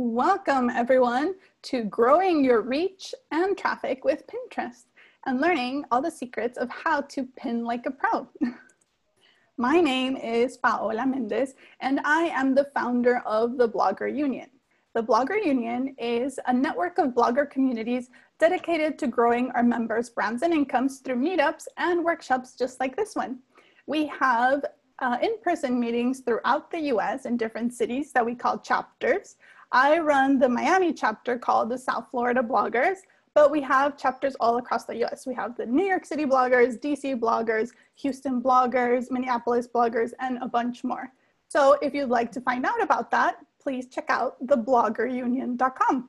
Welcome 0.00 0.70
everyone 0.70 1.34
to 1.62 1.82
growing 1.82 2.44
your 2.44 2.60
reach 2.60 3.12
and 3.32 3.58
traffic 3.58 4.04
with 4.04 4.22
Pinterest 4.28 4.84
and 5.26 5.40
learning 5.40 5.86
all 5.90 6.00
the 6.00 6.08
secrets 6.08 6.56
of 6.56 6.70
how 6.70 7.00
to 7.00 7.26
pin 7.36 7.64
like 7.64 7.84
a 7.84 7.90
pro. 7.90 8.28
My 9.56 9.80
name 9.80 10.16
is 10.16 10.56
Paola 10.56 11.04
Mendez 11.04 11.56
and 11.80 11.98
I 12.04 12.26
am 12.26 12.54
the 12.54 12.70
founder 12.76 13.22
of 13.26 13.56
the 13.56 13.68
Blogger 13.68 14.16
Union. 14.16 14.48
The 14.94 15.02
Blogger 15.02 15.44
Union 15.44 15.96
is 15.98 16.38
a 16.46 16.54
network 16.54 16.98
of 16.98 17.08
blogger 17.08 17.50
communities 17.50 18.08
dedicated 18.38 19.00
to 19.00 19.08
growing 19.08 19.50
our 19.56 19.64
members' 19.64 20.10
brands 20.10 20.42
and 20.42 20.54
incomes 20.54 21.00
through 21.00 21.16
meetups 21.16 21.64
and 21.76 22.04
workshops 22.04 22.54
just 22.54 22.78
like 22.78 22.94
this 22.94 23.16
one. 23.16 23.40
We 23.88 24.06
have 24.06 24.64
uh, 25.00 25.18
in-person 25.22 25.78
meetings 25.78 26.20
throughout 26.20 26.70
the 26.70 26.80
US 26.92 27.24
in 27.26 27.36
different 27.36 27.72
cities 27.72 28.12
that 28.12 28.24
we 28.24 28.34
call 28.34 28.58
chapters. 28.58 29.36
I 29.70 29.98
run 29.98 30.38
the 30.38 30.48
Miami 30.48 30.92
chapter 30.92 31.38
called 31.38 31.68
the 31.68 31.78
South 31.78 32.06
Florida 32.10 32.42
Bloggers, 32.42 32.98
but 33.34 33.50
we 33.50 33.60
have 33.60 33.98
chapters 33.98 34.34
all 34.40 34.56
across 34.56 34.84
the 34.84 35.04
US. 35.04 35.26
We 35.26 35.34
have 35.34 35.56
the 35.56 35.66
New 35.66 35.84
York 35.84 36.06
City 36.06 36.24
bloggers, 36.24 36.80
DC 36.80 37.18
bloggers, 37.20 37.70
Houston 37.96 38.40
bloggers, 38.42 39.10
Minneapolis 39.10 39.68
bloggers, 39.68 40.12
and 40.20 40.38
a 40.38 40.48
bunch 40.48 40.84
more. 40.84 41.12
So 41.48 41.78
if 41.82 41.94
you'd 41.94 42.08
like 42.08 42.32
to 42.32 42.40
find 42.40 42.64
out 42.64 42.82
about 42.82 43.10
that, 43.10 43.36
please 43.60 43.86
check 43.88 44.06
out 44.08 44.44
thebloggerunion.com. 44.46 46.08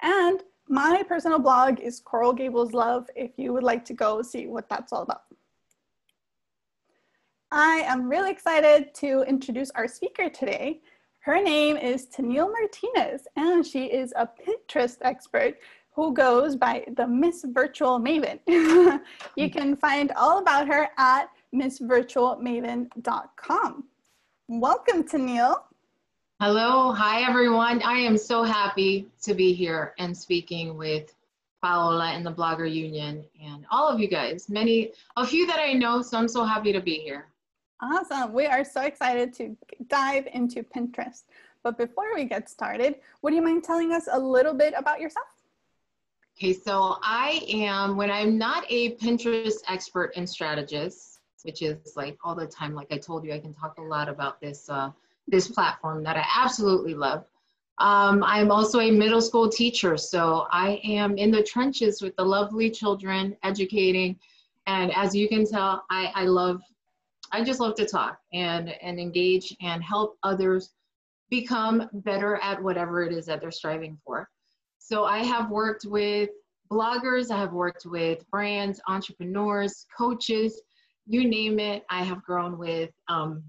And 0.00 0.42
my 0.68 1.02
personal 1.06 1.38
blog 1.38 1.80
is 1.80 2.00
Coral 2.00 2.32
Gables 2.32 2.72
Love 2.72 3.08
if 3.16 3.32
you 3.36 3.52
would 3.52 3.62
like 3.62 3.84
to 3.86 3.94
go 3.94 4.22
see 4.22 4.46
what 4.46 4.68
that's 4.68 4.92
all 4.92 5.02
about. 5.02 5.22
I 7.50 7.82
am 7.86 8.08
really 8.08 8.30
excited 8.30 8.94
to 8.96 9.22
introduce 9.22 9.70
our 9.70 9.88
speaker 9.88 10.28
today. 10.28 10.82
Her 11.28 11.40
name 11.42 11.76
is 11.76 12.06
Tennille 12.06 12.50
Martinez, 12.50 13.28
and 13.36 13.66
she 13.66 13.84
is 13.84 14.14
a 14.16 14.26
Pinterest 14.26 14.96
expert 15.02 15.58
who 15.92 16.14
goes 16.14 16.56
by 16.56 16.86
the 16.96 17.06
Miss 17.06 17.44
Virtual 17.46 18.00
Maven. 18.00 18.40
you 18.46 18.98
hmm. 19.36 19.48
can 19.48 19.76
find 19.76 20.10
all 20.12 20.38
about 20.38 20.66
her 20.68 20.88
at 20.96 21.28
missvirtualmaven.com. 21.54 23.84
Welcome, 24.48 25.04
Tennille. 25.04 25.60
Hello, 26.40 26.92
hi 26.92 27.28
everyone. 27.28 27.82
I 27.82 27.98
am 27.98 28.16
so 28.16 28.42
happy 28.42 29.06
to 29.20 29.34
be 29.34 29.52
here 29.52 29.92
and 29.98 30.16
speaking 30.16 30.78
with 30.78 31.14
Paola 31.62 32.12
and 32.12 32.24
the 32.24 32.32
Blogger 32.32 32.72
Union 32.72 33.22
and 33.44 33.66
all 33.70 33.86
of 33.86 34.00
you 34.00 34.08
guys. 34.08 34.48
Many, 34.48 34.92
a 35.18 35.26
few 35.26 35.46
that 35.46 35.60
I 35.60 35.74
know, 35.74 36.00
so 36.00 36.16
I'm 36.16 36.26
so 36.26 36.44
happy 36.44 36.72
to 36.72 36.80
be 36.80 36.94
here. 36.94 37.26
Awesome. 37.80 38.32
We 38.32 38.46
are 38.46 38.64
so 38.64 38.82
excited 38.82 39.32
to 39.34 39.56
dive 39.86 40.26
into 40.32 40.64
Pinterest. 40.64 41.22
But 41.62 41.76
before 41.76 42.14
we 42.14 42.24
get 42.24 42.48
started, 42.48 42.96
would 43.22 43.34
you 43.34 43.42
mind 43.42 43.64
telling 43.64 43.92
us 43.92 44.08
a 44.10 44.18
little 44.18 44.54
bit 44.54 44.74
about 44.76 45.00
yourself? 45.00 45.26
Okay, 46.36 46.52
so 46.52 46.96
I 47.02 47.42
am, 47.48 47.96
when 47.96 48.10
I'm 48.10 48.38
not 48.38 48.64
a 48.68 48.94
Pinterest 48.96 49.56
expert 49.68 50.12
and 50.14 50.28
strategist, 50.28 51.20
which 51.42 51.62
is 51.62 51.94
like 51.96 52.16
all 52.22 52.34
the 52.34 52.46
time, 52.46 52.74
like 52.74 52.92
I 52.92 52.98
told 52.98 53.24
you, 53.24 53.32
I 53.32 53.40
can 53.40 53.52
talk 53.52 53.76
a 53.78 53.82
lot 53.82 54.08
about 54.08 54.40
this, 54.40 54.68
uh, 54.70 54.90
this 55.26 55.48
platform 55.48 56.04
that 56.04 56.16
I 56.16 56.24
absolutely 56.36 56.94
love. 56.94 57.24
Um, 57.78 58.22
I'm 58.24 58.50
also 58.50 58.80
a 58.80 58.90
middle 58.90 59.20
school 59.20 59.48
teacher, 59.48 59.96
so 59.96 60.46
I 60.50 60.80
am 60.84 61.16
in 61.16 61.30
the 61.30 61.42
trenches 61.42 62.02
with 62.02 62.14
the 62.16 62.24
lovely 62.24 62.70
children, 62.70 63.36
educating. 63.42 64.16
And 64.66 64.92
as 64.94 65.14
you 65.14 65.28
can 65.28 65.44
tell, 65.46 65.84
I, 65.90 66.12
I 66.14 66.24
love 66.24 66.62
I 67.30 67.44
just 67.44 67.60
love 67.60 67.74
to 67.74 67.86
talk 67.86 68.20
and, 68.32 68.70
and 68.82 68.98
engage 68.98 69.54
and 69.60 69.82
help 69.82 70.16
others 70.22 70.70
become 71.30 71.88
better 71.92 72.36
at 72.36 72.62
whatever 72.62 73.02
it 73.02 73.12
is 73.12 73.26
that 73.26 73.40
they're 73.40 73.50
striving 73.50 73.98
for. 74.04 74.28
So 74.78 75.04
I 75.04 75.18
have 75.24 75.50
worked 75.50 75.84
with 75.84 76.30
bloggers, 76.70 77.30
I 77.30 77.38
have 77.38 77.52
worked 77.52 77.86
with 77.86 78.28
brands, 78.30 78.80
entrepreneurs, 78.88 79.86
coaches, 79.96 80.60
you 81.06 81.28
name 81.28 81.58
it. 81.58 81.84
I 81.90 82.04
have 82.04 82.22
grown 82.22 82.58
with, 82.58 82.90
um, 83.08 83.42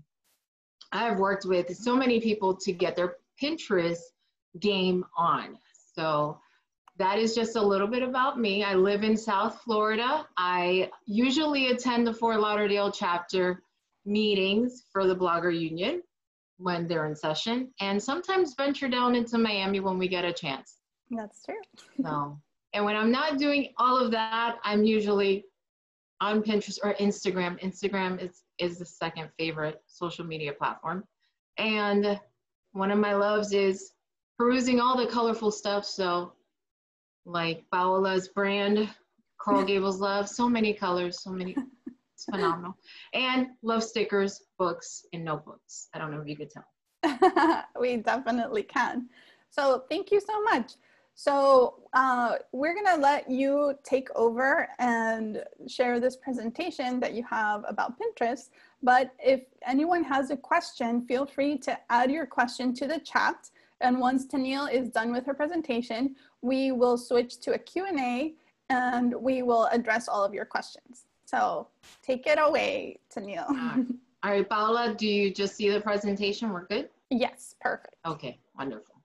I 0.91 1.03
have 1.03 1.19
worked 1.19 1.45
with 1.45 1.75
so 1.75 1.95
many 1.95 2.19
people 2.19 2.56
to 2.56 2.72
get 2.72 2.95
their 2.95 3.18
Pinterest 3.41 4.00
game 4.59 5.06
on. 5.18 5.57
So 5.95 6.39
that 6.97 7.19
is 7.19 7.35
just 7.35 7.56
a 7.56 7.62
little 7.62 7.88
bit 7.88 8.03
about 8.03 8.39
me. 8.39 8.63
I 8.63 8.73
live 8.73 9.03
in 9.03 9.16
South 9.16 9.62
Florida. 9.62 10.25
I 10.38 10.89
usually 11.06 11.68
attend 11.68 12.07
the 12.07 12.13
Fort 12.13 12.39
Lauderdale 12.39 12.91
chapter 12.91 13.63
meetings 14.06 14.84
for 14.91 15.06
the 15.06 15.16
Blogger 15.16 15.57
Union 15.57 16.01
when 16.59 16.88
they're 16.88 17.06
in 17.06 17.16
session, 17.16 17.72
and 17.80 18.02
sometimes 18.02 18.53
venture 18.56 18.88
down 18.88 19.16
into 19.16 19.38
Miami 19.38 19.80
when 19.80 19.97
we 19.97 20.08
get 20.08 20.25
a 20.25 20.34
chance. 20.34 20.78
That's 21.09 21.44
true. 21.44 21.56
so, 22.03 22.40
and 22.74 22.86
when 22.86 22.96
I'm 22.96 23.12
not 23.12 23.40
doing 23.40 23.74
all 23.78 23.97
of 23.97 24.12
that, 24.12 24.58
I'm 24.64 24.84
usually 24.84 25.46
on 26.22 26.44
Pinterest 26.44 26.78
or 26.84 26.94
Instagram. 26.96 27.59
Instagram 27.62 28.22
is, 28.22 28.44
is 28.59 28.78
the 28.78 28.86
second 28.86 29.30
favorite 29.38 29.81
social 29.88 30.25
media 30.25 30.53
platform. 30.53 31.03
And 31.58 32.19
one 32.74 32.92
of 32.92 33.00
my 33.00 33.14
loves 33.16 33.53
is 33.53 33.94
perusing 34.38 34.80
all 34.80 34.98
the 34.98 35.08
colorful 35.08 35.52
stuff. 35.52 35.86
So, 35.86 36.34
like 37.25 37.64
Paola's 37.74 38.28
brand, 38.28 38.90
Coral 39.40 39.64
Gables 39.66 40.00
Love, 40.00 40.30
so 40.30 40.48
many 40.48 40.74
colors, 40.74 41.24
so 41.24 41.31
many 41.31 41.56
it's 42.19 42.25
phenomenal. 42.25 42.75
And 43.14 43.48
love 43.64 43.84
stickers, 43.84 44.42
books, 44.59 45.06
and 45.14 45.25
notebooks. 45.25 45.88
I 45.94 45.97
don't 45.97 46.12
know 46.12 46.22
if 46.22 46.28
you 46.28 46.36
could 46.36 46.52
tell. 46.52 47.64
we 47.80 47.97
definitely 47.97 48.64
can. 48.64 49.09
So 49.50 49.86
thank 49.90 50.12
you 50.12 50.22
so 50.22 50.44
much. 50.44 50.74
So 51.16 51.80
uh, 51.94 52.36
we're 52.52 52.75
gonna 52.75 53.02
let 53.02 53.30
you 53.30 53.74
take 53.84 54.08
over 54.16 54.69
and 54.80 55.44
share 55.68 56.00
this 56.00 56.16
presentation 56.16 57.00
that 57.00 57.14
you 57.14 57.24
have 57.30 57.64
about 57.68 57.96
Pinterest. 58.00 58.50
But 58.84 59.12
if 59.19 59.42
anyone 59.68 60.03
has 60.03 60.30
a 60.30 60.38
question, 60.38 61.06
feel 61.08 61.25
free 61.25 61.58
to 61.59 61.78
add 61.90 62.12
your 62.12 62.25
question 62.25 62.74
to 62.75 62.88
the 62.88 63.00
chat. 63.00 63.50
And 63.81 64.00
once 64.00 64.28
Tennille 64.28 64.72
is 64.72 64.90
done 64.90 65.12
with 65.12 65.25
her 65.25 65.34
presentation, 65.34 66.16
we 66.42 66.72
will 66.72 66.98
switch 66.98 67.40
to 67.42 67.53
a 67.53 67.58
Q&A 67.58 68.36
and 68.69 69.14
we 69.16 69.42
will 69.42 69.66
address 69.72 70.08
all 70.08 70.24
of 70.24 70.34
your 70.34 70.46
questions. 70.46 71.06
So 71.25 71.68
take 72.02 72.28
it 72.28 72.40
away, 72.42 73.00
Tennille. 73.14 73.88
All 74.22 74.31
right, 74.31 74.47
Paula, 74.47 74.96
do 74.97 75.07
you 75.07 75.34
just 75.34 75.56
see 75.56 75.69
the 75.69 75.80
presentation? 75.80 76.50
We're 76.50 76.66
good? 76.66 76.90
Yes, 77.09 77.56
perfect. 77.62 77.96
Okay, 78.06 78.38
wonderful. 78.57 79.02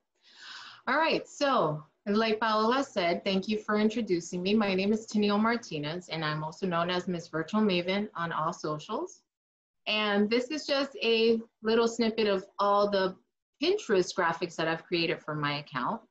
All 0.89 0.97
right, 0.97 1.29
so 1.29 1.85
like 2.07 2.41
Paola 2.41 2.83
said, 2.83 3.23
thank 3.23 3.47
you 3.47 3.59
for 3.59 3.79
introducing 3.79 4.43
me. 4.43 4.55
My 4.55 4.75
name 4.75 4.93
is 4.93 5.07
Tennille 5.07 5.41
Martinez, 5.41 6.09
and 6.09 6.25
I'm 6.25 6.43
also 6.43 6.67
known 6.67 6.91
as 6.91 7.07
Miss 7.07 7.29
Virtual 7.29 7.61
Maven 7.61 8.09
on 8.17 8.33
all 8.33 8.53
socials. 8.53 9.23
And 9.87 10.29
this 10.29 10.49
is 10.49 10.67
just 10.67 10.97
a 11.01 11.41
little 11.63 11.87
snippet 11.87 12.27
of 12.27 12.45
all 12.59 12.91
the 12.91 13.15
Pinterest 13.63 14.13
graphics 14.17 14.57
that 14.57 14.67
I've 14.67 14.85
created 14.85 15.23
for 15.23 15.37
my 15.37 15.61
account. 15.61 16.03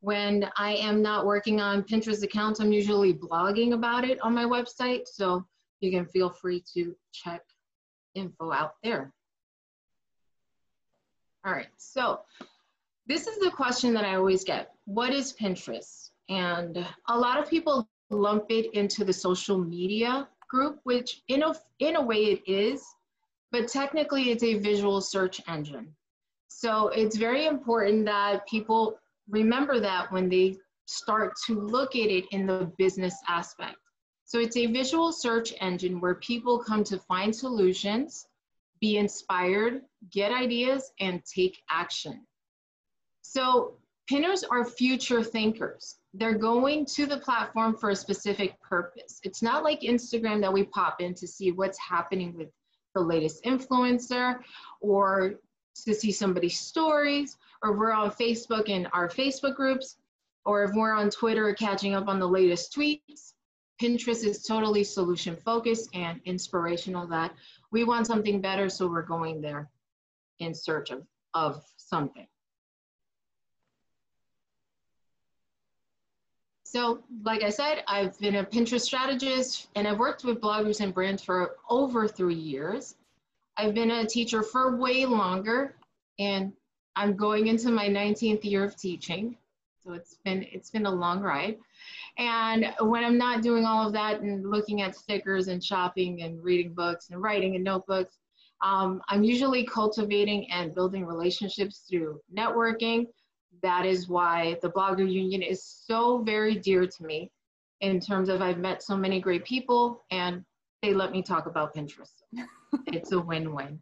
When 0.00 0.50
I 0.56 0.72
am 0.76 1.02
not 1.02 1.26
working 1.26 1.60
on 1.60 1.82
Pinterest 1.82 2.22
accounts, 2.22 2.60
I'm 2.60 2.72
usually 2.72 3.12
blogging 3.12 3.74
about 3.74 4.08
it 4.08 4.18
on 4.22 4.34
my 4.34 4.44
website. 4.44 5.06
So 5.06 5.46
you 5.80 5.90
can 5.90 6.06
feel 6.06 6.30
free 6.30 6.64
to 6.74 6.96
check 7.12 7.42
info 8.18 8.52
out 8.52 8.74
there. 8.82 9.12
All 11.44 11.52
right, 11.52 11.68
so 11.76 12.20
this 13.06 13.26
is 13.26 13.38
the 13.38 13.50
question 13.50 13.94
that 13.94 14.04
I 14.04 14.16
always 14.16 14.44
get. 14.44 14.72
What 14.84 15.12
is 15.14 15.32
Pinterest? 15.32 16.10
And 16.28 16.84
a 17.08 17.18
lot 17.18 17.38
of 17.38 17.48
people 17.48 17.88
lump 18.10 18.46
it 18.50 18.74
into 18.74 19.04
the 19.04 19.12
social 19.12 19.58
media 19.58 20.28
group, 20.50 20.80
which 20.84 21.22
in 21.28 21.42
a, 21.42 21.54
in 21.78 21.96
a 21.96 22.02
way 22.02 22.24
it 22.24 22.42
is, 22.46 22.84
but 23.50 23.68
technically 23.68 24.30
it's 24.30 24.42
a 24.42 24.58
visual 24.58 25.00
search 25.00 25.40
engine. 25.48 25.94
So 26.48 26.88
it's 26.88 27.16
very 27.16 27.46
important 27.46 28.04
that 28.06 28.46
people 28.46 28.98
remember 29.30 29.80
that 29.80 30.10
when 30.12 30.28
they 30.28 30.56
start 30.86 31.34
to 31.46 31.60
look 31.60 31.94
at 31.94 32.10
it 32.10 32.24
in 32.30 32.46
the 32.46 32.72
business 32.78 33.14
aspect. 33.28 33.76
So 34.28 34.38
it's 34.38 34.58
a 34.58 34.66
visual 34.66 35.10
search 35.10 35.54
engine 35.58 36.00
where 36.02 36.16
people 36.16 36.58
come 36.58 36.84
to 36.84 36.98
find 36.98 37.34
solutions, 37.34 38.26
be 38.78 38.98
inspired, 38.98 39.80
get 40.12 40.32
ideas, 40.32 40.92
and 41.00 41.24
take 41.24 41.62
action. 41.70 42.26
So 43.22 43.78
pinners 44.06 44.44
are 44.44 44.66
future 44.66 45.22
thinkers. 45.22 45.96
They're 46.12 46.36
going 46.36 46.84
to 46.94 47.06
the 47.06 47.16
platform 47.16 47.74
for 47.74 47.88
a 47.88 47.96
specific 47.96 48.60
purpose. 48.60 49.18
It's 49.24 49.40
not 49.40 49.64
like 49.64 49.80
Instagram 49.80 50.42
that 50.42 50.52
we 50.52 50.64
pop 50.64 51.00
in 51.00 51.14
to 51.14 51.26
see 51.26 51.50
what's 51.50 51.78
happening 51.78 52.36
with 52.36 52.48
the 52.94 53.00
latest 53.00 53.44
influencer 53.44 54.40
or 54.82 55.36
to 55.86 55.94
see 55.94 56.12
somebody's 56.12 56.60
stories, 56.60 57.38
or 57.62 57.78
we're 57.78 57.92
on 57.92 58.10
Facebook 58.10 58.68
in 58.68 58.84
our 58.92 59.08
Facebook 59.08 59.56
groups, 59.56 59.96
or 60.44 60.64
if 60.64 60.72
we're 60.74 60.92
on 60.92 61.08
Twitter 61.08 61.54
catching 61.54 61.94
up 61.94 62.08
on 62.08 62.18
the 62.18 62.28
latest 62.28 62.76
tweets. 62.76 63.32
Pinterest 63.80 64.24
is 64.24 64.42
totally 64.42 64.84
solution 64.84 65.36
focused 65.36 65.88
and 65.94 66.20
inspirational 66.24 67.06
that 67.06 67.32
we 67.70 67.84
want 67.84 68.06
something 68.06 68.40
better, 68.40 68.68
so 68.68 68.88
we're 68.88 69.02
going 69.02 69.40
there 69.40 69.68
in 70.40 70.54
search 70.54 70.90
of, 70.90 71.06
of 71.34 71.64
something. 71.76 72.26
So, 76.64 77.02
like 77.24 77.42
I 77.42 77.48
said, 77.48 77.82
I've 77.88 78.18
been 78.18 78.36
a 78.36 78.44
Pinterest 78.44 78.82
strategist 78.82 79.68
and 79.74 79.88
I've 79.88 79.98
worked 79.98 80.24
with 80.24 80.38
bloggers 80.38 80.80
and 80.80 80.92
brands 80.92 81.22
for 81.22 81.56
over 81.70 82.06
three 82.06 82.34
years. 82.34 82.94
I've 83.56 83.74
been 83.74 83.90
a 83.90 84.06
teacher 84.06 84.42
for 84.42 84.76
way 84.76 85.06
longer 85.06 85.74
and 86.18 86.52
I'm 86.94 87.16
going 87.16 87.46
into 87.46 87.70
my 87.70 87.88
19th 87.88 88.44
year 88.44 88.64
of 88.64 88.76
teaching. 88.76 89.38
So 89.88 89.94
it's 89.94 90.18
been 90.22 90.44
it's 90.52 90.68
been 90.68 90.84
a 90.84 90.90
long 90.90 91.20
ride. 91.20 91.56
And 92.18 92.74
when 92.80 93.04
I'm 93.04 93.16
not 93.16 93.42
doing 93.42 93.64
all 93.64 93.86
of 93.86 93.94
that 93.94 94.20
and 94.20 94.50
looking 94.50 94.82
at 94.82 94.94
stickers 94.94 95.48
and 95.48 95.64
shopping 95.64 96.22
and 96.22 96.44
reading 96.44 96.74
books 96.74 97.08
and 97.08 97.22
writing 97.22 97.54
in 97.54 97.62
notebooks, 97.62 98.18
um, 98.62 99.00
I'm 99.08 99.24
usually 99.24 99.64
cultivating 99.64 100.50
and 100.50 100.74
building 100.74 101.06
relationships 101.06 101.84
through 101.88 102.20
networking. 102.36 103.06
That 103.62 103.86
is 103.86 104.08
why 104.08 104.58
the 104.60 104.68
Blogger 104.68 105.10
Union 105.10 105.40
is 105.40 105.64
so 105.64 106.18
very 106.18 106.56
dear 106.56 106.86
to 106.86 107.04
me 107.04 107.30
in 107.80 107.98
terms 107.98 108.28
of 108.28 108.42
I've 108.42 108.58
met 108.58 108.82
so 108.82 108.94
many 108.94 109.20
great 109.20 109.46
people 109.46 110.04
and 110.10 110.44
they 110.82 110.92
let 110.92 111.12
me 111.12 111.22
talk 111.22 111.46
about 111.46 111.74
Pinterest. 111.74 112.24
it's 112.88 113.12
a 113.12 113.18
win-win. 113.18 113.80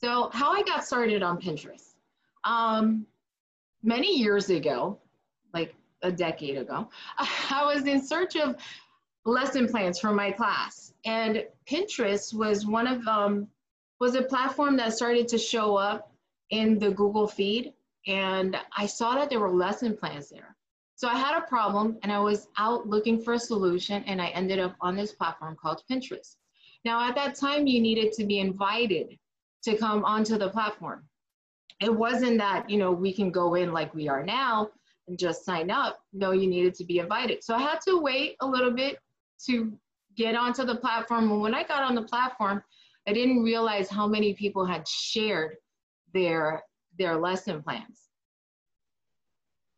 So 0.00 0.30
how 0.32 0.52
I 0.52 0.62
got 0.62 0.86
started 0.86 1.22
on 1.22 1.38
Pinterest. 1.38 1.90
Um, 2.44 3.06
many 3.82 4.18
years 4.18 4.50
ago, 4.50 4.98
like 5.52 5.74
a 6.02 6.12
decade 6.12 6.56
ago, 6.56 6.88
I 7.18 7.64
was 7.64 7.86
in 7.86 8.04
search 8.04 8.36
of 8.36 8.56
lesson 9.24 9.68
plans 9.68 9.98
for 9.98 10.12
my 10.12 10.30
class. 10.30 10.92
And 11.04 11.44
Pinterest 11.68 12.34
was 12.34 12.66
one 12.66 12.86
of 12.86 13.06
um, 13.06 13.48
was 14.00 14.14
a 14.14 14.22
platform 14.22 14.76
that 14.76 14.94
started 14.94 15.28
to 15.28 15.38
show 15.38 15.76
up 15.76 16.12
in 16.50 16.78
the 16.78 16.90
Google 16.90 17.28
feed. 17.28 17.72
And 18.06 18.56
I 18.76 18.86
saw 18.86 19.14
that 19.14 19.30
there 19.30 19.40
were 19.40 19.52
lesson 19.52 19.96
plans 19.96 20.30
there. 20.30 20.56
So 20.96 21.08
I 21.08 21.16
had 21.16 21.38
a 21.38 21.46
problem 21.46 21.98
and 22.02 22.12
I 22.12 22.20
was 22.20 22.48
out 22.58 22.86
looking 22.86 23.22
for 23.22 23.34
a 23.34 23.38
solution 23.38 24.02
and 24.04 24.20
I 24.20 24.28
ended 24.28 24.58
up 24.58 24.76
on 24.80 24.96
this 24.96 25.12
platform 25.12 25.56
called 25.60 25.82
Pinterest. 25.90 26.36
Now 26.84 27.08
at 27.08 27.14
that 27.14 27.36
time 27.36 27.66
you 27.66 27.80
needed 27.80 28.12
to 28.12 28.26
be 28.26 28.38
invited 28.38 29.18
to 29.64 29.76
come 29.76 30.04
onto 30.04 30.36
the 30.38 30.48
platform. 30.48 31.04
It 31.80 31.94
wasn't 31.94 32.38
that, 32.38 32.68
you 32.68 32.76
know, 32.76 32.92
we 32.92 33.12
can 33.12 33.30
go 33.30 33.54
in 33.54 33.72
like 33.72 33.94
we 33.94 34.08
are 34.08 34.24
now 34.24 34.70
and 35.08 35.18
just 35.18 35.44
sign 35.44 35.70
up. 35.70 36.00
No, 36.12 36.32
you 36.32 36.46
needed 36.46 36.74
to 36.74 36.84
be 36.84 36.98
invited. 36.98 37.42
So 37.42 37.54
I 37.54 37.60
had 37.60 37.80
to 37.86 37.98
wait 37.98 38.36
a 38.40 38.46
little 38.46 38.70
bit 38.70 38.98
to 39.46 39.72
get 40.16 40.34
onto 40.34 40.64
the 40.64 40.76
platform. 40.76 41.30
And 41.30 41.40
when 41.40 41.54
I 41.54 41.64
got 41.64 41.82
on 41.82 41.94
the 41.94 42.02
platform, 42.02 42.62
I 43.08 43.12
didn't 43.12 43.42
realize 43.42 43.88
how 43.88 44.06
many 44.06 44.34
people 44.34 44.64
had 44.64 44.86
shared 44.86 45.56
their 46.12 46.62
their 46.98 47.16
lesson 47.16 47.62
plans. 47.62 48.08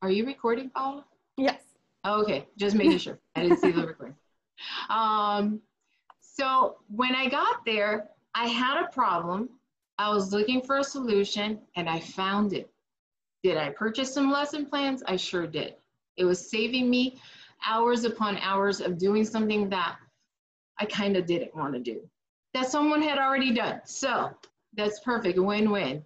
Are 0.00 0.10
you 0.10 0.26
recording, 0.26 0.70
Paula? 0.70 1.04
Yes. 1.36 1.62
Okay, 2.04 2.46
just 2.56 2.74
making 2.74 2.98
sure. 2.98 3.20
I 3.36 3.42
didn't 3.42 3.60
see 3.60 3.70
the 3.70 3.86
recording. 3.86 4.16
Um, 4.90 5.60
so 6.20 6.76
when 6.88 7.16
I 7.16 7.28
got 7.28 7.64
there, 7.66 8.10
I 8.32 8.46
had 8.46 8.80
a 8.80 8.88
problem. 8.92 9.48
I 9.98 10.10
was 10.10 10.32
looking 10.32 10.62
for 10.62 10.78
a 10.78 10.84
solution 10.84 11.60
and 11.76 11.88
I 11.88 12.00
found 12.00 12.52
it. 12.52 12.70
Did 13.42 13.56
I 13.56 13.70
purchase 13.70 14.12
some 14.12 14.30
lesson 14.30 14.66
plans? 14.66 15.02
I 15.06 15.16
sure 15.16 15.46
did. 15.46 15.74
It 16.16 16.24
was 16.24 16.50
saving 16.50 16.88
me 16.88 17.20
hours 17.66 18.04
upon 18.04 18.38
hours 18.38 18.80
of 18.80 18.98
doing 18.98 19.24
something 19.24 19.68
that 19.70 19.96
I 20.78 20.86
kind 20.86 21.16
of 21.16 21.26
didn't 21.26 21.54
want 21.54 21.74
to 21.74 21.80
do, 21.80 22.08
that 22.54 22.70
someone 22.70 23.02
had 23.02 23.18
already 23.18 23.52
done. 23.52 23.80
So 23.84 24.30
that's 24.74 25.00
perfect, 25.00 25.38
win 25.38 25.70
win. 25.70 26.02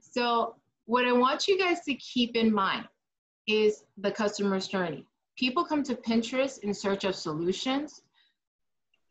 So, 0.00 0.56
what 0.86 1.06
I 1.06 1.12
want 1.12 1.46
you 1.46 1.58
guys 1.58 1.80
to 1.82 1.94
keep 1.94 2.34
in 2.34 2.52
mind 2.52 2.86
is 3.46 3.84
the 3.98 4.10
customer's 4.10 4.68
journey. 4.68 5.04
People 5.36 5.64
come 5.64 5.82
to 5.84 5.94
Pinterest 5.94 6.58
in 6.60 6.72
search 6.72 7.04
of 7.04 7.14
solutions 7.14 8.02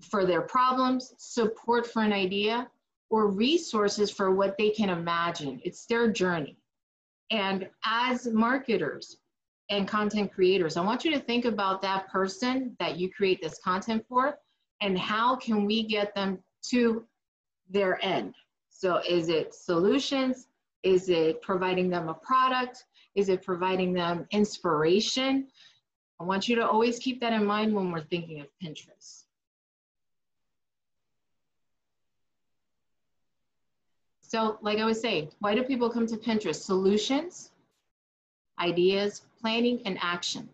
for 0.01 0.25
their 0.25 0.41
problems, 0.41 1.13
support 1.17 1.87
for 1.87 2.01
an 2.01 2.13
idea, 2.13 2.67
or 3.09 3.27
resources 3.27 4.11
for 4.11 4.31
what 4.33 4.57
they 4.57 4.69
can 4.69 4.89
imagine. 4.89 5.61
It's 5.63 5.85
their 5.85 6.11
journey. 6.11 6.57
And 7.31 7.69
as 7.85 8.27
marketers 8.27 9.17
and 9.69 9.87
content 9.87 10.33
creators, 10.33 10.77
I 10.77 10.83
want 10.83 11.03
you 11.03 11.11
to 11.11 11.19
think 11.19 11.45
about 11.45 11.81
that 11.81 12.09
person 12.09 12.75
that 12.79 12.97
you 12.97 13.11
create 13.11 13.41
this 13.41 13.59
content 13.59 14.05
for 14.07 14.37
and 14.81 14.97
how 14.97 15.35
can 15.35 15.65
we 15.65 15.83
get 15.83 16.13
them 16.15 16.39
to 16.69 17.05
their 17.69 18.03
end. 18.03 18.35
So 18.69 19.01
is 19.07 19.29
it 19.29 19.53
solutions? 19.53 20.47
Is 20.83 21.09
it 21.09 21.41
providing 21.41 21.89
them 21.89 22.07
a 22.09 22.13
product? 22.13 22.85
Is 23.15 23.29
it 23.29 23.43
providing 23.43 23.93
them 23.93 24.27
inspiration? 24.31 25.47
I 26.19 26.23
want 26.23 26.47
you 26.47 26.55
to 26.57 26.67
always 26.67 26.99
keep 26.99 27.19
that 27.21 27.33
in 27.33 27.45
mind 27.45 27.73
when 27.73 27.91
we're 27.91 28.01
thinking 28.01 28.39
of 28.39 28.47
Pinterest. 28.63 29.23
So 34.27 34.57
like 34.61 34.77
I 34.77 34.85
was 34.85 34.99
saying, 34.99 35.29
why 35.39 35.55
do 35.55 35.63
people 35.63 35.89
come 35.89 36.05
to 36.07 36.17
Pinterest? 36.17 36.61
Solutions, 36.61 37.51
ideas, 38.59 39.21
planning, 39.39 39.81
and 39.85 39.97
action. 40.01 40.49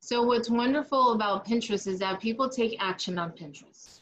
So 0.00 0.22
what's 0.22 0.48
wonderful 0.48 1.12
about 1.12 1.46
Pinterest 1.46 1.86
is 1.86 1.98
that 1.98 2.20
people 2.20 2.48
take 2.48 2.82
action 2.82 3.18
on 3.18 3.32
Pinterest. 3.32 4.00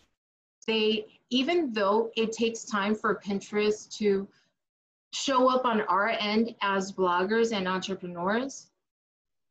They, 0.67 1.07
even 1.31 1.73
though 1.73 2.13
it 2.17 2.31
takes 2.31 2.65
time 2.65 2.95
for 2.95 3.17
Pinterest 3.17 3.91
to 3.99 4.29
show 5.13 5.51
up 5.51 5.65
on 5.65 5.81
our 5.83 6.11
end 6.11 6.55
as 6.63 6.93
bloggers 6.93 7.53
and 7.53 7.67
entrepreneurs, 7.67 8.69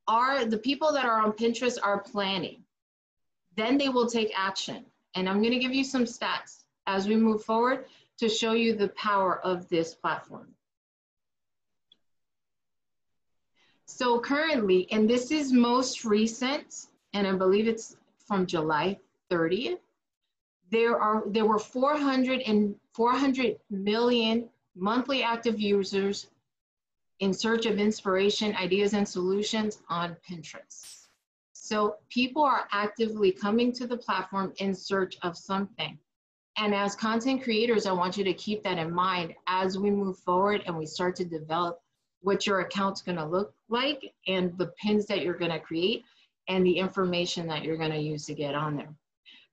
are 0.08 0.46
the 0.46 0.58
people 0.58 0.94
that 0.94 1.06
are 1.06 1.20
on 1.20 1.34
Pinterest 1.34 1.78
are 1.84 2.00
planning. 2.00 2.64
Then 3.58 3.78
they 3.78 3.90
will 3.90 4.08
take 4.08 4.32
action. 4.36 4.86
And 5.16 5.28
I'm 5.28 5.44
gonna 5.44 5.60
give 5.60 5.74
you 5.74 5.84
some 5.84 6.06
stats 6.06 6.64
as 6.88 7.10
we 7.10 7.18
move 7.18 7.44
forward 7.44 7.86
to 8.20 8.30
show 8.30 8.54
you 8.54 8.76
the 8.76 8.90
power 8.90 9.40
of 9.46 9.68
this 9.70 9.96
platform. 9.96 10.48
So 13.86 14.20
currently, 14.20 14.88
and 14.92 15.10
this 15.10 15.32
is 15.32 15.52
most 15.52 16.06
recent, 16.06 16.88
and 17.14 17.26
I 17.26 17.32
believe 17.32 17.68
it's 17.68 17.98
from 18.28 18.46
July 18.46 19.00
30th, 19.32 19.80
there 20.70 21.00
are 21.00 21.24
there 21.28 21.46
were 21.46 21.58
400 21.58 22.42
and 22.42 22.76
400 22.94 23.58
million 23.72 24.50
monthly 24.76 25.24
active 25.24 25.60
users 25.60 26.28
in 27.20 27.34
search 27.34 27.66
of 27.66 27.80
inspiration, 27.80 28.56
ideas, 28.56 28.94
and 28.94 29.08
solutions 29.08 29.80
on 29.90 30.16
Pinterest. 30.28 31.08
So 31.54 31.96
people 32.10 32.44
are 32.44 32.68
actively 32.72 33.32
coming 33.32 33.72
to 33.74 33.88
the 33.88 33.98
platform 33.98 34.54
in 34.58 34.74
search 34.74 35.18
of 35.22 35.38
something. 35.38 35.98
And 36.58 36.76
as 36.76 36.96
content 36.96 37.44
creators, 37.44 37.86
I 37.86 37.92
want 37.92 38.18
you 38.18 38.24
to 38.26 38.34
keep 38.34 38.64
that 38.64 38.78
in 38.78 38.92
mind 38.92 39.34
as 39.48 39.78
we 39.78 39.90
move 39.90 40.18
forward 40.18 40.62
and 40.66 40.78
we 40.78 40.86
start 40.86 41.16
to 41.18 41.26
develop 41.26 41.80
what 42.22 42.46
your 42.46 42.60
account's 42.60 43.02
gonna 43.02 43.28
look 43.28 43.54
like 43.70 44.14
and 44.28 44.58
the 44.58 44.68
pins 44.82 45.06
that 45.06 45.22
you're 45.22 45.38
gonna 45.38 45.60
create 45.60 46.04
and 46.50 46.66
the 46.66 46.78
information 46.78 47.48
that 47.48 47.64
you're 47.64 47.78
gonna 47.78 47.98
use 47.98 48.26
to 48.26 48.34
get 48.34 48.56
on 48.56 48.76
there. 48.76 48.94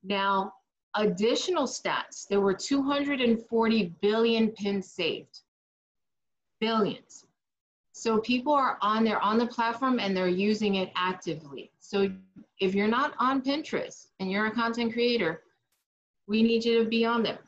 Now, 0.02 0.54
additional 0.94 1.64
stats, 1.64 2.26
there 2.28 2.40
were 2.40 2.54
240 2.54 3.94
billion 4.00 4.50
pins 4.50 4.90
saved. 4.90 5.40
Billions. 6.60 7.24
So 7.92 8.18
people 8.18 8.52
are 8.52 8.78
on 8.82 9.04
there 9.04 9.20
on 9.20 9.38
the 9.38 9.46
platform 9.46 10.00
and 10.00 10.16
they're 10.16 10.28
using 10.28 10.76
it 10.76 10.90
actively. 10.96 11.70
So 11.80 12.10
if 12.60 12.74
you're 12.74 12.88
not 12.88 13.14
on 13.18 13.42
Pinterest 13.42 14.08
and 14.20 14.30
you're 14.30 14.46
a 14.46 14.50
content 14.50 14.92
creator, 14.92 15.42
we 16.26 16.42
need 16.42 16.64
you 16.64 16.82
to 16.82 16.88
be 16.88 17.04
on 17.04 17.22
there 17.22 17.38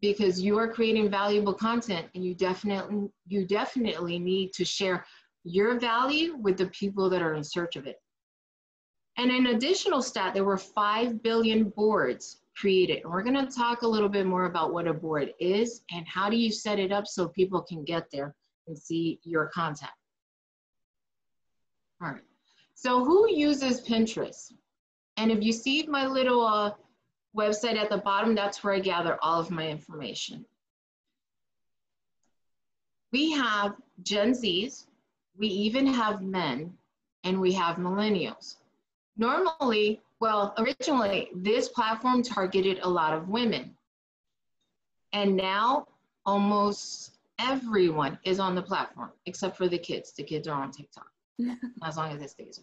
because 0.00 0.40
you 0.40 0.58
are 0.58 0.72
creating 0.72 1.10
valuable 1.10 1.54
content 1.54 2.06
and 2.14 2.24
you 2.24 2.34
definitely 2.34 3.08
you 3.26 3.46
definitely 3.46 4.18
need 4.18 4.52
to 4.52 4.64
share 4.64 5.04
your 5.44 5.78
value 5.78 6.36
with 6.36 6.56
the 6.56 6.66
people 6.66 7.08
that 7.08 7.22
are 7.22 7.34
in 7.34 7.44
search 7.44 7.76
of 7.76 7.86
it. 7.86 7.96
And 9.16 9.30
an 9.30 9.46
additional 9.46 10.02
stat, 10.02 10.34
there 10.34 10.44
were 10.44 10.58
5 10.58 11.22
billion 11.22 11.70
boards 11.70 12.42
created. 12.56 13.02
And 13.04 13.12
we're 13.12 13.22
going 13.22 13.46
to 13.46 13.46
talk 13.46 13.82
a 13.82 13.88
little 13.88 14.08
bit 14.08 14.26
more 14.26 14.46
about 14.46 14.72
what 14.72 14.88
a 14.88 14.92
board 14.92 15.32
is 15.40 15.82
and 15.90 16.06
how 16.06 16.28
do 16.28 16.36
you 16.36 16.50
set 16.50 16.78
it 16.78 16.92
up 16.92 17.06
so 17.06 17.28
people 17.28 17.62
can 17.62 17.84
get 17.84 18.10
there 18.10 18.34
and 18.66 18.76
see 18.76 19.20
your 19.22 19.46
content. 19.46 19.90
All 22.02 22.08
right. 22.08 22.22
So 22.74 23.04
who 23.04 23.30
uses 23.30 23.80
Pinterest? 23.80 24.52
And 25.16 25.30
if 25.30 25.42
you 25.42 25.52
see 25.52 25.86
my 25.86 26.06
little 26.06 26.44
uh, 26.44 26.72
website 27.36 27.76
at 27.76 27.90
the 27.90 27.98
bottom, 27.98 28.34
that's 28.34 28.62
where 28.64 28.74
I 28.74 28.80
gather 28.80 29.18
all 29.22 29.40
of 29.40 29.50
my 29.50 29.68
information. 29.68 30.44
We 33.12 33.32
have 33.32 33.76
Gen 34.02 34.32
Zs, 34.32 34.86
we 35.36 35.48
even 35.48 35.86
have 35.86 36.22
men, 36.22 36.72
and 37.24 37.40
we 37.40 37.52
have 37.52 37.76
millennials. 37.76 38.56
Normally, 39.16 40.00
well, 40.20 40.54
originally, 40.58 41.28
this 41.34 41.68
platform 41.68 42.22
targeted 42.22 42.80
a 42.82 42.88
lot 42.88 43.12
of 43.12 43.28
women. 43.28 43.76
And 45.12 45.36
now, 45.36 45.88
almost 46.24 47.18
everyone 47.38 48.18
is 48.24 48.40
on 48.40 48.54
the 48.54 48.62
platform, 48.62 49.12
except 49.26 49.56
for 49.56 49.68
the 49.68 49.78
kids. 49.78 50.12
The 50.12 50.22
kids 50.22 50.48
are 50.48 50.60
on 50.60 50.70
TikTok. 50.70 51.06
as 51.84 51.96
long 51.96 52.12
as 52.12 52.22
it 52.22 52.30
stays 52.30 52.60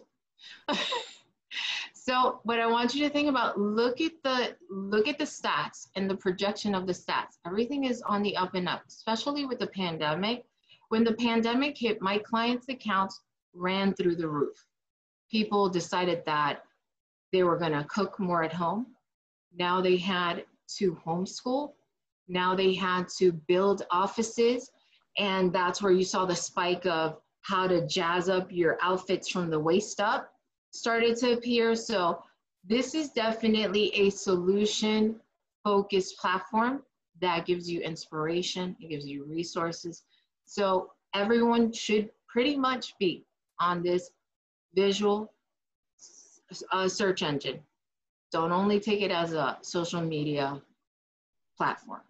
open. 0.68 0.80
so 2.06 2.40
what 2.42 2.60
I 2.60 2.66
want 2.66 2.94
you 2.94 3.02
to 3.06 3.10
think 3.10 3.30
about, 3.30 3.58
look 3.58 4.02
at 4.02 4.12
the 4.22 4.54
look 4.68 5.08
at 5.08 5.16
the 5.16 5.24
stats 5.24 5.88
and 5.96 6.08
the 6.08 6.14
projection 6.14 6.74
of 6.74 6.86
the 6.86 6.92
stats. 6.92 7.38
Everything 7.46 7.84
is 7.84 8.02
on 8.02 8.22
the 8.22 8.36
up 8.36 8.54
and 8.54 8.68
up, 8.68 8.82
especially 8.86 9.46
with 9.46 9.58
the 9.58 9.68
pandemic. 9.68 10.44
When 10.90 11.02
the 11.02 11.14
pandemic 11.14 11.78
hit, 11.78 12.02
my 12.02 12.18
clients' 12.18 12.68
accounts 12.68 13.22
ran 13.54 13.94
through 13.94 14.16
the 14.16 14.28
roof. 14.28 14.66
People 15.30 15.70
decided 15.70 16.22
that 16.26 16.64
they 17.32 17.42
were 17.42 17.56
going 17.56 17.72
to 17.72 17.84
cook 17.84 18.20
more 18.20 18.42
at 18.42 18.52
home. 18.52 18.88
Now 19.58 19.80
they 19.80 19.96
had 19.96 20.44
to 20.76 21.00
homeschool. 21.06 21.72
Now 22.28 22.54
they 22.54 22.74
had 22.74 23.08
to 23.16 23.32
build 23.32 23.86
offices. 23.90 24.70
And 25.16 25.54
that's 25.54 25.80
where 25.80 25.92
you 25.92 26.04
saw 26.04 26.26
the 26.26 26.36
spike 26.36 26.84
of 26.84 27.16
how 27.40 27.66
to 27.66 27.86
jazz 27.86 28.28
up 28.28 28.52
your 28.52 28.76
outfits 28.82 29.30
from 29.30 29.48
the 29.48 29.58
waist 29.58 30.00
up 30.00 30.33
started 30.74 31.16
to 31.18 31.32
appear. 31.32 31.74
So 31.74 32.22
this 32.64 32.94
is 32.94 33.10
definitely 33.10 33.94
a 33.94 34.10
solution 34.10 35.20
focused 35.62 36.18
platform 36.18 36.82
that 37.20 37.46
gives 37.46 37.70
you 37.70 37.80
inspiration, 37.80 38.76
it 38.80 38.88
gives 38.88 39.06
you 39.06 39.24
resources. 39.24 40.02
So 40.46 40.90
everyone 41.14 41.72
should 41.72 42.10
pretty 42.28 42.56
much 42.56 42.98
be 42.98 43.24
on 43.60 43.82
this 43.82 44.10
visual 44.74 45.32
uh, 46.72 46.88
search 46.88 47.22
engine. 47.22 47.60
Don't 48.32 48.52
only 48.52 48.80
take 48.80 49.00
it 49.00 49.12
as 49.12 49.32
a 49.32 49.58
social 49.62 50.00
media 50.00 50.60
platform. 51.56 52.00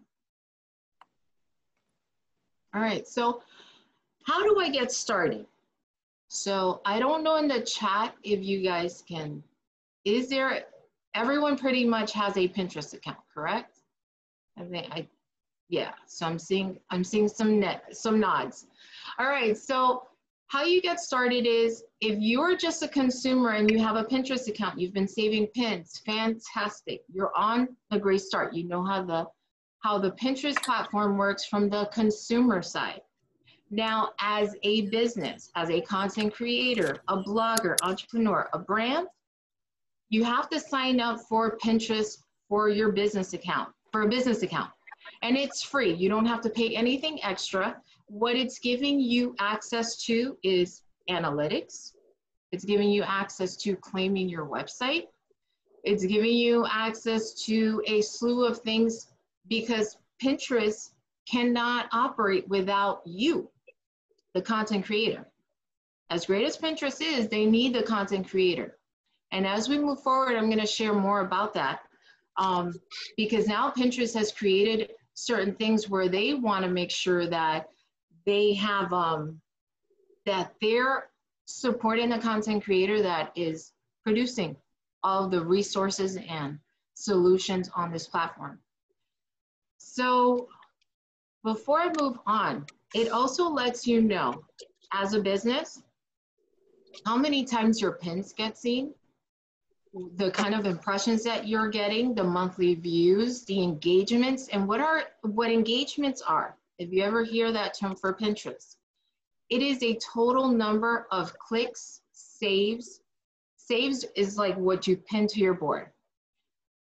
All 2.74 2.80
right, 2.80 3.06
so 3.06 3.42
how 4.24 4.42
do 4.42 4.58
I 4.58 4.70
get 4.70 4.90
started? 4.90 5.46
So 6.34 6.80
I 6.84 6.98
don't 6.98 7.22
know 7.22 7.36
in 7.36 7.46
the 7.46 7.60
chat 7.60 8.16
if 8.24 8.42
you 8.42 8.60
guys 8.60 9.04
can, 9.08 9.40
is 10.04 10.28
there, 10.28 10.64
everyone 11.14 11.56
pretty 11.56 11.84
much 11.84 12.10
has 12.10 12.36
a 12.36 12.48
Pinterest 12.48 12.92
account, 12.92 13.18
correct? 13.32 13.78
I 14.58 14.64
think 14.64 14.88
I, 14.90 15.06
yeah, 15.68 15.92
so 16.08 16.26
I'm 16.26 16.40
seeing, 16.40 16.80
I'm 16.90 17.04
seeing 17.04 17.28
some 17.28 17.60
net, 17.60 17.96
some 17.96 18.18
nods. 18.18 18.66
All 19.20 19.26
right, 19.26 19.56
so 19.56 20.08
how 20.48 20.64
you 20.64 20.82
get 20.82 20.98
started 20.98 21.46
is 21.46 21.84
if 22.00 22.18
you're 22.18 22.56
just 22.56 22.82
a 22.82 22.88
consumer 22.88 23.50
and 23.50 23.70
you 23.70 23.78
have 23.78 23.94
a 23.94 24.02
Pinterest 24.02 24.48
account, 24.48 24.80
you've 24.80 24.92
been 24.92 25.06
saving 25.06 25.46
pins, 25.54 26.02
fantastic. 26.04 27.02
You're 27.12 27.32
on 27.36 27.68
a 27.92 27.98
great 27.98 28.22
start. 28.22 28.54
You 28.54 28.66
know 28.66 28.84
how 28.84 29.04
the 29.04 29.26
how 29.84 29.98
the 29.98 30.10
Pinterest 30.12 30.60
platform 30.64 31.16
works 31.16 31.44
from 31.44 31.68
the 31.68 31.86
consumer 31.92 32.60
side. 32.60 33.02
Now, 33.74 34.10
as 34.20 34.54
a 34.62 34.82
business, 34.82 35.50
as 35.56 35.68
a 35.68 35.80
content 35.80 36.32
creator, 36.32 36.98
a 37.08 37.16
blogger, 37.16 37.74
entrepreneur, 37.82 38.48
a 38.52 38.58
brand, 38.60 39.08
you 40.10 40.22
have 40.22 40.48
to 40.50 40.60
sign 40.60 41.00
up 41.00 41.18
for 41.28 41.58
Pinterest 41.58 42.22
for 42.48 42.68
your 42.68 42.92
business 42.92 43.32
account, 43.32 43.70
for 43.90 44.02
a 44.02 44.08
business 44.08 44.44
account. 44.44 44.70
And 45.22 45.36
it's 45.36 45.60
free. 45.60 45.92
You 45.92 46.08
don't 46.08 46.24
have 46.24 46.40
to 46.42 46.50
pay 46.50 46.76
anything 46.76 47.18
extra. 47.24 47.76
What 48.06 48.36
it's 48.36 48.60
giving 48.60 49.00
you 49.00 49.34
access 49.40 49.96
to 50.04 50.38
is 50.44 50.82
analytics. 51.10 51.94
It's 52.52 52.64
giving 52.64 52.90
you 52.90 53.02
access 53.02 53.56
to 53.56 53.74
claiming 53.74 54.28
your 54.28 54.46
website. 54.46 55.06
It's 55.82 56.04
giving 56.04 56.34
you 56.34 56.64
access 56.70 57.34
to 57.46 57.82
a 57.88 58.02
slew 58.02 58.46
of 58.46 58.58
things 58.60 59.08
because 59.48 59.98
Pinterest 60.22 60.90
cannot 61.28 61.88
operate 61.90 62.46
without 62.48 63.02
you 63.04 63.50
the 64.34 64.42
content 64.42 64.84
creator. 64.84 65.26
As 66.10 66.26
great 66.26 66.46
as 66.46 66.56
Pinterest 66.56 67.00
is, 67.00 67.28
they 67.28 67.46
need 67.46 67.74
the 67.74 67.82
content 67.82 68.28
creator. 68.28 68.78
And 69.32 69.46
as 69.46 69.68
we 69.68 69.78
move 69.78 70.02
forward, 70.02 70.36
I'm 70.36 70.46
going 70.46 70.60
to 70.60 70.66
share 70.66 70.92
more 70.92 71.20
about 71.20 71.54
that 71.54 71.80
um, 72.36 72.74
because 73.16 73.46
now 73.46 73.70
Pinterest 73.70 74.14
has 74.14 74.32
created 74.32 74.90
certain 75.14 75.54
things 75.54 75.88
where 75.88 76.08
they 76.08 76.34
want 76.34 76.64
to 76.64 76.70
make 76.70 76.90
sure 76.90 77.26
that 77.28 77.68
they 78.26 78.54
have 78.54 78.92
um, 78.92 79.40
that 80.26 80.54
they're 80.60 81.10
supporting 81.46 82.08
the 82.08 82.18
content 82.18 82.64
creator 82.64 83.02
that 83.02 83.30
is 83.36 83.72
producing 84.02 84.56
all 85.02 85.28
the 85.28 85.40
resources 85.40 86.16
and 86.28 86.58
solutions 86.94 87.70
on 87.74 87.92
this 87.92 88.06
platform. 88.06 88.58
So 89.78 90.48
before 91.44 91.80
I 91.80 91.92
move 92.00 92.18
on, 92.26 92.66
it 92.94 93.10
also 93.10 93.48
lets 93.48 93.86
you 93.86 94.00
know 94.00 94.44
as 94.92 95.14
a 95.14 95.20
business 95.20 95.82
how 97.04 97.16
many 97.16 97.44
times 97.44 97.80
your 97.80 97.92
pins 97.92 98.32
get 98.32 98.56
seen, 98.56 98.94
the 100.16 100.30
kind 100.30 100.54
of 100.54 100.64
impressions 100.64 101.24
that 101.24 101.46
you're 101.46 101.68
getting, 101.68 102.14
the 102.14 102.24
monthly 102.24 102.74
views, 102.74 103.44
the 103.44 103.62
engagements, 103.62 104.48
and 104.48 104.66
what 104.66 104.80
are 104.80 105.02
what 105.22 105.50
engagements 105.50 106.22
are. 106.22 106.56
If 106.78 106.92
you 106.92 107.02
ever 107.02 107.22
hear 107.24 107.52
that 107.52 107.76
term 107.78 107.94
for 107.96 108.14
Pinterest, 108.14 108.76
it 109.50 109.60
is 109.62 109.82
a 109.82 109.98
total 109.98 110.48
number 110.48 111.06
of 111.10 111.36
clicks, 111.38 112.00
saves. 112.12 113.00
Saves 113.56 114.04
is 114.16 114.36
like 114.36 114.56
what 114.56 114.86
you 114.86 114.96
pin 114.96 115.26
to 115.28 115.40
your 115.40 115.54
board. 115.54 115.90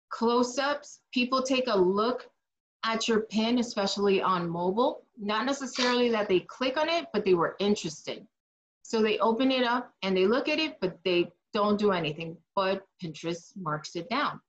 Close-ups, 0.10 1.00
people 1.14 1.42
take 1.42 1.68
a 1.68 1.78
look 1.78 2.30
at 2.84 3.08
your 3.08 3.22
pin, 3.22 3.60
especially 3.60 4.22
on 4.22 4.50
mobile, 4.50 5.03
not 5.20 5.46
necessarily 5.46 6.10
that 6.10 6.28
they 6.28 6.42
click 6.42 6.78
on 6.78 6.90
it, 6.90 7.06
but 7.14 7.26
they 7.26 7.34
were 7.34 7.56
interested. 7.60 8.26
So 8.82 9.02
they 9.02 9.18
open 9.20 9.52
it 9.52 9.64
up 9.64 9.94
and 10.02 10.16
they 10.16 10.28
look 10.28 10.50
at 10.50 10.60
it, 10.60 10.78
but 10.82 10.98
they 11.04 11.32
don't 11.54 11.80
do 11.80 11.92
anything, 11.92 12.38
but 12.56 12.86
Pinterest 13.02 13.56
marks 13.56 13.96
it 13.96 14.10
down. 14.10 14.40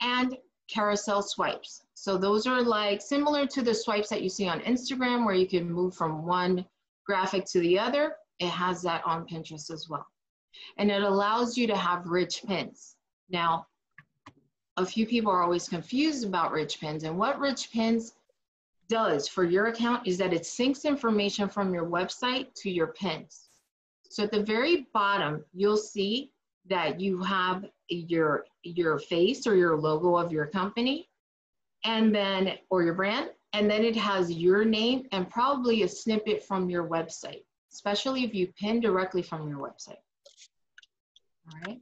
And 0.00 0.36
carousel 0.68 1.22
swipes. 1.22 1.82
So 1.94 2.16
those 2.16 2.46
are 2.46 2.62
like 2.62 3.00
similar 3.00 3.46
to 3.46 3.62
the 3.62 3.74
swipes 3.74 4.08
that 4.08 4.22
you 4.22 4.28
see 4.28 4.48
on 4.48 4.60
Instagram 4.60 5.24
where 5.24 5.34
you 5.34 5.46
can 5.46 5.70
move 5.70 5.94
from 5.94 6.26
one 6.26 6.64
graphic 7.06 7.44
to 7.46 7.60
the 7.60 7.78
other. 7.78 8.16
It 8.38 8.48
has 8.48 8.82
that 8.82 9.04
on 9.04 9.26
Pinterest 9.26 9.70
as 9.70 9.88
well. 9.88 10.06
And 10.78 10.90
it 10.90 11.02
allows 11.02 11.56
you 11.56 11.66
to 11.66 11.76
have 11.76 12.06
rich 12.06 12.42
pins. 12.46 12.96
Now, 13.28 13.66
a 14.76 14.86
few 14.86 15.06
people 15.06 15.30
are 15.30 15.42
always 15.42 15.68
confused 15.68 16.26
about 16.26 16.52
rich 16.52 16.80
pins 16.80 17.04
and 17.04 17.18
what 17.18 17.38
rich 17.38 17.70
pins 17.72 18.14
does 18.92 19.26
for 19.26 19.42
your 19.42 19.68
account 19.68 20.06
is 20.06 20.18
that 20.18 20.34
it 20.34 20.42
syncs 20.42 20.84
information 20.84 21.48
from 21.48 21.72
your 21.72 21.86
website 21.86 22.52
to 22.54 22.70
your 22.70 22.88
pins. 22.88 23.48
So 24.10 24.24
at 24.24 24.30
the 24.30 24.42
very 24.42 24.86
bottom, 24.92 25.42
you'll 25.54 25.78
see 25.78 26.30
that 26.68 27.00
you 27.00 27.22
have 27.22 27.64
your, 27.88 28.44
your 28.62 28.98
face 28.98 29.46
or 29.46 29.56
your 29.56 29.78
logo 29.78 30.18
of 30.18 30.30
your 30.30 30.44
company 30.44 31.08
and 31.86 32.14
then, 32.14 32.58
or 32.68 32.82
your 32.82 32.92
brand, 32.92 33.30
and 33.54 33.70
then 33.70 33.82
it 33.82 33.96
has 33.96 34.30
your 34.30 34.62
name 34.62 35.06
and 35.10 35.30
probably 35.30 35.84
a 35.84 35.88
snippet 35.88 36.44
from 36.44 36.68
your 36.68 36.86
website, 36.86 37.44
especially 37.72 38.24
if 38.24 38.34
you 38.34 38.46
pin 38.58 38.78
directly 38.78 39.22
from 39.22 39.48
your 39.48 39.58
website. 39.58 40.02
All 41.50 41.58
right. 41.66 41.80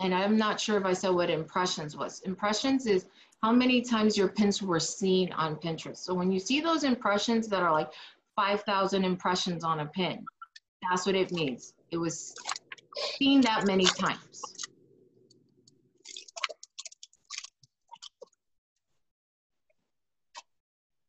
And 0.00 0.14
I'm 0.14 0.38
not 0.38 0.58
sure 0.58 0.78
if 0.78 0.86
I 0.86 0.94
said 0.94 1.10
what 1.10 1.28
impressions 1.28 1.98
was. 1.98 2.20
Impressions 2.20 2.86
is 2.86 3.04
how 3.42 3.52
many 3.52 3.80
times 3.80 4.16
your 4.16 4.28
pins 4.28 4.62
were 4.62 4.80
seen 4.80 5.32
on 5.32 5.56
Pinterest. 5.56 5.98
So 5.98 6.12
when 6.14 6.30
you 6.30 6.38
see 6.38 6.60
those 6.60 6.84
impressions 6.84 7.48
that 7.48 7.62
are 7.62 7.72
like 7.72 7.90
5,000 8.36 9.04
impressions 9.04 9.64
on 9.64 9.80
a 9.80 9.86
pin, 9.86 10.24
that's 10.82 11.06
what 11.06 11.14
it 11.14 11.32
means. 11.32 11.72
It 11.90 11.96
was 11.96 12.34
seen 13.18 13.40
that 13.42 13.66
many 13.66 13.84
times. 13.84 14.42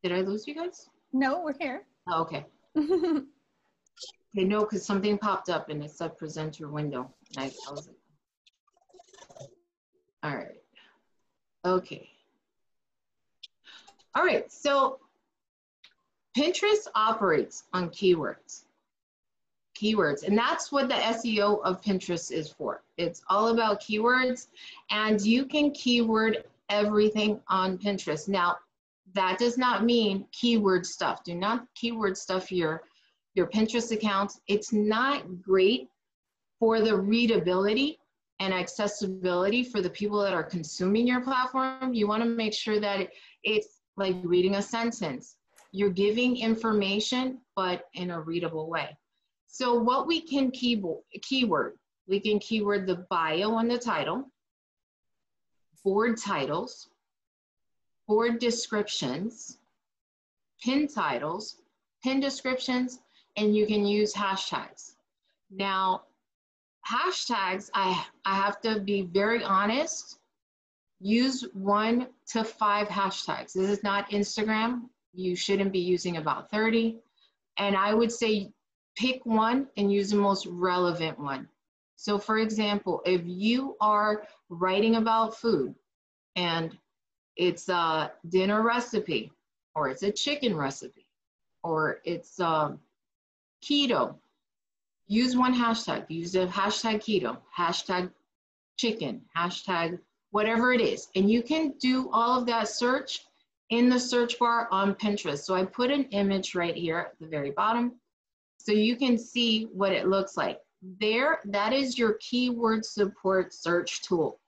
Did 0.03 0.13
I 0.13 0.21
lose 0.21 0.47
you 0.47 0.55
guys? 0.55 0.89
No, 1.13 1.41
we're 1.43 1.57
here. 1.59 1.83
Oh, 2.07 2.21
okay. 2.21 2.45
okay, 2.77 3.25
no, 4.35 4.61
because 4.61 4.85
something 4.85 5.17
popped 5.17 5.49
up 5.49 5.69
and 5.69 5.83
it 5.83 5.91
said 5.91 6.17
present 6.17 6.59
your 6.59 6.69
window. 6.69 7.13
I, 7.37 7.51
I 7.67 7.71
was 7.71 7.87
like, 7.87 9.49
all 10.23 10.35
right. 10.35 10.61
Okay. 11.65 12.09
All 14.15 14.25
right, 14.25 14.51
so 14.51 14.99
Pinterest 16.37 16.87
operates 16.95 17.63
on 17.73 17.89
keywords. 17.89 18.63
Keywords, 19.75 20.23
and 20.23 20.37
that's 20.37 20.71
what 20.71 20.89
the 20.89 20.95
SEO 20.95 21.61
of 21.63 21.81
Pinterest 21.81 22.31
is 22.31 22.49
for. 22.49 22.83
It's 22.97 23.21
all 23.29 23.49
about 23.49 23.81
keywords, 23.81 24.47
and 24.89 25.19
you 25.21 25.45
can 25.45 25.71
keyword 25.71 26.43
everything 26.69 27.39
on 27.47 27.77
Pinterest. 27.77 28.27
Now, 28.27 28.57
that 29.13 29.37
does 29.39 29.57
not 29.57 29.83
mean 29.83 30.25
keyword 30.31 30.85
stuff. 30.85 31.23
Do 31.23 31.35
not 31.35 31.65
keyword 31.75 32.17
stuff 32.17 32.51
your, 32.51 32.83
your 33.33 33.47
Pinterest 33.47 33.91
accounts. 33.91 34.39
It's 34.47 34.71
not 34.71 35.41
great 35.41 35.89
for 36.59 36.79
the 36.79 36.95
readability 36.95 37.99
and 38.39 38.53
accessibility 38.53 39.63
for 39.63 39.81
the 39.81 39.89
people 39.89 40.21
that 40.21 40.33
are 40.33 40.43
consuming 40.43 41.07
your 41.07 41.21
platform. 41.21 41.93
You 41.93 42.07
want 42.07 42.23
to 42.23 42.29
make 42.29 42.53
sure 42.53 42.79
that 42.79 43.09
it's 43.43 43.80
like 43.97 44.15
reading 44.23 44.55
a 44.55 44.61
sentence. 44.61 45.35
You're 45.71 45.89
giving 45.89 46.37
information, 46.37 47.39
but 47.55 47.85
in 47.93 48.11
a 48.11 48.21
readable 48.21 48.69
way. 48.69 48.97
So 49.47 49.73
what 49.75 50.07
we 50.07 50.21
can 50.21 50.51
keyboard, 50.51 51.03
keyword, 51.21 51.77
we 52.07 52.19
can 52.19 52.39
keyword 52.39 52.87
the 52.87 53.05
bio 53.09 53.57
and 53.57 53.69
the 53.69 53.77
title, 53.77 54.31
board 55.83 56.17
titles, 56.17 56.89
board 58.07 58.39
descriptions, 58.39 59.57
pin 60.61 60.87
titles, 60.87 61.57
pin 62.03 62.19
descriptions, 62.19 62.99
and 63.37 63.55
you 63.55 63.65
can 63.65 63.85
use 63.85 64.13
hashtags. 64.13 64.93
Now, 65.49 66.03
hashtags, 66.89 67.69
I, 67.73 68.05
I 68.25 68.35
have 68.35 68.61
to 68.61 68.79
be 68.79 69.03
very 69.03 69.43
honest, 69.43 70.19
use 71.01 71.45
one 71.53 72.07
to 72.27 72.43
five 72.43 72.87
hashtags. 72.87 73.53
This 73.53 73.69
is 73.69 73.83
not 73.83 74.09
Instagram. 74.11 74.83
You 75.13 75.35
shouldn't 75.35 75.71
be 75.71 75.79
using 75.79 76.17
about 76.17 76.51
30. 76.51 76.99
And 77.57 77.75
I 77.75 77.93
would 77.93 78.11
say 78.11 78.51
pick 78.95 79.25
one 79.25 79.67
and 79.77 79.91
use 79.91 80.11
the 80.11 80.17
most 80.17 80.45
relevant 80.45 81.19
one. 81.19 81.49
So 81.95 82.17
for 82.17 82.37
example, 82.37 83.01
if 83.05 83.21
you 83.25 83.75
are 83.81 84.23
writing 84.49 84.95
about 84.95 85.37
food 85.37 85.75
and 86.35 86.77
it's 87.35 87.67
a 87.69 88.11
dinner 88.29 88.61
recipe 88.61 89.31
or 89.75 89.89
it's 89.89 90.03
a 90.03 90.11
chicken 90.11 90.55
recipe 90.55 91.07
or 91.63 91.99
it's 92.05 92.39
um, 92.39 92.79
keto, 93.63 94.15
use 95.07 95.35
one 95.35 95.53
hashtag. 95.53 96.05
Use 96.09 96.33
the 96.33 96.47
hashtag 96.47 96.97
keto, 97.01 97.37
hashtag 97.55 98.11
chicken, 98.77 99.21
hashtag 99.35 99.99
whatever 100.31 100.73
it 100.73 100.81
is. 100.81 101.07
And 101.15 101.29
you 101.29 101.43
can 101.43 101.73
do 101.79 102.09
all 102.11 102.39
of 102.39 102.45
that 102.47 102.67
search 102.67 103.25
in 103.69 103.89
the 103.89 103.99
search 103.99 104.37
bar 104.39 104.67
on 104.71 104.95
Pinterest. 104.95 105.39
So 105.39 105.55
I 105.55 105.63
put 105.63 105.91
an 105.91 106.05
image 106.05 106.55
right 106.55 106.75
here 106.75 106.97
at 106.97 107.19
the 107.19 107.27
very 107.27 107.51
bottom 107.51 107.93
so 108.57 108.71
you 108.71 108.95
can 108.95 109.17
see 109.17 109.65
what 109.73 109.91
it 109.91 110.07
looks 110.07 110.37
like. 110.37 110.59
There, 110.99 111.39
that 111.45 111.73
is 111.73 111.97
your 111.97 112.17
keyword 112.19 112.85
support 112.85 113.53
search 113.53 114.01
tool. 114.01 114.39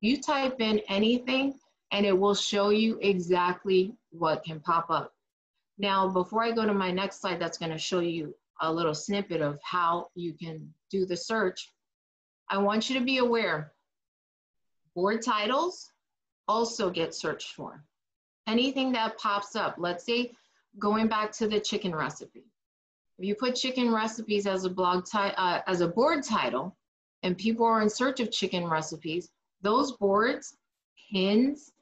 You 0.00 0.20
type 0.20 0.60
in 0.60 0.80
anything 0.88 1.54
and 1.92 2.06
it 2.06 2.16
will 2.16 2.34
show 2.34 2.70
you 2.70 2.98
exactly 3.02 3.94
what 4.10 4.44
can 4.44 4.60
pop 4.60 4.90
up. 4.90 5.12
Now, 5.78 6.08
before 6.08 6.44
I 6.44 6.52
go 6.52 6.66
to 6.66 6.74
my 6.74 6.90
next 6.90 7.20
slide, 7.20 7.40
that's 7.40 7.58
gonna 7.58 7.78
show 7.78 8.00
you 8.00 8.34
a 8.60 8.72
little 8.72 8.94
snippet 8.94 9.40
of 9.40 9.58
how 9.62 10.08
you 10.14 10.34
can 10.34 10.72
do 10.90 11.06
the 11.06 11.16
search. 11.16 11.72
I 12.48 12.58
want 12.58 12.88
you 12.88 12.98
to 12.98 13.04
be 13.04 13.18
aware, 13.18 13.72
board 14.94 15.22
titles 15.22 15.90
also 16.48 16.90
get 16.90 17.14
searched 17.14 17.54
for. 17.54 17.82
Anything 18.46 18.92
that 18.92 19.18
pops 19.18 19.54
up, 19.54 19.76
let's 19.78 20.04
say 20.04 20.32
going 20.78 21.08
back 21.08 21.32
to 21.32 21.48
the 21.48 21.60
chicken 21.60 21.94
recipe. 21.94 22.44
If 23.18 23.24
you 23.24 23.34
put 23.34 23.54
chicken 23.54 23.92
recipes 23.92 24.46
as 24.46 24.64
a 24.64 24.70
blog 24.70 25.04
uh, 25.14 25.60
as 25.66 25.80
a 25.82 25.88
board 25.88 26.24
title, 26.24 26.76
and 27.22 27.36
people 27.36 27.66
are 27.66 27.82
in 27.82 27.90
search 27.90 28.18
of 28.20 28.30
chicken 28.30 28.66
recipes, 28.66 29.30
those 29.62 29.92
boards, 29.92 30.56
pins, 31.10 31.72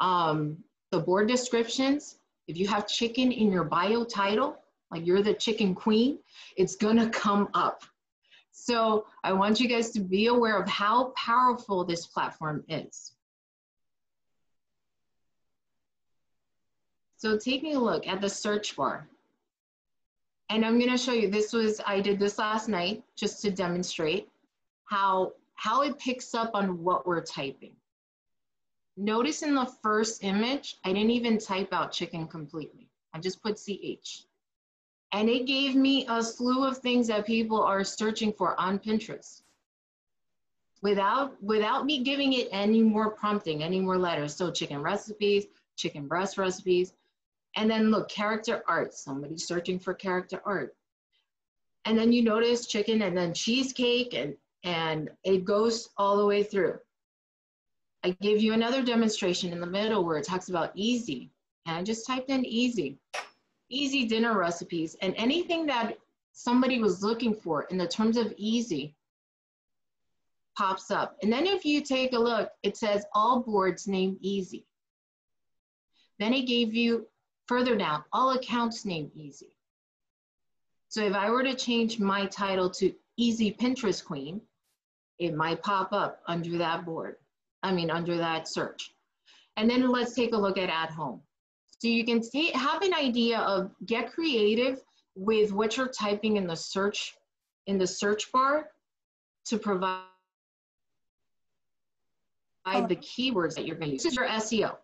um, 0.00 0.58
the 0.90 0.98
board 0.98 1.28
descriptions, 1.28 2.18
if 2.48 2.56
you 2.56 2.66
have 2.66 2.88
chicken 2.88 3.30
in 3.30 3.52
your 3.52 3.64
bio 3.64 4.04
title, 4.04 4.56
like 4.90 5.06
you're 5.06 5.22
the 5.22 5.34
chicken 5.34 5.74
queen, 5.74 6.18
it's 6.56 6.76
gonna 6.76 7.08
come 7.08 7.48
up. 7.54 7.84
So 8.52 9.06
I 9.24 9.32
want 9.32 9.58
you 9.58 9.68
guys 9.68 9.90
to 9.90 10.00
be 10.00 10.26
aware 10.26 10.60
of 10.60 10.68
how 10.68 11.12
powerful 11.16 11.84
this 11.84 12.06
platform 12.06 12.62
is. 12.68 13.12
So 17.16 17.38
taking 17.38 17.76
a 17.76 17.80
look 17.80 18.06
at 18.06 18.20
the 18.20 18.28
search 18.28 18.76
bar, 18.76 19.08
and 20.50 20.64
I'm 20.64 20.78
gonna 20.78 20.98
show 20.98 21.12
you, 21.12 21.30
this 21.30 21.52
was, 21.52 21.80
I 21.86 22.00
did 22.00 22.18
this 22.18 22.38
last 22.38 22.68
night 22.68 23.02
just 23.16 23.40
to 23.42 23.50
demonstrate 23.50 24.28
how, 24.84 25.32
how 25.54 25.82
it 25.82 25.98
picks 25.98 26.34
up 26.34 26.50
on 26.54 26.82
what 26.84 27.06
we're 27.06 27.22
typing. 27.22 27.74
Notice 28.98 29.42
in 29.42 29.54
the 29.54 29.72
first 29.82 30.22
image, 30.22 30.76
I 30.84 30.92
didn't 30.92 31.10
even 31.10 31.38
type 31.38 31.72
out 31.72 31.92
chicken 31.92 32.26
completely. 32.26 32.90
I 33.14 33.20
just 33.20 33.42
put 33.42 33.56
CH. 33.56 34.26
And 35.12 35.28
it 35.28 35.46
gave 35.46 35.74
me 35.74 36.06
a 36.08 36.22
slew 36.22 36.66
of 36.66 36.78
things 36.78 37.06
that 37.08 37.26
people 37.26 37.62
are 37.62 37.84
searching 37.84 38.32
for 38.32 38.58
on 38.58 38.78
Pinterest. 38.78 39.42
Without, 40.80 41.40
without 41.42 41.84
me 41.84 42.02
giving 42.02 42.32
it 42.32 42.48
any 42.50 42.82
more 42.82 43.10
prompting, 43.10 43.62
any 43.62 43.78
more 43.78 43.98
letters. 43.98 44.34
So 44.34 44.50
chicken 44.50 44.82
recipes, 44.82 45.46
chicken 45.76 46.08
breast 46.08 46.38
recipes, 46.38 46.94
and 47.56 47.70
then 47.70 47.90
look, 47.90 48.08
character 48.08 48.64
art, 48.66 48.94
somebody 48.94 49.36
searching 49.36 49.78
for 49.78 49.94
character 49.94 50.40
art. 50.44 50.74
And 51.84 51.98
then 51.98 52.12
you 52.12 52.22
notice 52.22 52.66
chicken 52.66 53.02
and 53.02 53.16
then 53.16 53.34
cheesecake 53.34 54.14
and, 54.14 54.34
and 54.64 55.10
it 55.24 55.44
goes 55.44 55.90
all 55.96 56.16
the 56.16 56.26
way 56.26 56.42
through. 56.42 56.78
I 58.04 58.10
gave 58.20 58.40
you 58.40 58.52
another 58.52 58.82
demonstration 58.82 59.52
in 59.52 59.60
the 59.60 59.66
middle 59.66 60.04
where 60.04 60.16
it 60.16 60.26
talks 60.26 60.48
about 60.48 60.72
easy. 60.74 61.30
And 61.66 61.76
I 61.76 61.82
just 61.82 62.06
typed 62.06 62.30
in 62.30 62.44
easy, 62.44 62.98
easy 63.72 64.06
dinner 64.06 64.36
recipes 64.36 64.96
and 65.02 65.14
anything 65.16 65.66
that 65.66 65.96
somebody 66.32 66.80
was 66.80 67.02
looking 67.02 67.34
for 67.34 67.64
in 67.64 67.78
the 67.78 67.88
terms 67.88 68.16
of 68.16 68.32
easy 68.36 68.94
pops 70.56 70.90
up. 70.90 71.16
And 71.22 71.32
then 71.32 71.46
if 71.46 71.64
you 71.64 71.80
take 71.80 72.12
a 72.12 72.18
look, 72.18 72.50
it 72.62 72.76
says 72.76 73.04
all 73.14 73.40
boards 73.40 73.88
name 73.88 74.18
easy. 74.20 74.66
Then 76.18 76.34
it 76.34 76.46
gave 76.46 76.74
you 76.74 77.06
Further 77.46 77.76
down, 77.76 78.04
all 78.12 78.30
accounts 78.30 78.84
name 78.84 79.10
Easy. 79.14 79.56
So 80.88 81.02
if 81.02 81.14
I 81.14 81.30
were 81.30 81.42
to 81.42 81.54
change 81.54 81.98
my 81.98 82.26
title 82.26 82.70
to 82.70 82.94
Easy 83.16 83.52
Pinterest 83.52 84.04
Queen, 84.04 84.40
it 85.18 85.34
might 85.34 85.62
pop 85.62 85.92
up 85.92 86.22
under 86.26 86.56
that 86.58 86.84
board. 86.84 87.16
I 87.62 87.72
mean, 87.72 87.90
under 87.90 88.16
that 88.16 88.48
search. 88.48 88.94
And 89.56 89.68
then 89.68 89.90
let's 89.90 90.14
take 90.14 90.32
a 90.32 90.38
look 90.38 90.56
at 90.56 90.70
at 90.70 90.90
home. 90.90 91.20
So 91.82 91.88
you 91.88 92.04
can 92.04 92.22
see, 92.22 92.52
have 92.52 92.80
an 92.82 92.94
idea 92.94 93.40
of 93.40 93.72
get 93.86 94.12
creative 94.12 94.80
with 95.16 95.52
what 95.52 95.76
you're 95.76 95.88
typing 95.88 96.36
in 96.36 96.46
the 96.46 96.54
search 96.54 97.16
in 97.66 97.76
the 97.76 97.88
search 97.88 98.30
bar 98.30 98.68
to 99.46 99.58
provide 99.58 100.04
the 102.64 102.94
keywords 102.94 103.56
that 103.56 103.66
you're 103.66 103.74
going 103.74 103.88
to 103.88 103.94
use. 103.94 104.04
This 104.04 104.12
is 104.12 104.16
your 104.16 104.28
SEO. 104.28 104.76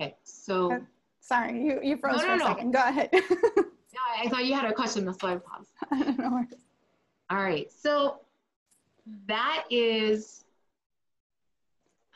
Okay, 0.00 0.16
so. 0.24 0.72
Uh, 0.72 0.78
sorry, 1.20 1.62
you, 1.62 1.80
you 1.82 1.98
froze 1.98 2.16
no, 2.16 2.22
for 2.22 2.36
no, 2.36 2.44
a 2.46 2.48
second. 2.48 2.70
Go 2.70 2.78
ahead. 2.78 3.10
yeah, 3.12 3.20
I 4.20 4.28
thought 4.30 4.46
you 4.46 4.54
had 4.54 4.64
a 4.64 4.72
question, 4.72 5.04
that's 5.04 5.22
why 5.22 5.34
I 5.34 5.36
paused. 5.36 6.16
no 6.18 6.46
All 7.28 7.42
right, 7.42 7.70
so 7.70 8.20
that 9.26 9.64
is, 9.68 10.46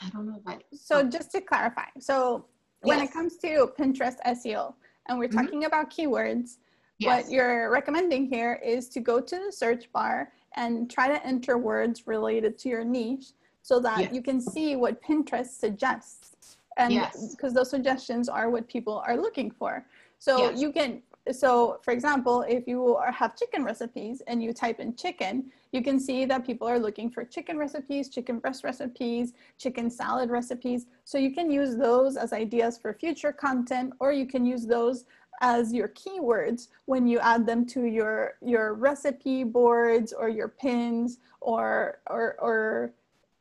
I 0.00 0.08
don't 0.08 0.26
know 0.26 0.40
if 0.40 0.48
I. 0.48 0.60
So 0.74 1.00
oh. 1.00 1.02
just 1.02 1.32
to 1.32 1.42
clarify, 1.42 1.84
so 2.00 2.46
when 2.82 2.98
yes. 2.98 3.08
it 3.08 3.12
comes 3.12 3.36
to 3.38 3.72
Pinterest 3.78 4.16
SEO, 4.26 4.74
and 5.08 5.18
we're 5.18 5.28
mm-hmm. 5.28 5.38
talking 5.38 5.60
mm 5.60 5.64
-hmm. 5.64 5.72
about 5.72 5.90
keywords, 5.90 6.58
yes. 6.98 7.08
what 7.08 7.32
you're 7.32 7.70
recommending 7.70 8.22
here 8.34 8.54
is 8.74 8.88
to 8.88 9.00
go 9.00 9.20
to 9.20 9.36
the 9.44 9.52
search 9.62 9.84
bar 9.92 10.32
and 10.54 10.90
try 10.90 11.06
to 11.08 11.18
enter 11.32 11.54
words 11.58 12.06
related 12.06 12.52
to 12.62 12.68
your 12.68 12.84
niche 12.84 13.28
so 13.62 13.80
that 13.80 13.98
yes. 14.00 14.12
you 14.12 14.22
can 14.22 14.40
see 14.40 14.76
what 14.76 15.00
Pinterest 15.00 15.52
suggests 15.64 16.58
and 16.78 16.92
because 17.30 17.52
those 17.58 17.70
suggestions 17.70 18.28
are 18.28 18.50
what 18.50 18.66
people 18.66 19.02
are 19.06 19.16
looking 19.16 19.50
for 19.50 19.72
so 20.18 20.32
you 20.50 20.72
can 20.72 21.02
so 21.30 21.78
for 21.82 21.92
example 21.92 22.44
if 22.48 22.66
you 22.66 22.96
are, 22.96 23.12
have 23.12 23.36
chicken 23.36 23.64
recipes 23.64 24.22
and 24.26 24.42
you 24.42 24.52
type 24.52 24.80
in 24.80 24.94
chicken 24.96 25.44
you 25.70 25.82
can 25.82 26.00
see 26.00 26.24
that 26.24 26.44
people 26.44 26.66
are 26.66 26.78
looking 26.78 27.08
for 27.10 27.24
chicken 27.24 27.56
recipes 27.56 28.08
chicken 28.08 28.38
breast 28.38 28.64
recipes 28.64 29.32
chicken 29.58 29.88
salad 29.88 30.30
recipes 30.30 30.86
so 31.04 31.18
you 31.18 31.32
can 31.32 31.50
use 31.50 31.76
those 31.76 32.16
as 32.16 32.32
ideas 32.32 32.76
for 32.76 32.92
future 32.92 33.32
content 33.32 33.92
or 34.00 34.12
you 34.12 34.26
can 34.26 34.44
use 34.44 34.66
those 34.66 35.04
as 35.40 35.72
your 35.72 35.88
keywords 35.88 36.68
when 36.86 37.06
you 37.06 37.18
add 37.18 37.46
them 37.46 37.66
to 37.66 37.84
your 37.84 38.34
your 38.40 38.74
recipe 38.74 39.44
boards 39.44 40.12
or 40.12 40.28
your 40.28 40.48
pins 40.48 41.18
or 41.40 42.00
or 42.08 42.36
or 42.40 42.92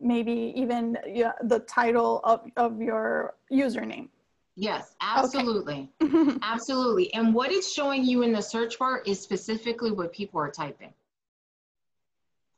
maybe 0.02 0.52
even 0.56 0.98
the 1.44 1.60
title 1.68 2.22
of, 2.24 2.50
of 2.58 2.82
your 2.82 3.36
username. 3.52 4.10
Yes, 4.56 4.96
absolutely. 5.02 5.90
Okay. 6.02 6.38
absolutely. 6.42 7.14
And 7.14 7.34
what 7.34 7.52
it's 7.52 7.72
showing 7.72 8.04
you 8.04 8.22
in 8.24 8.32
the 8.32 8.42
search 8.42 8.78
bar 8.78 9.02
is 9.06 9.20
specifically 9.20 9.92
what 9.92 10.12
people 10.12 10.40
are 10.40 10.52
typing. 10.52 10.94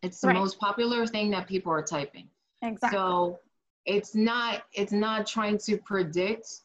It's 0.01 0.19
the 0.19 0.27
right. 0.27 0.35
most 0.35 0.59
popular 0.59 1.05
thing 1.05 1.31
that 1.31 1.47
people 1.47 1.71
are 1.71 1.83
typing. 1.83 2.27
Exactly. 2.61 2.97
So 2.97 3.39
it's 3.85 4.15
not 4.15 4.63
it's 4.73 4.91
not 4.91 5.27
trying 5.27 5.57
to 5.59 5.77
predict 5.77 6.61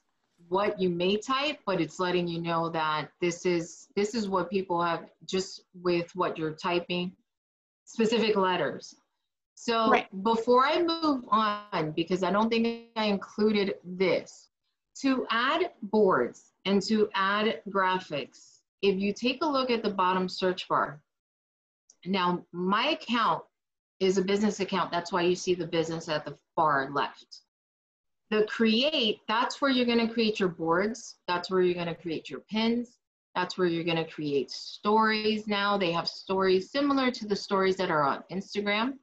what 0.48 0.80
you 0.80 0.88
may 0.88 1.16
type, 1.16 1.58
but 1.66 1.80
it's 1.80 2.00
letting 2.00 2.26
you 2.26 2.40
know 2.40 2.68
that 2.70 3.08
this 3.20 3.44
is 3.44 3.88
this 3.94 4.14
is 4.14 4.28
what 4.28 4.50
people 4.50 4.82
have 4.82 5.10
just 5.26 5.62
with 5.74 6.14
what 6.16 6.38
you're 6.38 6.52
typing, 6.52 7.12
specific 7.84 8.36
letters. 8.36 8.94
So 9.54 9.90
right. 9.90 10.06
before 10.22 10.64
I 10.66 10.82
move 10.82 11.24
on, 11.30 11.92
because 11.92 12.22
I 12.22 12.30
don't 12.30 12.48
think 12.48 12.90
I 12.96 13.06
included 13.06 13.74
this, 13.84 14.47
to 15.00 15.26
add 15.30 15.72
boards 15.82 16.52
and 16.64 16.82
to 16.82 17.08
add 17.14 17.62
graphics, 17.68 18.60
if 18.82 18.98
you 18.98 19.12
take 19.12 19.42
a 19.42 19.46
look 19.46 19.70
at 19.70 19.82
the 19.82 19.90
bottom 19.90 20.28
search 20.28 20.68
bar, 20.68 21.00
now 22.06 22.44
my 22.52 22.88
account 22.88 23.42
is 24.00 24.18
a 24.18 24.22
business 24.22 24.60
account. 24.60 24.90
That's 24.90 25.12
why 25.12 25.22
you 25.22 25.34
see 25.34 25.54
the 25.54 25.66
business 25.66 26.08
at 26.08 26.24
the 26.24 26.36
far 26.54 26.90
left. 26.92 27.40
The 28.30 28.44
create, 28.44 29.20
that's 29.26 29.60
where 29.60 29.70
you're 29.70 29.86
going 29.86 30.06
to 30.06 30.12
create 30.12 30.38
your 30.38 30.50
boards. 30.50 31.16
That's 31.26 31.50
where 31.50 31.62
you're 31.62 31.74
going 31.74 31.86
to 31.86 31.94
create 31.94 32.28
your 32.28 32.40
pins. 32.40 32.98
That's 33.34 33.56
where 33.56 33.66
you're 33.66 33.84
going 33.84 33.96
to 33.96 34.10
create 34.10 34.50
stories 34.50 35.46
now. 35.46 35.78
They 35.78 35.92
have 35.92 36.08
stories 36.08 36.70
similar 36.70 37.10
to 37.10 37.26
the 37.26 37.36
stories 37.36 37.76
that 37.76 37.90
are 37.90 38.02
on 38.02 38.24
Instagram 38.30 38.94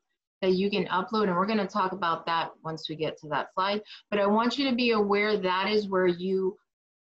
that 0.42 0.54
you 0.54 0.70
can 0.70 0.86
upload. 0.88 1.24
And 1.24 1.36
we're 1.36 1.46
going 1.46 1.60
to 1.60 1.68
talk 1.68 1.92
about 1.92 2.26
that 2.26 2.52
once 2.64 2.90
we 2.90 2.96
get 2.96 3.18
to 3.20 3.28
that 3.30 3.54
slide. 3.54 3.82
But 4.10 4.20
I 4.20 4.28
want 4.28 4.58
you 4.58 4.70
to 4.70 4.76
be 4.76 4.92
aware 4.92 5.38
that 5.38 5.70
is 5.70 5.88
where 5.88 6.08
you 6.08 6.58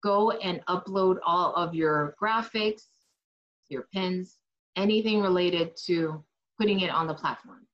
go 0.02 0.30
and 0.30 0.64
upload 0.66 1.18
all 1.24 1.52
of 1.54 1.74
your 1.74 2.16
graphics, 2.20 2.84
your 3.68 3.88
pins, 3.92 4.38
anything 4.76 5.20
related 5.20 5.76
to 5.86 6.22
putting 6.58 6.80
it 6.80 6.90
on 6.90 7.06
the 7.06 7.14
platform. 7.14 7.66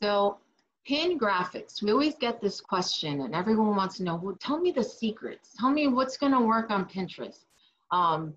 So 0.00 0.38
pin 0.86 1.18
graphics, 1.18 1.82
we 1.82 1.90
always 1.90 2.14
get 2.14 2.40
this 2.40 2.60
question 2.60 3.20
and 3.22 3.34
everyone 3.34 3.76
wants 3.76 3.98
to 3.98 4.04
know, 4.04 4.16
well, 4.16 4.36
tell 4.40 4.58
me 4.58 4.70
the 4.70 4.84
secrets. 4.84 5.54
Tell 5.58 5.70
me 5.70 5.88
what's 5.88 6.16
gonna 6.16 6.40
work 6.40 6.70
on 6.70 6.86
Pinterest. 6.86 7.44
Um, 7.90 8.34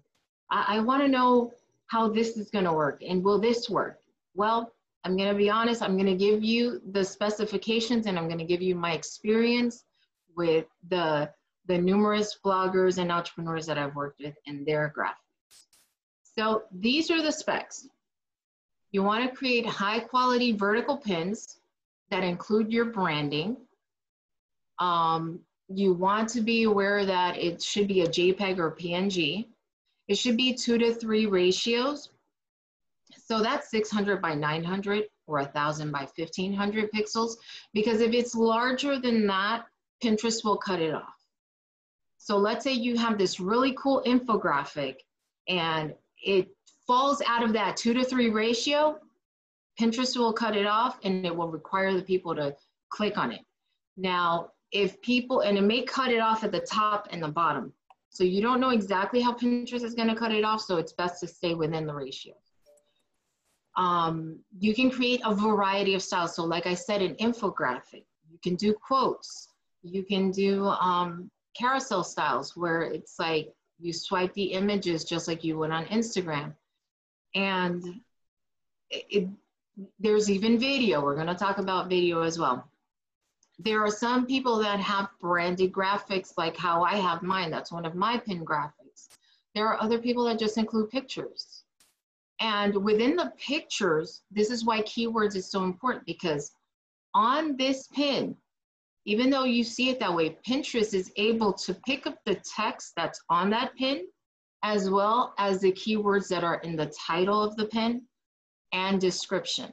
I, 0.49 0.77
I 0.77 0.79
wanna 0.79 1.07
know 1.07 1.53
how 1.91 2.07
this 2.07 2.37
is 2.37 2.49
gonna 2.49 2.73
work 2.73 3.03
and 3.05 3.21
will 3.21 3.37
this 3.37 3.69
work? 3.69 3.99
Well, 4.33 4.71
I'm 5.03 5.17
gonna 5.17 5.35
be 5.35 5.49
honest, 5.49 5.81
I'm 5.81 5.97
gonna 5.97 6.15
give 6.15 6.41
you 6.41 6.81
the 6.91 7.03
specifications 7.03 8.05
and 8.05 8.17
I'm 8.17 8.29
gonna 8.29 8.45
give 8.45 8.61
you 8.61 8.75
my 8.75 8.93
experience 8.93 9.83
with 10.37 10.67
the, 10.87 11.29
the 11.65 11.77
numerous 11.77 12.39
bloggers 12.45 12.97
and 12.97 13.11
entrepreneurs 13.11 13.65
that 13.65 13.77
I've 13.77 13.93
worked 13.93 14.21
with 14.21 14.35
and 14.47 14.65
their 14.65 14.93
graphics. 14.97 15.65
So 16.21 16.63
these 16.71 17.11
are 17.11 17.21
the 17.21 17.31
specs. 17.31 17.89
You 18.93 19.03
wanna 19.03 19.29
create 19.29 19.65
high 19.65 19.99
quality 19.99 20.53
vertical 20.53 20.95
pins 20.95 21.59
that 22.09 22.23
include 22.23 22.71
your 22.71 22.85
branding. 22.85 23.57
Um, 24.79 25.41
you 25.67 25.93
want 25.93 26.29
to 26.29 26.41
be 26.41 26.63
aware 26.63 27.05
that 27.05 27.37
it 27.37 27.61
should 27.61 27.89
be 27.89 28.01
a 28.01 28.07
JPEG 28.07 28.59
or 28.59 28.71
PNG. 28.71 29.47
It 30.07 30.17
should 30.17 30.37
be 30.37 30.53
two 30.53 30.77
to 30.77 30.93
three 30.93 31.25
ratios. 31.25 32.09
So 33.25 33.41
that's 33.41 33.69
600 33.71 34.21
by 34.21 34.33
900 34.35 35.05
or 35.27 35.39
1000 35.39 35.91
by 35.91 36.07
1500 36.15 36.91
pixels 36.91 37.35
because 37.73 38.01
if 38.01 38.13
it's 38.13 38.35
larger 38.35 38.99
than 38.99 39.27
that, 39.27 39.65
Pinterest 40.03 40.43
will 40.43 40.57
cut 40.57 40.81
it 40.81 40.93
off. 40.93 41.15
So 42.17 42.37
let's 42.37 42.63
say 42.63 42.73
you 42.73 42.97
have 42.97 43.17
this 43.17 43.39
really 43.39 43.75
cool 43.77 44.03
infographic 44.05 44.95
and 45.47 45.93
it 46.23 46.49
falls 46.85 47.21
out 47.25 47.43
of 47.43 47.53
that 47.53 47.77
two 47.77 47.93
to 47.93 48.03
three 48.03 48.29
ratio, 48.29 48.99
Pinterest 49.79 50.17
will 50.17 50.33
cut 50.33 50.55
it 50.55 50.67
off 50.67 50.99
and 51.03 51.25
it 51.25 51.35
will 51.35 51.47
require 51.47 51.93
the 51.93 52.03
people 52.03 52.35
to 52.35 52.55
click 52.89 53.17
on 53.17 53.31
it. 53.31 53.41
Now, 53.97 54.49
if 54.71 55.01
people, 55.01 55.41
and 55.41 55.57
it 55.57 55.63
may 55.63 55.83
cut 55.83 56.11
it 56.11 56.19
off 56.19 56.43
at 56.43 56.51
the 56.51 56.59
top 56.59 57.07
and 57.11 57.21
the 57.21 57.27
bottom. 57.27 57.73
So 58.11 58.25
you 58.25 58.41
don't 58.41 58.59
know 58.59 58.71
exactly 58.71 59.21
how 59.21 59.33
Pinterest 59.33 59.83
is 59.83 59.95
gonna 59.95 60.15
cut 60.15 60.33
it 60.33 60.43
off, 60.43 60.61
so 60.61 60.75
it's 60.77 60.91
best 60.91 61.21
to 61.21 61.27
stay 61.27 61.55
within 61.55 61.87
the 61.87 61.93
ratio. 61.93 62.33
Um, 63.77 64.39
you 64.59 64.75
can 64.75 64.91
create 64.91 65.21
a 65.25 65.33
variety 65.33 65.95
of 65.95 66.03
styles. 66.03 66.35
So 66.35 66.43
like 66.43 66.67
I 66.67 66.73
said, 66.73 67.01
an 67.01 67.15
infographic, 67.15 68.03
you 68.29 68.37
can 68.43 68.55
do 68.55 68.73
quotes, 68.73 69.47
you 69.81 70.03
can 70.03 70.29
do 70.29 70.67
um, 70.67 71.31
carousel 71.57 72.03
styles 72.03 72.55
where 72.57 72.81
it's 72.81 73.17
like 73.17 73.53
you 73.79 73.93
swipe 73.93 74.33
the 74.33 74.51
images 74.51 75.05
just 75.05 75.29
like 75.29 75.45
you 75.45 75.57
would 75.57 75.71
on 75.71 75.85
Instagram. 75.85 76.53
And 77.33 77.81
it, 78.89 79.29
there's 79.99 80.29
even 80.29 80.59
video. 80.59 81.01
We're 81.01 81.15
going 81.15 81.27
to 81.27 81.35
talk 81.35 81.59
about 81.59 81.89
video 81.89 82.23
as 82.23 82.37
well. 82.37 82.69
There 83.63 83.83
are 83.85 83.91
some 83.91 84.25
people 84.25 84.57
that 84.59 84.79
have 84.79 85.09
branded 85.19 85.71
graphics 85.71 86.33
like 86.35 86.57
how 86.57 86.83
I 86.83 86.95
have 86.95 87.21
mine. 87.21 87.51
That's 87.51 87.71
one 87.71 87.85
of 87.85 87.93
my 87.93 88.17
pin 88.17 88.43
graphics. 88.43 89.09
There 89.53 89.67
are 89.67 89.79
other 89.79 89.99
people 89.99 90.23
that 90.25 90.39
just 90.39 90.57
include 90.57 90.89
pictures. 90.89 91.63
And 92.39 92.75
within 92.83 93.15
the 93.15 93.31
pictures, 93.37 94.23
this 94.31 94.49
is 94.49 94.65
why 94.65 94.81
keywords 94.81 95.35
is 95.35 95.51
so 95.51 95.63
important 95.63 96.05
because 96.07 96.53
on 97.13 97.55
this 97.55 97.87
pin, 97.87 98.35
even 99.05 99.29
though 99.29 99.43
you 99.43 99.63
see 99.63 99.89
it 99.89 99.99
that 99.99 100.15
way, 100.15 100.39
Pinterest 100.47 100.95
is 100.95 101.11
able 101.17 101.53
to 101.53 101.75
pick 101.85 102.07
up 102.07 102.17
the 102.25 102.41
text 102.55 102.93
that's 102.95 103.21
on 103.29 103.51
that 103.51 103.75
pin 103.75 104.07
as 104.63 104.89
well 104.89 105.35
as 105.37 105.61
the 105.61 105.71
keywords 105.71 106.27
that 106.29 106.43
are 106.43 106.57
in 106.61 106.75
the 106.75 106.91
title 107.07 107.43
of 107.43 107.55
the 107.57 107.65
pin 107.65 108.01
and 108.73 108.99
description. 108.99 109.71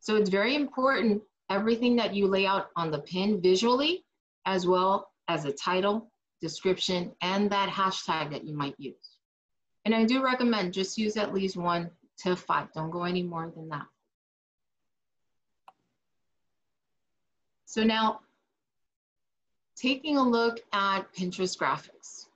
So 0.00 0.16
it's 0.16 0.30
very 0.30 0.54
important, 0.54 1.22
everything 1.50 1.96
that 1.96 2.14
you 2.14 2.26
lay 2.26 2.46
out 2.46 2.68
on 2.76 2.90
the 2.90 3.00
pin 3.00 3.40
visually, 3.40 4.04
as 4.44 4.66
well 4.66 5.10
as 5.28 5.44
a 5.44 5.52
title, 5.52 6.10
description, 6.40 7.12
and 7.20 7.50
that 7.50 7.68
hashtag 7.68 8.30
that 8.30 8.44
you 8.44 8.54
might 8.54 8.74
use. 8.78 9.18
And 9.84 9.94
I 9.94 10.04
do 10.04 10.22
recommend 10.22 10.72
just 10.72 10.98
use 10.98 11.16
at 11.16 11.32
least 11.32 11.56
one 11.56 11.90
to 12.18 12.36
five. 12.36 12.72
Don't 12.72 12.90
go 12.90 13.04
any 13.04 13.22
more 13.22 13.52
than 13.54 13.68
that. 13.68 13.86
So 17.66 17.84
now, 17.84 18.20
taking 19.76 20.16
a 20.16 20.22
look 20.22 20.60
at 20.72 21.12
Pinterest 21.14 21.56
graphics. 21.58 22.26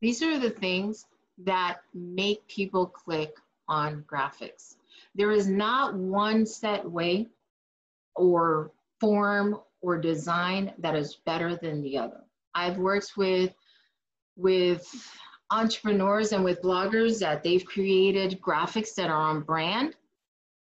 These 0.00 0.22
are 0.22 0.38
the 0.38 0.50
things 0.50 1.06
that 1.44 1.78
make 1.94 2.46
people 2.48 2.86
click 2.86 3.36
on 3.68 4.04
graphics. 4.10 4.76
There 5.14 5.30
is 5.30 5.46
not 5.46 5.94
one 5.94 6.46
set 6.46 6.90
way 6.90 7.28
or 8.14 8.72
form 9.00 9.58
or 9.80 9.98
design 9.98 10.72
that 10.78 10.94
is 10.94 11.16
better 11.26 11.56
than 11.56 11.82
the 11.82 11.98
other. 11.98 12.20
I've 12.54 12.78
worked 12.78 13.12
with, 13.16 13.54
with 14.36 14.86
entrepreneurs 15.50 16.32
and 16.32 16.44
with 16.44 16.62
bloggers 16.62 17.18
that 17.20 17.42
they've 17.42 17.64
created 17.64 18.40
graphics 18.40 18.94
that 18.94 19.10
are 19.10 19.16
on 19.16 19.40
brand 19.42 19.96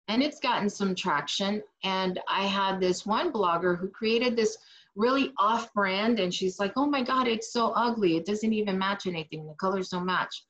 and 0.07 0.21
it's 0.21 0.39
gotten 0.39 0.69
some 0.69 0.95
traction. 0.95 1.63
And 1.83 2.19
I 2.27 2.45
had 2.45 2.79
this 2.79 3.05
one 3.05 3.31
blogger 3.31 3.77
who 3.77 3.87
created 3.87 4.35
this 4.35 4.57
really 4.95 5.31
off 5.39 5.73
brand 5.73 6.19
and 6.19 6.33
she's 6.33 6.59
like, 6.59 6.73
oh 6.75 6.85
my 6.85 7.01
God, 7.01 7.27
it's 7.27 7.51
so 7.51 7.71
ugly. 7.75 8.17
It 8.17 8.25
doesn't 8.25 8.53
even 8.53 8.77
match 8.77 9.07
anything. 9.07 9.47
The 9.47 9.53
colors 9.55 9.89
don't 9.89 10.05
match. 10.05 10.43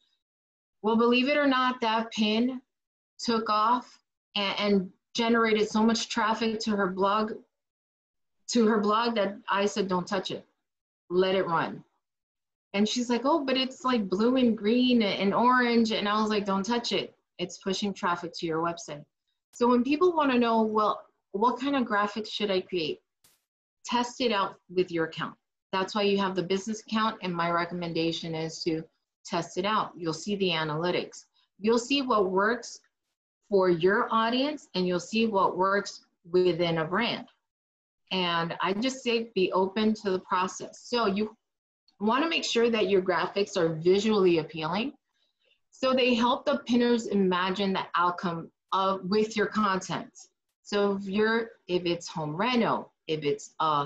Well, 0.82 0.98
believe 0.98 1.30
it 1.30 1.38
or 1.38 1.48
not, 1.48 1.80
that 1.82 2.12
pin 2.12 2.62
took 3.20 3.50
off 3.50 4.00
and, 4.36 4.60
and 4.60 4.90
generated 5.14 5.70
so 5.70 5.84
much 5.84 6.10
traffic 6.10 6.60
to 6.62 6.72
her 6.76 6.88
blog 6.88 7.34
to 8.50 8.68
her 8.68 8.80
blog 8.80 9.16
that 9.16 9.38
I 9.50 9.66
said, 9.66 9.88
don't 9.88 10.08
touch 10.08 10.32
it. 10.32 10.46
Let 11.10 11.36
it 11.36 11.48
run. 11.48 11.84
And 12.74 12.88
she's 12.88 13.10
like, 13.10 13.22
oh, 13.24 13.46
but 13.46 13.58
it's 13.58 13.84
like 13.86 14.10
blue 14.10 14.36
and 14.36 14.58
green 14.58 15.02
and 15.02 15.34
orange. 15.34 15.92
And 15.92 16.10
I 16.10 16.20
was 16.20 16.30
like, 16.30 16.46
don't 16.46 16.66
touch 16.66 16.92
it. 16.92 17.16
It's 17.40 17.58
pushing 17.58 17.94
traffic 17.94 18.34
to 18.36 18.46
your 18.46 18.62
website. 18.62 19.04
So 19.54 19.68
when 19.68 19.84
people 19.84 20.14
want 20.14 20.32
to 20.32 20.40
know, 20.40 20.62
well, 20.62 21.04
what 21.32 21.60
kind 21.60 21.76
of 21.76 21.84
graphics 21.84 22.30
should 22.30 22.52
I 22.52 22.62
create? 22.62 23.02
Test 23.86 24.22
it 24.22 24.32
out 24.32 24.56
with 24.74 24.92
your 24.92 25.06
account. 25.06 25.36
That's 25.72 25.96
why 25.96 26.04
you 26.04 26.18
have 26.18 26.36
the 26.36 26.44
business 26.44 26.82
account. 26.82 27.18
And 27.22 27.34
my 27.34 27.52
recommendation 27.52 28.36
is 28.36 28.64
to 28.64 28.84
test 29.26 29.58
it 29.58 29.66
out. 29.66 29.92
You'll 29.96 30.14
see 30.14 30.36
the 30.36 30.50
analytics. 30.50 31.26
You'll 31.60 31.80
see 31.80 32.02
what 32.02 32.32
works 32.32 32.80
for 33.54 33.70
your 33.70 34.08
audience 34.10 34.68
and 34.74 34.88
you'll 34.88 35.00
see 35.00 35.28
what 35.28 35.56
works 35.56 36.06
within 36.32 36.80
a 36.80 36.84
brand. 36.84 37.28
And 38.12 38.56
I 38.64 38.74
just 38.74 39.04
say 39.04 39.30
be 39.36 39.52
open 39.52 39.94
to 40.02 40.10
the 40.10 40.18
process. 40.18 40.82
So 40.86 41.06
you 41.06 41.38
want 42.00 42.24
to 42.24 42.30
make 42.32 42.44
sure 42.44 42.72
that 42.72 42.90
your 42.90 43.04
graphics 43.04 43.56
are 43.56 43.76
visually 43.76 44.40
appealing. 44.40 44.94
So 45.70 45.94
they 45.94 46.16
help 46.16 46.48
the 46.48 46.64
pinners 46.66 47.06
imagine 47.06 47.74
the 47.74 47.86
outcome 47.96 48.50
of 48.72 49.02
with 49.04 49.38
your 49.38 49.46
content. 49.46 50.10
So 50.64 50.94
if 50.94 51.04
you're 51.08 51.52
if 51.68 51.86
it's 51.86 52.08
home 52.08 52.36
reno, 52.36 52.90
if 53.06 53.24
it's 53.24 53.54
uh 53.60 53.86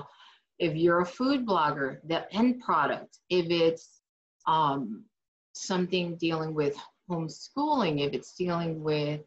if 0.58 0.76
you're 0.76 1.00
a 1.00 1.06
food 1.06 1.46
blogger, 1.46 1.98
the 2.08 2.34
end 2.34 2.60
product, 2.60 3.18
if 3.28 3.50
it's 3.50 4.00
um, 4.46 5.04
something 5.52 6.16
dealing 6.16 6.54
with 6.54 6.74
homeschooling, 7.10 8.06
if 8.06 8.14
it's 8.14 8.32
dealing 8.34 8.82
with 8.82 9.20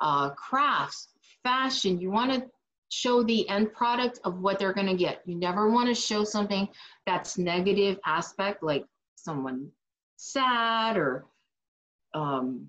uh, 0.00 0.30
crafts, 0.30 1.08
fashion, 1.42 2.00
you 2.00 2.10
want 2.10 2.32
to 2.32 2.46
show 2.88 3.22
the 3.22 3.48
end 3.48 3.72
product 3.72 4.20
of 4.24 4.40
what 4.40 4.58
they're 4.58 4.72
going 4.72 4.86
to 4.86 4.94
get. 4.94 5.22
You 5.26 5.34
never 5.36 5.70
want 5.70 5.88
to 5.88 5.94
show 5.94 6.24
something 6.24 6.68
that's 7.06 7.38
negative 7.38 7.98
aspect, 8.06 8.62
like 8.62 8.84
someone 9.16 9.70
sad 10.16 10.96
or 10.96 11.26
um, 12.14 12.68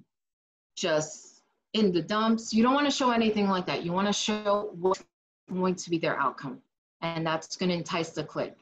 just 0.76 1.42
in 1.74 1.92
the 1.92 2.02
dumps. 2.02 2.54
You 2.54 2.64
don't 2.64 2.74
want 2.74 2.88
to 2.88 2.92
show 2.92 3.12
anything 3.12 3.48
like 3.48 3.66
that. 3.68 3.86
You 3.86 3.92
want 3.92 4.08
to 4.08 4.14
show 4.14 4.72
what's 4.74 5.04
going 5.52 5.76
to 5.76 5.90
be 5.90 6.00
their 6.00 6.20
outcome, 6.20 6.60
and 7.02 7.26
that's 7.26 7.56
going 7.56 7.70
to 7.70 7.76
entice 7.76 8.10
the 8.12 8.24
click. 8.24 8.56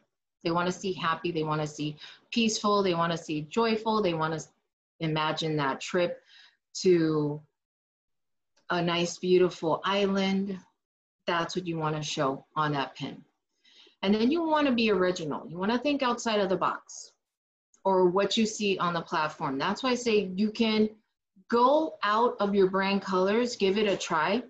They 0.44 0.52
want 0.52 0.68
to 0.68 0.74
see 0.78 0.92
happy, 0.92 1.32
they 1.32 1.44
want 1.44 1.62
to 1.62 1.68
see 1.68 1.96
peaceful, 2.32 2.84
they 2.84 2.94
want 2.94 3.14
to 3.14 3.18
see 3.18 3.48
joyful, 3.50 4.02
they 4.02 4.14
want 4.14 4.38
to 4.38 4.46
imagine 5.00 5.56
that 5.58 5.80
trip 5.80 6.20
to 6.82 7.42
a 8.74 8.82
nice, 8.82 9.18
beautiful 9.18 9.82
island. 9.84 10.58
That's 11.28 11.56
what 11.56 11.68
you 11.68 11.78
want 11.78 11.96
to 11.96 12.04
show 12.04 12.46
on 12.56 12.74
that 12.74 12.96
pin. 12.96 13.24
And 14.02 14.14
then 14.14 14.32
you 14.32 14.44
want 14.44 14.68
to 14.68 14.74
be 14.74 14.92
original. 14.92 15.48
You 15.48 15.58
want 15.58 15.72
to 15.72 15.78
think 15.78 16.04
outside 16.04 16.40
of 16.40 16.50
the 16.50 16.58
box 16.58 17.12
or 17.86 18.10
what 18.10 18.36
you 18.36 18.46
see 18.46 18.78
on 18.78 18.94
the 18.94 19.02
platform. 19.02 19.58
That's 19.58 19.84
why 19.84 19.92
I 19.92 19.96
say 19.96 20.32
you 20.36 20.52
can 20.52 20.90
go 21.50 21.96
out 22.04 22.36
of 22.40 22.56
your 22.56 22.70
brand 22.70 23.02
colors, 23.02 23.56
give 23.56 23.78
it 23.78 23.88
a 23.88 23.96
try, 23.96 24.44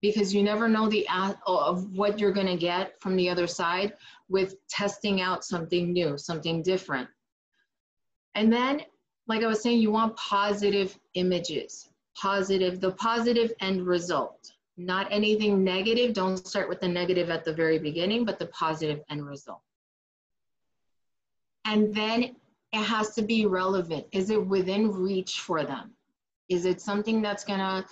because 0.00 0.34
you 0.34 0.42
never 0.42 0.68
know 0.68 0.88
the 0.88 1.06
of 1.46 1.92
what 1.92 2.18
you're 2.18 2.32
going 2.32 2.46
to 2.46 2.56
get 2.56 3.00
from 3.00 3.16
the 3.16 3.30
other 3.30 3.46
side 3.46 3.94
with 4.28 4.56
testing 4.68 5.20
out 5.20 5.44
something 5.44 5.92
new, 5.92 6.18
something 6.18 6.62
different. 6.62 7.08
And 8.34 8.52
then, 8.52 8.82
like 9.28 9.42
I 9.42 9.46
was 9.46 9.62
saying, 9.62 9.78
you 9.78 9.92
want 9.92 10.16
positive 10.16 10.98
images, 11.14 11.88
positive, 12.16 12.80
the 12.80 12.92
positive 12.92 13.52
end 13.60 13.86
result, 13.86 14.52
not 14.76 15.06
anything 15.10 15.62
negative. 15.64 16.12
Don't 16.14 16.46
start 16.46 16.68
with 16.68 16.80
the 16.80 16.88
negative 16.88 17.30
at 17.30 17.44
the 17.44 17.52
very 17.52 17.78
beginning, 17.78 18.24
but 18.24 18.38
the 18.38 18.46
positive 18.46 19.00
end 19.10 19.26
result. 19.26 19.60
And 21.64 21.94
then 21.94 22.36
it 22.72 22.82
has 22.82 23.14
to 23.14 23.22
be 23.22 23.46
relevant. 23.46 24.06
Is 24.12 24.30
it 24.30 24.46
within 24.46 24.90
reach 24.90 25.40
for 25.40 25.64
them? 25.64 25.92
Is 26.48 26.64
it 26.64 26.80
something 26.80 27.22
that's 27.22 27.44
gonna, 27.44 27.86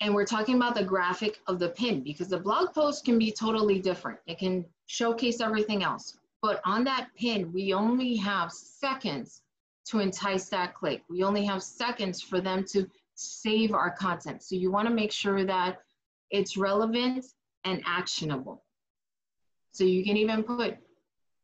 and 0.00 0.14
we're 0.14 0.26
talking 0.26 0.56
about 0.56 0.74
the 0.74 0.84
graphic 0.84 1.40
of 1.46 1.58
the 1.58 1.70
pin 1.70 2.02
because 2.02 2.28
the 2.28 2.38
blog 2.38 2.74
post 2.74 3.04
can 3.04 3.18
be 3.18 3.30
totally 3.30 3.78
different. 3.78 4.18
It 4.26 4.38
can 4.38 4.64
showcase 4.86 5.40
everything 5.40 5.82
else. 5.82 6.18
But 6.40 6.60
on 6.64 6.84
that 6.84 7.08
pin, 7.16 7.52
we 7.52 7.72
only 7.72 8.16
have 8.16 8.52
seconds 8.52 9.42
to 9.86 9.98
entice 9.98 10.48
that 10.50 10.74
click. 10.74 11.02
We 11.08 11.22
only 11.22 11.44
have 11.46 11.62
seconds 11.62 12.20
for 12.22 12.40
them 12.40 12.64
to 12.70 12.88
save 13.18 13.72
our 13.72 13.90
content. 13.90 14.42
So 14.42 14.54
you 14.54 14.70
wanna 14.70 14.90
make 14.90 15.12
sure 15.12 15.44
that 15.44 15.82
it's 16.30 16.56
relevant 16.56 17.24
and 17.64 17.82
actionable. 17.86 18.62
So 19.72 19.84
you 19.84 20.04
can 20.04 20.16
even 20.16 20.42
put, 20.42 20.76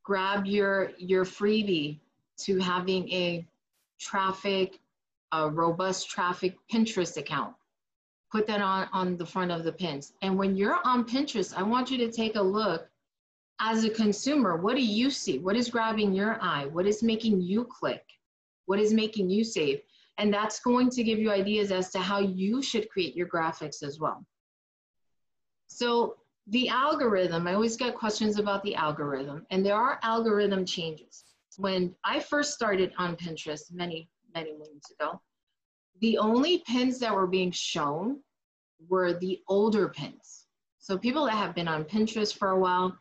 grab 0.03 0.47
your, 0.47 0.93
your 0.99 1.25
freebie 1.25 2.01
to 2.39 2.59
having 2.59 3.09
a 3.11 3.47
traffic 3.99 4.81
a 5.35 5.51
robust 5.51 6.09
traffic 6.09 6.57
Pinterest 6.73 7.17
account. 7.17 7.55
Put 8.31 8.47
that 8.47 8.61
on, 8.61 8.89
on 8.93 9.17
the 9.17 9.27
front 9.27 9.51
of 9.51 9.65
the 9.65 9.73
pins. 9.73 10.13
And 10.23 10.39
when 10.39 10.57
you're 10.57 10.79
on 10.85 11.05
Pinterest, 11.05 11.53
I 11.57 11.63
want 11.63 11.91
you 11.91 11.99
to 11.99 12.11
take 12.11 12.37
a 12.37 12.43
look 12.43 12.89
as 13.61 13.85
a 13.85 13.91
consumer. 13.91 14.57
What 14.57 14.77
do 14.77 14.83
you 14.83 15.11
see? 15.11 15.39
What 15.39 15.57
is 15.57 15.71
grabbing 15.71 16.13
your 16.13 16.39
eye? 16.41 16.67
What 16.67 16.87
is 16.87 17.03
making 17.03 17.41
you 17.41 17.65
click? 17.65 18.05
What 18.67 18.79
is 18.79 18.93
making 18.93 19.29
you 19.29 19.43
save? 19.43 19.83
And 20.19 20.33
that's 20.33 20.61
going 20.61 20.91
to 20.91 21.03
give 21.03 21.19
you 21.19 21.31
ideas 21.31 21.73
as 21.73 21.91
to 21.91 21.99
how 21.99 22.21
you 22.21 22.63
should 22.63 22.89
create 22.89 23.17
your 23.17 23.29
graphics 23.29 23.83
as 23.83 23.99
well. 23.99 24.25
So 25.67 26.17
the 26.49 26.69
algorithm, 26.69 27.47
I 27.47 27.55
always 27.55 27.77
get 27.77 27.97
questions 27.97 28.39
about 28.39 28.63
the 28.63 28.75
algorithm, 28.75 29.47
and 29.51 29.65
there 29.65 29.77
are 29.77 29.99
algorithm 30.03 30.65
changes. 30.65 31.25
When 31.57 31.95
I 32.05 32.21
first 32.21 32.53
started 32.53 32.93
on 32.99 33.17
Pinterest 33.17 33.73
many, 33.73 34.09
many 34.35 34.53
moons 34.53 34.85
ago, 34.93 35.21
the 36.01 36.19
only 36.19 36.59
pins 36.67 36.99
that 36.99 37.15
were 37.15 37.27
being 37.27 37.51
shown 37.51 38.21
were 38.89 39.15
the 39.15 39.41
older 39.49 39.89
pins. 39.89 40.47
So 40.79 40.99
people 40.99 41.25
that 41.25 41.35
have 41.35 41.55
been 41.55 41.69
on 41.69 41.85
Pinterest 41.85 42.37
for 42.37 42.51
a 42.51 42.59
while, 42.59 42.97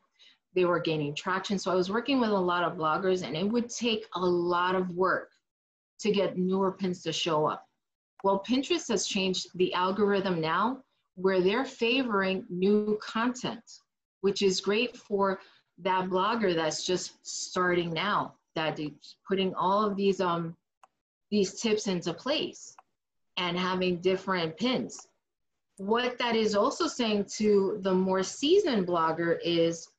they 0.55 0.65
were 0.65 0.79
gaining 0.79 1.13
traction. 1.13 1.59
So 1.59 1.71
I 1.71 1.75
was 1.75 1.89
working 1.89 2.21
with 2.21 2.29
a 2.29 2.33
lot 2.33 2.63
of 2.63 2.77
bloggers 2.77 3.25
and 3.25 3.35
it 3.35 3.43
would 3.43 3.69
take 3.69 4.05
a 4.15 4.25
lot 4.25 4.75
of 4.75 4.89
work 4.91 5.32
to 6.03 6.11
get 6.11 6.37
newer 6.37 6.71
pins 6.71 7.01
to 7.03 7.11
show 7.11 7.45
up. 7.47 7.67
Well, 8.23 8.43
Pinterest 8.47 8.87
has 8.89 9.07
changed 9.07 9.47
the 9.55 9.73
algorithm 9.73 10.39
now 10.39 10.83
where 11.15 11.41
they're 11.41 11.65
favoring 11.65 12.45
new 12.49 12.97
content, 13.01 13.63
which 14.21 14.41
is 14.41 14.61
great 14.61 14.95
for 14.95 15.39
that 15.79 16.05
blogger 16.05 16.55
that's 16.55 16.85
just 16.85 17.17
starting 17.23 17.91
now, 17.91 18.35
that 18.55 18.79
is 18.79 19.15
putting 19.27 19.53
all 19.55 19.83
of 19.83 19.95
these 19.95 20.21
um 20.21 20.55
these 21.31 21.59
tips 21.59 21.87
into 21.87 22.13
place 22.13 22.75
and 23.37 23.57
having 23.57 23.97
different 23.97 24.55
pins. 24.57 25.07
What 25.77 26.19
that 26.19 26.35
is 26.35 26.55
also 26.55 26.87
saying 26.87 27.25
to 27.37 27.79
the 27.81 27.93
more 27.93 28.21
seasoned 28.21 28.87
blogger 28.87 29.39
is 29.43 29.89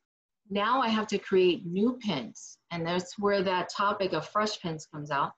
now 0.51 0.81
I 0.81 0.89
have 0.89 1.09
to 1.09 1.19
create 1.19 1.67
new 1.67 1.99
pins. 2.01 2.59
And 2.71 2.87
that's 2.87 3.19
where 3.19 3.43
that 3.43 3.69
topic 3.69 4.13
of 4.13 4.29
fresh 4.29 4.61
pins 4.61 4.87
comes 4.87 5.11
out. 5.11 5.33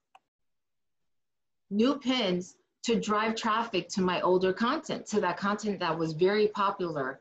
New 1.70 1.98
pins 1.98 2.56
to 2.84 3.00
drive 3.00 3.34
traffic 3.34 3.88
to 3.88 4.00
my 4.00 4.20
older 4.20 4.52
content, 4.52 5.06
to 5.06 5.20
that 5.20 5.36
content 5.36 5.80
that 5.80 5.98
was 5.98 6.12
very 6.12 6.48
popular 6.48 7.20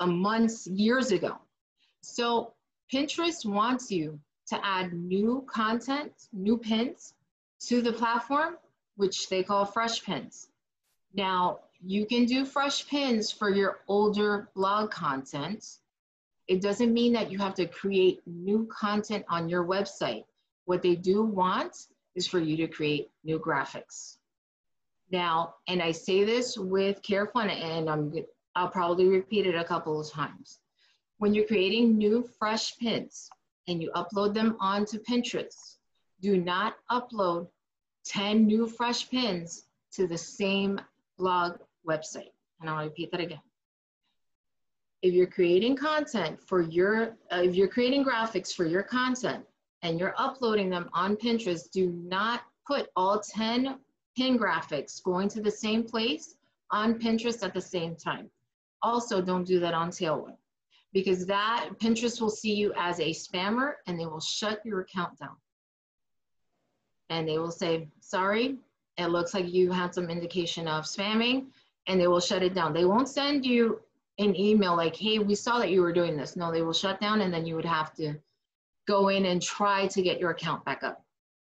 a 0.00 0.06
months, 0.06 0.66
years 0.66 1.12
ago. 1.12 1.38
So 2.02 2.52
Pinterest 2.92 3.44
wants 3.46 3.90
you 3.90 4.18
to 4.48 4.64
add 4.64 4.92
new 4.92 5.44
content, 5.48 6.12
new 6.32 6.58
pins 6.58 7.14
to 7.60 7.80
the 7.82 7.92
platform, 7.92 8.56
which 8.96 9.28
they 9.28 9.42
call 9.42 9.64
fresh 9.64 10.04
pins. 10.04 10.48
Now, 11.14 11.60
you 11.84 12.06
can 12.06 12.24
do 12.24 12.44
fresh 12.44 12.86
pins 12.86 13.30
for 13.30 13.50
your 13.50 13.80
older 13.88 14.48
blog 14.54 14.90
content. 14.90 15.78
It 16.48 16.62
doesn't 16.62 16.92
mean 16.92 17.12
that 17.14 17.30
you 17.30 17.38
have 17.38 17.54
to 17.54 17.66
create 17.66 18.22
new 18.26 18.66
content 18.66 19.24
on 19.28 19.48
your 19.48 19.64
website. 19.64 20.24
What 20.64 20.82
they 20.82 20.96
do 20.96 21.22
want 21.22 21.86
is 22.16 22.26
for 22.26 22.40
you 22.40 22.56
to 22.56 22.66
create 22.66 23.10
new 23.22 23.38
graphics. 23.38 24.16
Now, 25.12 25.54
and 25.68 25.80
I 25.80 25.92
say 25.92 26.24
this 26.24 26.58
with 26.58 27.02
careful, 27.02 27.42
and 27.42 27.88
I'm, 27.88 28.12
I'll 28.56 28.70
probably 28.70 29.06
repeat 29.06 29.46
it 29.46 29.54
a 29.54 29.62
couple 29.62 30.00
of 30.00 30.10
times. 30.10 30.58
When 31.18 31.32
you're 31.32 31.46
creating 31.46 31.96
new 31.96 32.28
fresh 32.38 32.76
pins 32.78 33.28
and 33.68 33.80
you 33.80 33.92
upload 33.94 34.34
them 34.34 34.56
onto 34.58 34.98
Pinterest, 34.98 35.76
do 36.20 36.38
not 36.38 36.76
upload 36.90 37.48
10 38.06 38.46
new 38.46 38.66
fresh 38.66 39.08
pins 39.08 39.66
to 39.92 40.06
the 40.06 40.18
same 40.18 40.80
blog 41.18 41.58
website. 41.86 42.32
And 42.60 42.68
I'll 42.68 42.84
repeat 42.84 43.10
that 43.12 43.20
again. 43.20 43.40
If 45.02 45.12
you're 45.12 45.26
creating 45.26 45.76
content 45.76 46.40
for 46.40 46.62
your, 46.62 47.16
uh, 47.30 47.42
if 47.42 47.54
you're 47.54 47.68
creating 47.68 48.04
graphics 48.04 48.52
for 48.52 48.64
your 48.64 48.82
content 48.82 49.44
and 49.86 50.00
you're 50.00 50.14
uploading 50.18 50.68
them 50.68 50.90
on 50.92 51.16
Pinterest, 51.16 51.70
do 51.70 51.92
not 51.92 52.42
put 52.66 52.88
all 52.96 53.20
10 53.20 53.78
pin 54.16 54.36
graphics 54.36 55.00
going 55.02 55.28
to 55.28 55.40
the 55.40 55.50
same 55.50 55.84
place 55.84 56.34
on 56.72 56.98
Pinterest 56.98 57.44
at 57.44 57.54
the 57.54 57.60
same 57.60 57.94
time. 57.94 58.28
Also, 58.82 59.22
don't 59.22 59.46
do 59.46 59.60
that 59.60 59.74
on 59.74 59.90
Tailwind 59.90 60.36
because 60.92 61.24
that 61.26 61.70
Pinterest 61.78 62.20
will 62.20 62.30
see 62.30 62.54
you 62.54 62.72
as 62.76 62.98
a 62.98 63.10
spammer 63.10 63.74
and 63.86 63.98
they 63.98 64.06
will 64.06 64.20
shut 64.20 64.60
your 64.64 64.80
account 64.80 65.16
down 65.20 65.36
and 67.08 67.28
they 67.28 67.38
will 67.38 67.52
say, 67.52 67.86
sorry, 68.00 68.56
it 68.98 69.06
looks 69.06 69.34
like 69.34 69.52
you 69.52 69.70
had 69.70 69.94
some 69.94 70.10
indication 70.10 70.66
of 70.66 70.84
spamming, 70.84 71.46
and 71.86 72.00
they 72.00 72.08
will 72.08 72.20
shut 72.20 72.42
it 72.42 72.54
down. 72.54 72.72
They 72.72 72.84
won't 72.84 73.08
send 73.08 73.46
you 73.46 73.80
an 74.18 74.34
email 74.34 74.74
like, 74.74 74.96
hey, 74.96 75.20
we 75.20 75.36
saw 75.36 75.58
that 75.58 75.70
you 75.70 75.82
were 75.82 75.92
doing 75.92 76.16
this. 76.16 76.34
No, 76.34 76.50
they 76.50 76.62
will 76.62 76.72
shut 76.72 77.00
down, 77.00 77.20
and 77.20 77.32
then 77.32 77.46
you 77.46 77.54
would 77.54 77.64
have 77.66 77.94
to 77.96 78.16
go 78.86 79.08
in 79.08 79.26
and 79.26 79.42
try 79.42 79.86
to 79.88 80.02
get 80.02 80.18
your 80.18 80.30
account 80.30 80.64
back 80.64 80.82
up. 80.82 81.04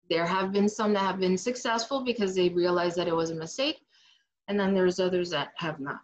There 0.09 0.25
have 0.25 0.51
been 0.51 0.69
some 0.69 0.93
that 0.93 0.99
have 0.99 1.19
been 1.19 1.37
successful 1.37 2.03
because 2.03 2.35
they 2.35 2.49
realized 2.49 2.95
that 2.97 3.07
it 3.07 3.15
was 3.15 3.31
a 3.31 3.35
mistake, 3.35 3.81
and 4.47 4.59
then 4.59 4.73
there's 4.73 4.99
others 4.99 5.29
that 5.31 5.49
have 5.55 5.79
not. 5.79 6.01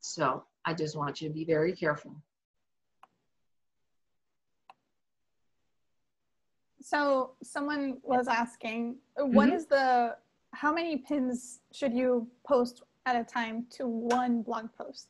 So 0.00 0.44
I 0.64 0.74
just 0.74 0.96
want 0.96 1.20
you 1.20 1.28
to 1.28 1.34
be 1.34 1.44
very 1.44 1.72
careful. 1.74 2.14
So 6.82 7.32
someone 7.42 7.98
was 8.02 8.28
asking, 8.28 8.96
what 9.16 9.48
mm-hmm. 9.48 9.56
is 9.56 9.66
the 9.66 10.16
how 10.54 10.72
many 10.72 10.96
pins 10.96 11.60
should 11.72 11.92
you 11.92 12.26
post 12.46 12.82
at 13.04 13.14
a 13.14 13.22
time 13.22 13.66
to 13.70 13.86
one 13.86 14.40
blog 14.40 14.68
post? 14.76 15.08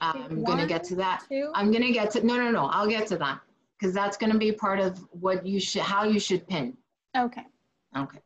I'm 0.00 0.42
one, 0.42 0.44
gonna 0.44 0.68
get 0.68 0.84
to 0.84 0.94
that. 0.96 1.24
I'm 1.54 1.72
gonna 1.72 1.90
get 1.90 2.12
to 2.12 2.24
no 2.24 2.36
no 2.36 2.52
no. 2.52 2.66
I'll 2.66 2.86
get 2.86 3.08
to 3.08 3.16
that 3.18 3.40
because 3.80 3.94
that's 3.94 4.16
gonna 4.16 4.38
be 4.38 4.52
part 4.52 4.78
of 4.78 4.98
what 5.12 5.46
you 5.46 5.58
should 5.58 5.82
how 5.82 6.04
you 6.04 6.20
should 6.20 6.46
pin. 6.46 6.76
Okay. 7.16 7.44
Okay. 7.96 8.18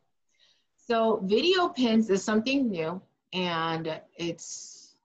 So 0.77 1.21
video 1.23 1.69
pins 1.69 2.09
is 2.09 2.23
something 2.23 2.69
new 2.69 3.01
and 3.33 3.99
it's 4.17 4.95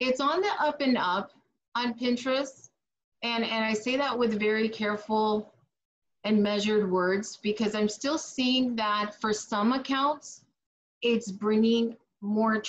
it's 0.00 0.20
on 0.20 0.40
the 0.40 0.50
up 0.60 0.80
and 0.80 0.96
up 0.96 1.32
on 1.74 1.94
Pinterest. 1.94 2.70
And 3.22 3.44
and 3.44 3.64
I 3.64 3.74
say 3.74 3.96
that 3.96 4.18
with 4.18 4.38
very 4.38 4.68
careful 4.68 5.52
and 6.24 6.42
measured 6.42 6.90
words 6.90 7.38
because 7.42 7.74
I'm 7.74 7.88
still 7.88 8.18
seeing 8.18 8.76
that 8.76 9.20
for 9.20 9.32
some 9.32 9.72
accounts, 9.72 10.44
it's 11.02 11.30
bringing 11.30 11.96
more 12.20 12.62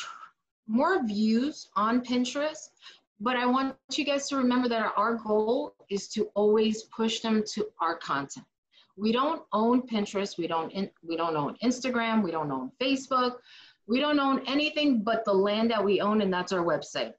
more 0.68 1.04
views 1.04 1.70
on 1.76 2.02
Pinterest, 2.02 2.70
but 3.20 3.36
I 3.36 3.46
want 3.46 3.76
you 3.94 4.06
guys 4.06 4.30
to 4.30 4.38
remember 4.38 4.70
that 4.70 4.94
our 4.96 5.16
goal 5.16 5.76
is 5.90 6.08
to 6.10 6.30
always 6.36 6.84
push 6.84 7.20
them 7.20 7.44
to 7.54 7.68
our 7.82 7.98
content. 7.98 8.46
We 8.96 9.12
don't 9.12 9.44
own 9.54 9.82
Pinterest, 9.88 10.38
we 10.38 10.48
don't 10.48 10.72
in, 10.72 10.90
we 11.04 11.18
don't 11.18 11.36
own 11.36 11.58
Instagram, 11.64 12.24
we 12.24 12.32
don't 12.32 12.52
own 12.52 12.72
Facebook, 12.82 13.38
we 13.88 14.00
don't 14.00 14.20
own 14.20 14.44
anything 14.46 15.04
but 15.04 15.26
the 15.26 15.34
land 15.34 15.72
that 15.72 15.84
we 15.84 16.02
own 16.02 16.22
and 16.22 16.32
that's 16.32 16.52
our 16.52 16.64
website. 16.64 17.14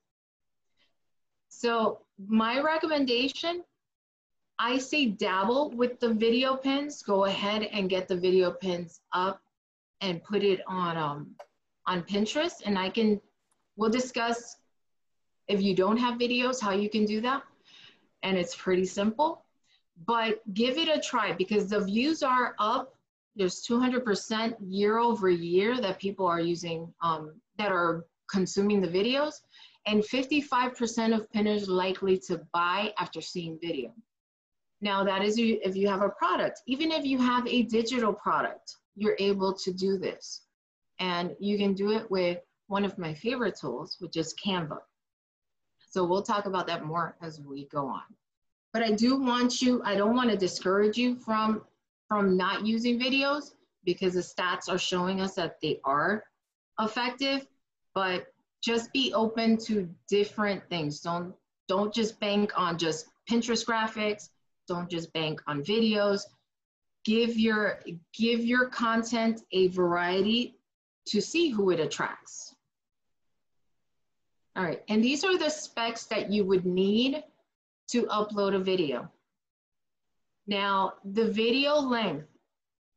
So 1.48 2.00
my 2.26 2.60
recommendation, 2.60 3.62
I 4.58 4.78
say 4.78 5.06
dabble 5.06 5.70
with 5.70 6.00
the 6.00 6.12
video 6.12 6.54
pins. 6.56 7.02
Go 7.02 7.24
ahead 7.24 7.62
and 7.62 7.88
get 7.88 8.08
the 8.08 8.16
video 8.16 8.50
pins 8.50 9.00
up 9.12 9.40
and 10.00 10.22
put 10.22 10.42
it 10.42 10.60
on 10.66 10.96
um, 10.96 11.34
on 11.86 12.02
Pinterest 12.02 12.62
and 12.64 12.78
I 12.78 12.88
can, 12.90 13.20
we'll 13.76 13.90
discuss 13.90 14.56
if 15.50 15.60
you 15.60 15.74
don't 15.74 15.96
have 15.96 16.18
videos, 16.18 16.60
how 16.60 16.70
you 16.70 16.88
can 16.88 17.04
do 17.04 17.20
that. 17.20 17.42
And 18.22 18.38
it's 18.38 18.54
pretty 18.54 18.86
simple, 18.86 19.44
but 20.06 20.40
give 20.54 20.78
it 20.78 20.88
a 20.88 21.00
try 21.00 21.32
because 21.32 21.68
the 21.68 21.80
views 21.80 22.22
are 22.22 22.54
up. 22.60 22.94
There's 23.34 23.66
200% 23.66 24.54
year 24.60 24.98
over 24.98 25.28
year 25.28 25.80
that 25.80 25.98
people 25.98 26.26
are 26.26 26.40
using, 26.40 26.94
um, 27.02 27.34
that 27.58 27.72
are 27.72 28.06
consuming 28.30 28.80
the 28.80 28.88
videos. 28.88 29.34
And 29.86 30.02
55% 30.02 31.14
of 31.16 31.30
pinners 31.32 31.68
likely 31.68 32.18
to 32.28 32.42
buy 32.52 32.92
after 32.98 33.20
seeing 33.20 33.58
video. 33.60 33.92
Now 34.80 35.02
that 35.04 35.22
is 35.22 35.36
if 35.38 35.74
you 35.74 35.88
have 35.88 36.02
a 36.02 36.10
product, 36.10 36.60
even 36.66 36.92
if 36.92 37.04
you 37.04 37.18
have 37.18 37.46
a 37.46 37.62
digital 37.64 38.12
product, 38.12 38.76
you're 38.94 39.16
able 39.18 39.52
to 39.54 39.72
do 39.72 39.98
this. 39.98 40.42
And 41.00 41.34
you 41.40 41.58
can 41.58 41.74
do 41.74 41.92
it 41.92 42.10
with 42.10 42.38
one 42.68 42.84
of 42.84 42.98
my 42.98 43.14
favorite 43.14 43.58
tools, 43.58 43.96
which 44.00 44.16
is 44.16 44.34
Canva. 44.34 44.78
So 45.90 46.04
we'll 46.04 46.22
talk 46.22 46.46
about 46.46 46.68
that 46.68 46.84
more 46.84 47.16
as 47.20 47.40
we 47.40 47.66
go 47.66 47.86
on. 47.86 48.02
But 48.72 48.82
I 48.82 48.92
do 48.92 49.20
want 49.20 49.60
you, 49.60 49.82
I 49.84 49.96
don't 49.96 50.14
want 50.14 50.30
to 50.30 50.36
discourage 50.36 50.96
you 50.96 51.16
from, 51.16 51.62
from 52.08 52.36
not 52.36 52.64
using 52.64 52.98
videos 52.98 53.54
because 53.84 54.14
the 54.14 54.20
stats 54.20 54.68
are 54.68 54.78
showing 54.78 55.20
us 55.20 55.34
that 55.34 55.60
they 55.60 55.80
are 55.84 56.24
effective, 56.78 57.46
but 57.92 58.28
just 58.62 58.92
be 58.92 59.12
open 59.14 59.56
to 59.58 59.88
different 60.08 60.62
things. 60.68 61.00
Don't, 61.00 61.34
don't 61.66 61.92
just 61.92 62.20
bank 62.20 62.52
on 62.56 62.78
just 62.78 63.06
Pinterest 63.28 63.66
graphics. 63.66 64.28
Don't 64.68 64.88
just 64.88 65.12
bank 65.12 65.40
on 65.48 65.64
videos. 65.64 66.22
Give 67.04 67.36
your, 67.36 67.80
give 68.16 68.44
your 68.44 68.68
content 68.68 69.40
a 69.50 69.68
variety 69.68 70.56
to 71.06 71.20
see 71.20 71.48
who 71.48 71.70
it 71.70 71.80
attracts. 71.80 72.49
All 74.60 74.66
right, 74.66 74.82
and 74.88 75.02
these 75.02 75.24
are 75.24 75.38
the 75.38 75.48
specs 75.48 76.04
that 76.08 76.30
you 76.30 76.44
would 76.44 76.66
need 76.66 77.24
to 77.88 78.02
upload 78.08 78.54
a 78.54 78.58
video. 78.58 79.10
Now, 80.46 80.92
the 81.02 81.30
video 81.30 81.76
length 81.76 82.28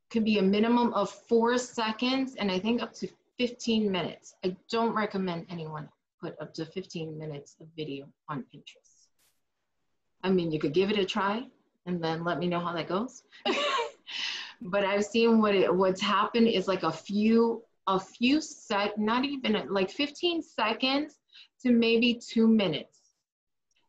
could 0.09 0.25
be 0.25 0.39
a 0.39 0.41
minimum 0.41 0.93
of 0.93 1.09
four 1.09 1.57
seconds 1.57 2.35
and 2.35 2.51
I 2.51 2.59
think 2.59 2.81
up 2.81 2.93
to 2.95 3.07
15 3.37 3.89
minutes. 3.89 4.35
I 4.43 4.57
don't 4.69 4.93
recommend 4.93 5.45
anyone 5.49 5.87
put 6.19 6.35
up 6.41 6.53
to 6.55 6.65
15 6.65 7.17
minutes 7.17 7.55
of 7.61 7.67
video 7.77 8.09
on 8.27 8.43
Pinterest. 8.53 9.07
I 10.21 10.31
mean, 10.31 10.51
you 10.51 10.59
could 10.59 10.73
give 10.73 10.91
it 10.91 10.97
a 10.97 11.05
try 11.05 11.45
and 11.85 12.03
then 12.03 12.25
let 12.25 12.39
me 12.39 12.47
know 12.49 12.59
how 12.59 12.73
that 12.73 12.89
goes. 12.89 13.23
but 14.61 14.83
I've 14.83 15.05
seen 15.05 15.39
what 15.39 15.55
it, 15.55 15.73
what's 15.73 16.01
happened 16.01 16.49
is 16.49 16.67
like 16.67 16.83
a 16.83 16.91
few 16.91 17.63
a 17.87 17.99
few 18.01 18.41
sec, 18.41 18.97
not 18.97 19.23
even 19.23 19.65
like 19.69 19.89
15 19.89 20.41
seconds 20.41 21.19
to 21.63 21.71
maybe 21.71 22.13
two 22.13 22.47
minutes. 22.47 22.99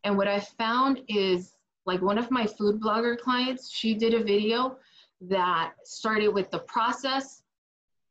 And 0.05 0.17
what 0.17 0.29
I 0.29 0.41
found 0.41 1.03
is 1.09 1.53
like 1.87 2.01
one 2.01 2.19
of 2.19 2.31
my 2.31 2.47
food 2.47 2.81
blogger 2.81 3.19
clients, 3.19 3.71
she 3.71 3.95
did 3.95 4.15
a 4.15 4.23
video 4.23 4.77
that 5.23 5.73
started 5.85 6.29
with 6.29 6.51
the 6.51 6.61
process 6.61 7.43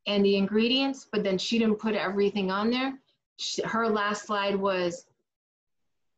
and 0.06 0.24
the 0.24 0.36
ingredients, 0.36 1.08
but 1.12 1.24
then 1.24 1.38
she 1.38 1.58
didn't 1.58 1.80
put 1.80 1.96
everything 1.96 2.52
on 2.52 2.70
there. 2.70 3.00
She, 3.38 3.62
her 3.64 3.88
last 3.88 4.26
slide 4.26 4.56
was 4.56 5.06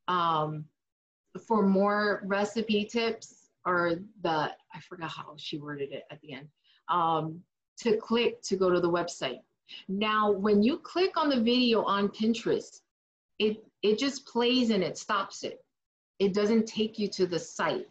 um, 0.08 0.65
for 1.47 1.65
more 1.65 2.21
recipe 2.25 2.86
tips 2.86 3.49
or 3.65 3.95
the, 4.21 4.29
I 4.73 4.79
forgot 4.88 5.12
how 5.12 5.34
she 5.38 5.58
worded 5.58 5.91
it 5.91 6.03
at 6.12 6.21
the 6.21 6.34
end, 6.34 6.47
um, 6.89 7.41
to 7.77 7.97
click 7.97 8.41
to 8.43 8.55
go 8.55 8.69
to 8.69 8.79
the 8.79 8.89
website. 8.89 9.39
Now, 9.88 10.31
when 10.31 10.62
you 10.62 10.77
click 10.77 11.17
on 11.17 11.29
the 11.29 11.41
video 11.41 11.84
on 11.84 12.10
Pinterest, 12.10 12.81
it, 13.39 13.63
it 13.81 13.99
just 13.99 14.25
plays 14.25 14.69
and 14.69 14.83
it 14.83 14.97
stops 14.97 15.43
it. 15.43 15.63
It 16.19 16.33
doesn't 16.33 16.67
take 16.67 16.97
you 16.97 17.07
to 17.09 17.27
the 17.27 17.39
site. 17.39 17.87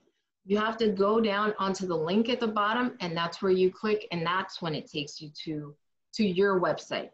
You 0.47 0.59
have 0.59 0.77
to 0.79 0.89
go 0.89 1.21
down 1.21 1.55
onto 1.59 1.87
the 1.87 1.97
link 1.97 2.29
at 2.29 2.41
the 2.41 2.49
bottom 2.49 2.97
and 3.01 3.17
that's 3.17 3.43
where 3.43 3.53
you 3.53 3.71
click 3.71 4.07
and 4.11 4.27
that's 4.27 4.61
when 4.61 4.75
it 4.75 4.91
takes 4.91 5.21
you 5.21 5.31
to, 5.45 5.75
to 6.15 6.25
your 6.25 6.61
website. 6.61 7.11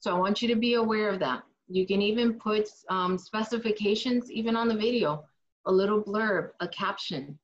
So 0.00 0.14
I 0.14 0.18
want 0.18 0.42
you 0.42 0.48
to 0.48 0.56
be 0.56 0.74
aware 0.74 1.08
of 1.08 1.18
that. 1.20 1.44
You 1.68 1.86
can 1.86 2.02
even 2.02 2.34
put 2.34 2.68
um, 2.90 3.16
specifications 3.16 4.30
even 4.30 4.54
on 4.54 4.68
the 4.68 4.74
video, 4.74 5.24
a 5.64 5.72
little 5.72 6.02
blurb, 6.02 6.50
a 6.60 6.68
caption. 6.68 7.38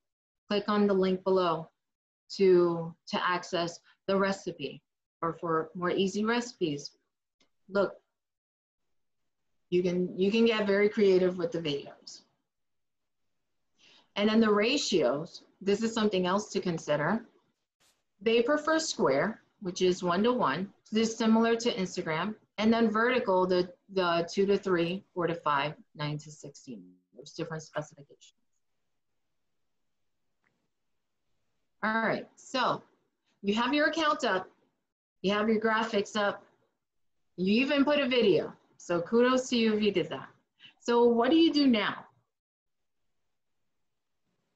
Click 0.49 0.65
on 0.69 0.87
the 0.87 0.95
link 0.95 1.25
below 1.25 1.71
to, 2.37 2.95
to 3.09 3.29
access 3.29 3.79
the 4.07 4.17
recipe 4.17 4.83
or 5.23 5.35
for 5.41 5.71
more 5.75 5.91
easy 5.91 6.25
recipes. 6.25 6.91
Look, 7.69 7.95
you 9.71 9.83
can, 9.83 10.19
you 10.19 10.31
can 10.31 10.45
get 10.45 10.67
very 10.67 10.89
creative 10.89 11.39
with 11.39 11.53
the 11.53 11.61
videos. 11.61 12.23
And 14.17 14.29
then 14.29 14.41
the 14.41 14.53
ratios, 14.53 15.43
this 15.61 15.83
is 15.83 15.95
something 15.95 16.27
else 16.27 16.51
to 16.51 16.61
consider. 16.61 17.25
They 18.21 18.43
prefer 18.43 18.79
square, 18.79 19.41
which 19.61 19.81
is 19.81 20.03
one 20.03 20.23
to 20.25 20.33
one. 20.33 20.71
This 20.93 21.11
is 21.11 21.17
similar 21.17 21.57
to 21.57 21.73
Instagram. 21.73 22.35
And 22.59 22.73
then 22.73 22.91
vertical, 22.91 23.47
the, 23.47 23.73
the 23.95 24.29
two 24.31 24.45
to 24.47 24.59
three, 24.59 25.05
four 25.15 25.27
to 25.27 25.35
five, 25.35 25.75
nine 25.95 26.19
to 26.19 26.31
16. 26.31 26.83
There's 27.15 27.33
different 27.33 27.63
specifications. 27.63 28.35
All 31.83 32.03
right, 32.03 32.27
so 32.37 32.83
you 33.43 33.55
have 33.55 33.73
your 33.73 33.89
account 33.89 34.25
up, 34.25 34.47
you 35.23 35.33
have 35.33 35.49
your 35.49 35.61
graphics 35.61 36.15
up, 36.15 36.45
you 37.37 37.63
even 37.63 37.87
put 37.87 37.99
a 37.99 38.07
video. 38.07 38.53
So 38.83 39.03
kudos 39.03 39.51
to 39.51 39.57
you 39.57 39.75
if 39.75 39.83
you 39.83 39.93
did 39.93 40.09
that. 40.09 40.29
So 40.81 41.05
what 41.05 41.31
do 41.31 41.37
you 41.37 41.53
do 41.53 41.67
now? 41.67 42.07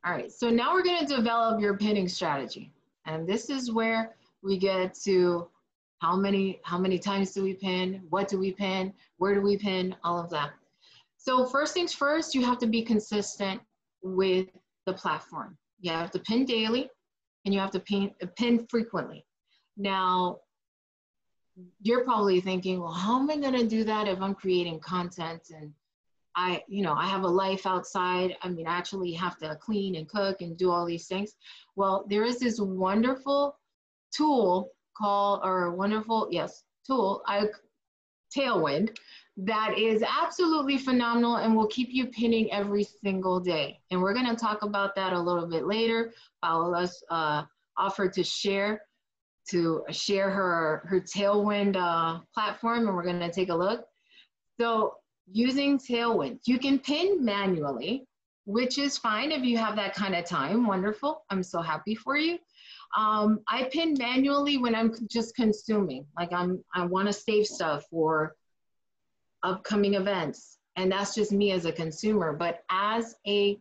All 0.04 0.12
right, 0.12 0.32
so 0.32 0.48
now 0.48 0.72
we're 0.72 0.82
gonna 0.82 1.06
develop 1.06 1.60
your 1.60 1.76
pinning 1.76 2.08
strategy. 2.08 2.72
And 3.04 3.28
this 3.28 3.50
is 3.50 3.70
where 3.70 4.16
we 4.42 4.56
get 4.56 4.94
to 5.04 5.46
how 5.98 6.16
many, 6.16 6.58
how 6.64 6.78
many 6.78 6.98
times 6.98 7.32
do 7.32 7.42
we 7.42 7.52
pin? 7.52 8.02
What 8.08 8.26
do 8.26 8.38
we 8.38 8.52
pin? 8.52 8.94
Where 9.18 9.34
do 9.34 9.42
we 9.42 9.58
pin? 9.58 9.94
All 10.02 10.18
of 10.18 10.30
that. 10.30 10.52
So 11.18 11.44
first 11.44 11.74
things 11.74 11.92
first, 11.92 12.34
you 12.34 12.44
have 12.46 12.58
to 12.60 12.66
be 12.66 12.82
consistent 12.82 13.60
with 14.02 14.48
the 14.86 14.94
platform. 14.94 15.58
You 15.80 15.92
have 15.92 16.10
to 16.12 16.18
pin 16.18 16.46
daily 16.46 16.88
and 17.44 17.52
you 17.52 17.60
have 17.60 17.72
to 17.72 17.80
pin, 17.80 18.10
pin 18.36 18.66
frequently. 18.68 19.26
Now, 19.76 20.38
you're 21.82 22.04
probably 22.04 22.40
thinking, 22.40 22.80
well, 22.80 22.92
how 22.92 23.18
am 23.18 23.30
I 23.30 23.36
going 23.36 23.54
to 23.54 23.66
do 23.66 23.84
that 23.84 24.08
if 24.08 24.20
I'm 24.20 24.34
creating 24.34 24.80
content 24.80 25.42
and 25.54 25.72
I, 26.36 26.64
you 26.66 26.82
know, 26.82 26.94
I 26.94 27.06
have 27.06 27.22
a 27.22 27.28
life 27.28 27.64
outside. 27.64 28.36
I 28.42 28.48
mean, 28.48 28.66
I 28.66 28.76
actually 28.76 29.12
have 29.12 29.38
to 29.38 29.54
clean 29.56 29.94
and 29.94 30.08
cook 30.08 30.40
and 30.40 30.56
do 30.56 30.70
all 30.70 30.84
these 30.84 31.06
things. 31.06 31.36
Well, 31.76 32.06
there 32.08 32.24
is 32.24 32.40
this 32.40 32.60
wonderful 32.60 33.56
tool 34.12 34.72
called, 34.96 35.42
or 35.44 35.74
wonderful, 35.76 36.28
yes, 36.30 36.64
tool, 36.86 37.22
I, 37.26 37.48
Tailwind, 38.36 38.96
that 39.36 39.78
is 39.78 40.02
absolutely 40.02 40.78
phenomenal 40.78 41.36
and 41.36 41.54
will 41.54 41.68
keep 41.68 41.88
you 41.92 42.06
pinning 42.06 42.52
every 42.52 42.84
single 42.84 43.38
day. 43.38 43.80
And 43.90 44.00
we're 44.00 44.14
going 44.14 44.26
to 44.26 44.36
talk 44.36 44.62
about 44.62 44.94
that 44.96 45.12
a 45.12 45.20
little 45.20 45.46
bit 45.46 45.66
later. 45.66 46.12
Paola's 46.42 47.02
uh, 47.10 47.44
offered 47.76 48.12
to 48.14 48.24
share 48.24 48.82
to 49.50 49.84
share 49.90 50.30
her, 50.30 50.82
her 50.86 51.00
Tailwind 51.00 51.76
uh, 51.76 52.20
platform 52.32 52.86
and 52.86 52.96
we're 52.96 53.04
gonna 53.04 53.30
take 53.30 53.50
a 53.50 53.54
look. 53.54 53.84
So 54.60 54.94
using 55.30 55.78
Tailwind, 55.78 56.40
you 56.46 56.58
can 56.58 56.78
pin 56.78 57.24
manually, 57.24 58.06
which 58.46 58.78
is 58.78 58.98
fine 58.98 59.32
if 59.32 59.42
you 59.42 59.58
have 59.58 59.76
that 59.76 59.94
kind 59.94 60.14
of 60.14 60.24
time, 60.24 60.66
wonderful. 60.66 61.24
I'm 61.30 61.42
so 61.42 61.60
happy 61.60 61.94
for 61.94 62.16
you. 62.16 62.38
Um, 62.96 63.40
I 63.48 63.64
pin 63.64 63.94
manually 63.98 64.58
when 64.58 64.74
I'm 64.74 64.94
just 65.10 65.34
consuming, 65.34 66.06
like 66.16 66.32
I'm, 66.32 66.62
I 66.74 66.86
wanna 66.86 67.12
save 67.12 67.46
stuff 67.46 67.84
for 67.90 68.36
upcoming 69.42 69.94
events. 69.94 70.58
And 70.76 70.90
that's 70.90 71.14
just 71.14 71.30
me 71.30 71.52
as 71.52 71.66
a 71.66 71.72
consumer. 71.72 72.32
But 72.32 72.64
as 72.68 73.14
a 73.26 73.58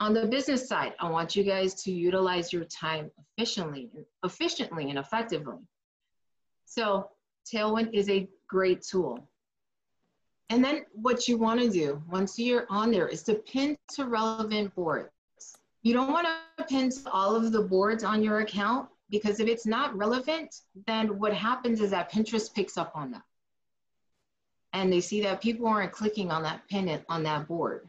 on 0.00 0.14
the 0.14 0.26
business 0.26 0.68
side, 0.68 0.94
I 1.00 1.10
want 1.10 1.34
you 1.34 1.42
guys 1.42 1.74
to 1.82 1.92
utilize 1.92 2.52
your 2.52 2.64
time 2.64 3.10
efficiently, 3.36 3.90
efficiently 4.24 4.90
and 4.90 4.98
effectively. 4.98 5.58
So 6.66 7.10
Tailwind 7.52 7.90
is 7.92 8.08
a 8.08 8.28
great 8.48 8.82
tool. 8.82 9.28
And 10.50 10.64
then 10.64 10.86
what 10.92 11.28
you 11.28 11.36
want 11.36 11.60
to 11.60 11.68
do 11.68 12.02
once 12.08 12.38
you're 12.38 12.66
on 12.70 12.90
there 12.90 13.08
is 13.08 13.22
to 13.24 13.34
pin 13.34 13.76
to 13.94 14.06
relevant 14.06 14.74
boards. 14.74 15.10
You 15.82 15.94
don't 15.94 16.12
want 16.12 16.26
to 16.58 16.64
pin 16.64 16.90
to 16.90 17.10
all 17.10 17.34
of 17.34 17.52
the 17.52 17.62
boards 17.62 18.04
on 18.04 18.22
your 18.22 18.40
account 18.40 18.88
because 19.10 19.40
if 19.40 19.48
it's 19.48 19.66
not 19.66 19.96
relevant, 19.96 20.54
then 20.86 21.18
what 21.18 21.34
happens 21.34 21.80
is 21.80 21.90
that 21.90 22.12
Pinterest 22.12 22.54
picks 22.54 22.76
up 22.76 22.92
on 22.94 23.10
that. 23.12 23.22
And 24.72 24.92
they 24.92 25.00
see 25.00 25.22
that 25.22 25.40
people 25.40 25.66
aren't 25.66 25.92
clicking 25.92 26.30
on 26.30 26.42
that 26.42 26.66
pin 26.68 27.02
on 27.08 27.22
that 27.24 27.48
board. 27.48 27.88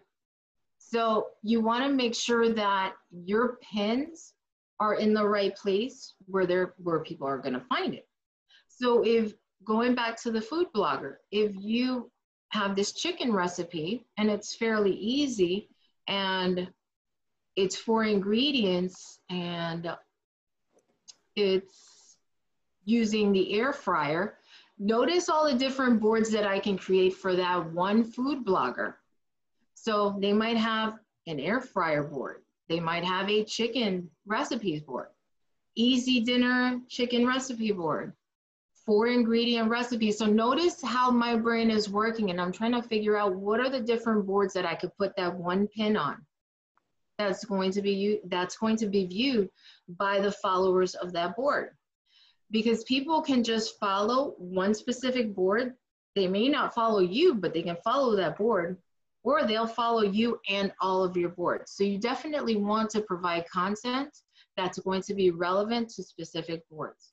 So 0.92 1.28
you 1.44 1.62
want 1.62 1.84
to 1.84 1.94
make 1.94 2.16
sure 2.16 2.50
that 2.54 2.94
your 3.12 3.58
pins 3.62 4.34
are 4.80 4.96
in 4.96 5.14
the 5.14 5.28
right 5.28 5.56
place 5.56 6.16
where 6.26 6.48
they're 6.48 6.74
where 6.78 7.00
people 7.02 7.28
are 7.28 7.38
going 7.38 7.54
to 7.54 7.66
find 7.70 7.94
it. 7.94 8.08
So 8.68 9.04
if 9.06 9.34
going 9.64 9.94
back 9.94 10.20
to 10.24 10.32
the 10.32 10.42
food 10.42 10.68
blogger, 10.76 11.16
if 11.32 11.52
you 11.56 12.10
have 12.50 12.76
this 12.76 12.94
chicken 12.94 13.32
recipe 13.32 14.08
and 14.18 14.32
it's 14.32 14.56
fairly 14.56 14.94
easy 14.94 15.70
and 16.08 16.68
it's 17.56 17.76
four 17.76 18.06
ingredients 18.06 19.20
and 19.30 19.96
it's 21.36 22.18
using 22.86 23.32
the 23.32 23.54
air 23.54 23.74
fryer, 23.74 24.38
notice 24.80 25.30
all 25.30 25.46
the 25.46 25.58
different 25.58 26.00
boards 26.00 26.32
that 26.32 26.48
I 26.48 26.58
can 26.58 26.78
create 26.78 27.14
for 27.16 27.36
that 27.36 27.72
one 27.74 28.04
food 28.04 28.44
blogger. 28.44 28.96
So 29.82 30.18
they 30.20 30.34
might 30.34 30.58
have 30.58 31.00
an 31.28 31.40
air 31.40 31.62
fryer 31.62 32.04
board. 32.04 32.42
They 32.68 32.82
might 32.82 33.06
have 33.06 33.30
a 33.30 33.46
chicken 33.46 34.10
recipes 34.26 34.82
board, 34.82 35.08
easy 35.76 36.20
dinner 36.20 36.82
chicken 36.90 37.26
recipe 37.26 37.72
board, 37.72 38.12
four 38.86 39.08
ingredient 39.08 39.70
recipes. 39.70 40.18
So 40.18 40.26
notice 40.26 40.82
how 40.84 41.12
my 41.12 41.38
brain 41.38 41.72
is 41.72 41.90
working 41.90 42.30
and 42.30 42.42
I'm 42.42 42.52
trying 42.52 42.74
to 42.74 42.84
figure 42.84 43.16
out 43.16 43.36
what 43.36 43.62
are 43.62 43.70
the 43.70 43.80
different 43.80 44.28
boards 44.28 44.54
that 44.54 44.66
I 44.66 44.76
could 44.76 44.96
put 44.98 45.16
that 45.16 45.34
one 45.34 45.68
pin 45.68 45.96
on 45.96 46.26
that's 47.18 47.46
going 47.46 47.72
to 47.72 47.82
be 47.82 48.20
that's 48.26 48.58
going 48.58 48.76
to 48.78 48.88
be 48.88 49.06
viewed 49.06 49.50
by 49.88 50.20
the 50.20 50.32
followers 50.32 50.94
of 50.96 51.14
that 51.14 51.38
board. 51.38 51.70
Because 52.52 52.84
people 52.84 53.22
can 53.22 53.46
just 53.46 53.80
follow 53.80 54.36
one 54.38 54.74
specific 54.74 55.34
board. 55.34 55.76
They 56.16 56.28
may 56.28 56.50
not 56.50 56.76
follow 56.76 57.00
you, 57.00 57.36
but 57.36 57.54
they 57.54 57.62
can 57.62 57.78
follow 57.84 58.18
that 58.18 58.38
board 58.38 58.78
or 59.24 59.43
they'll 59.43 59.67
follow 59.67 60.01
you 60.01 60.39
and 60.49 60.72
all 60.80 61.03
of 61.03 61.15
your 61.17 61.30
boards. 61.30 61.72
So 61.72 61.84
you 61.84 61.97
definitely 61.97 62.55
want 62.55 62.89
to 62.91 63.01
provide 63.01 63.49
content 63.49 64.09
that's 64.55 64.80
going 64.80 65.01
to 65.03 65.13
be 65.13 65.32
relevant 65.32 65.89
to 65.89 66.03
specific 66.03 66.63
boards. 66.70 67.11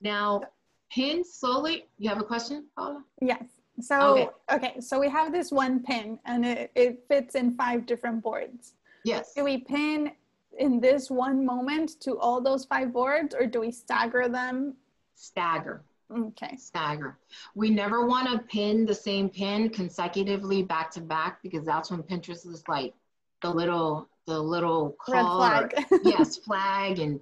Now, 0.00 0.42
pin 0.90 1.22
slowly. 1.24 1.88
You 1.98 2.08
have 2.08 2.20
a 2.20 2.24
question, 2.24 2.66
Paula? 2.76 3.04
Yes. 3.20 3.44
So, 3.80 4.12
okay. 4.12 4.28
okay, 4.52 4.80
so 4.80 4.98
we 4.98 5.08
have 5.08 5.32
this 5.32 5.50
one 5.50 5.82
pin 5.82 6.18
and 6.26 6.44
it, 6.44 6.70
it 6.74 7.04
fits 7.08 7.34
in 7.34 7.54
five 7.54 7.86
different 7.86 8.22
boards. 8.22 8.74
Yes. 9.04 9.32
Do 9.34 9.44
we 9.44 9.58
pin 9.58 10.12
in 10.58 10.80
this 10.80 11.10
one 11.10 11.44
moment 11.44 12.00
to 12.00 12.18
all 12.18 12.40
those 12.40 12.64
five 12.64 12.92
boards 12.92 13.34
or 13.34 13.46
do 13.46 13.60
we 13.60 13.70
stagger 13.70 14.28
them? 14.28 14.74
Stagger. 15.14 15.82
Okay. 16.12 16.56
Stagger. 16.56 17.18
We 17.54 17.70
never 17.70 18.06
want 18.06 18.28
to 18.30 18.46
pin 18.46 18.84
the 18.84 18.94
same 18.94 19.28
pin 19.28 19.68
consecutively 19.70 20.62
back 20.62 20.90
to 20.92 21.00
back 21.00 21.42
because 21.42 21.64
that's 21.64 21.90
when 21.90 22.02
Pinterest 22.02 22.46
is 22.46 22.64
like 22.68 22.94
the 23.42 23.50
little 23.50 24.08
the 24.26 24.38
little 24.38 24.96
call 25.00 25.40
Red 25.40 25.72
flag. 25.72 25.86
Or, 25.90 26.00
yes, 26.04 26.36
flag 26.36 26.98
and 26.98 27.20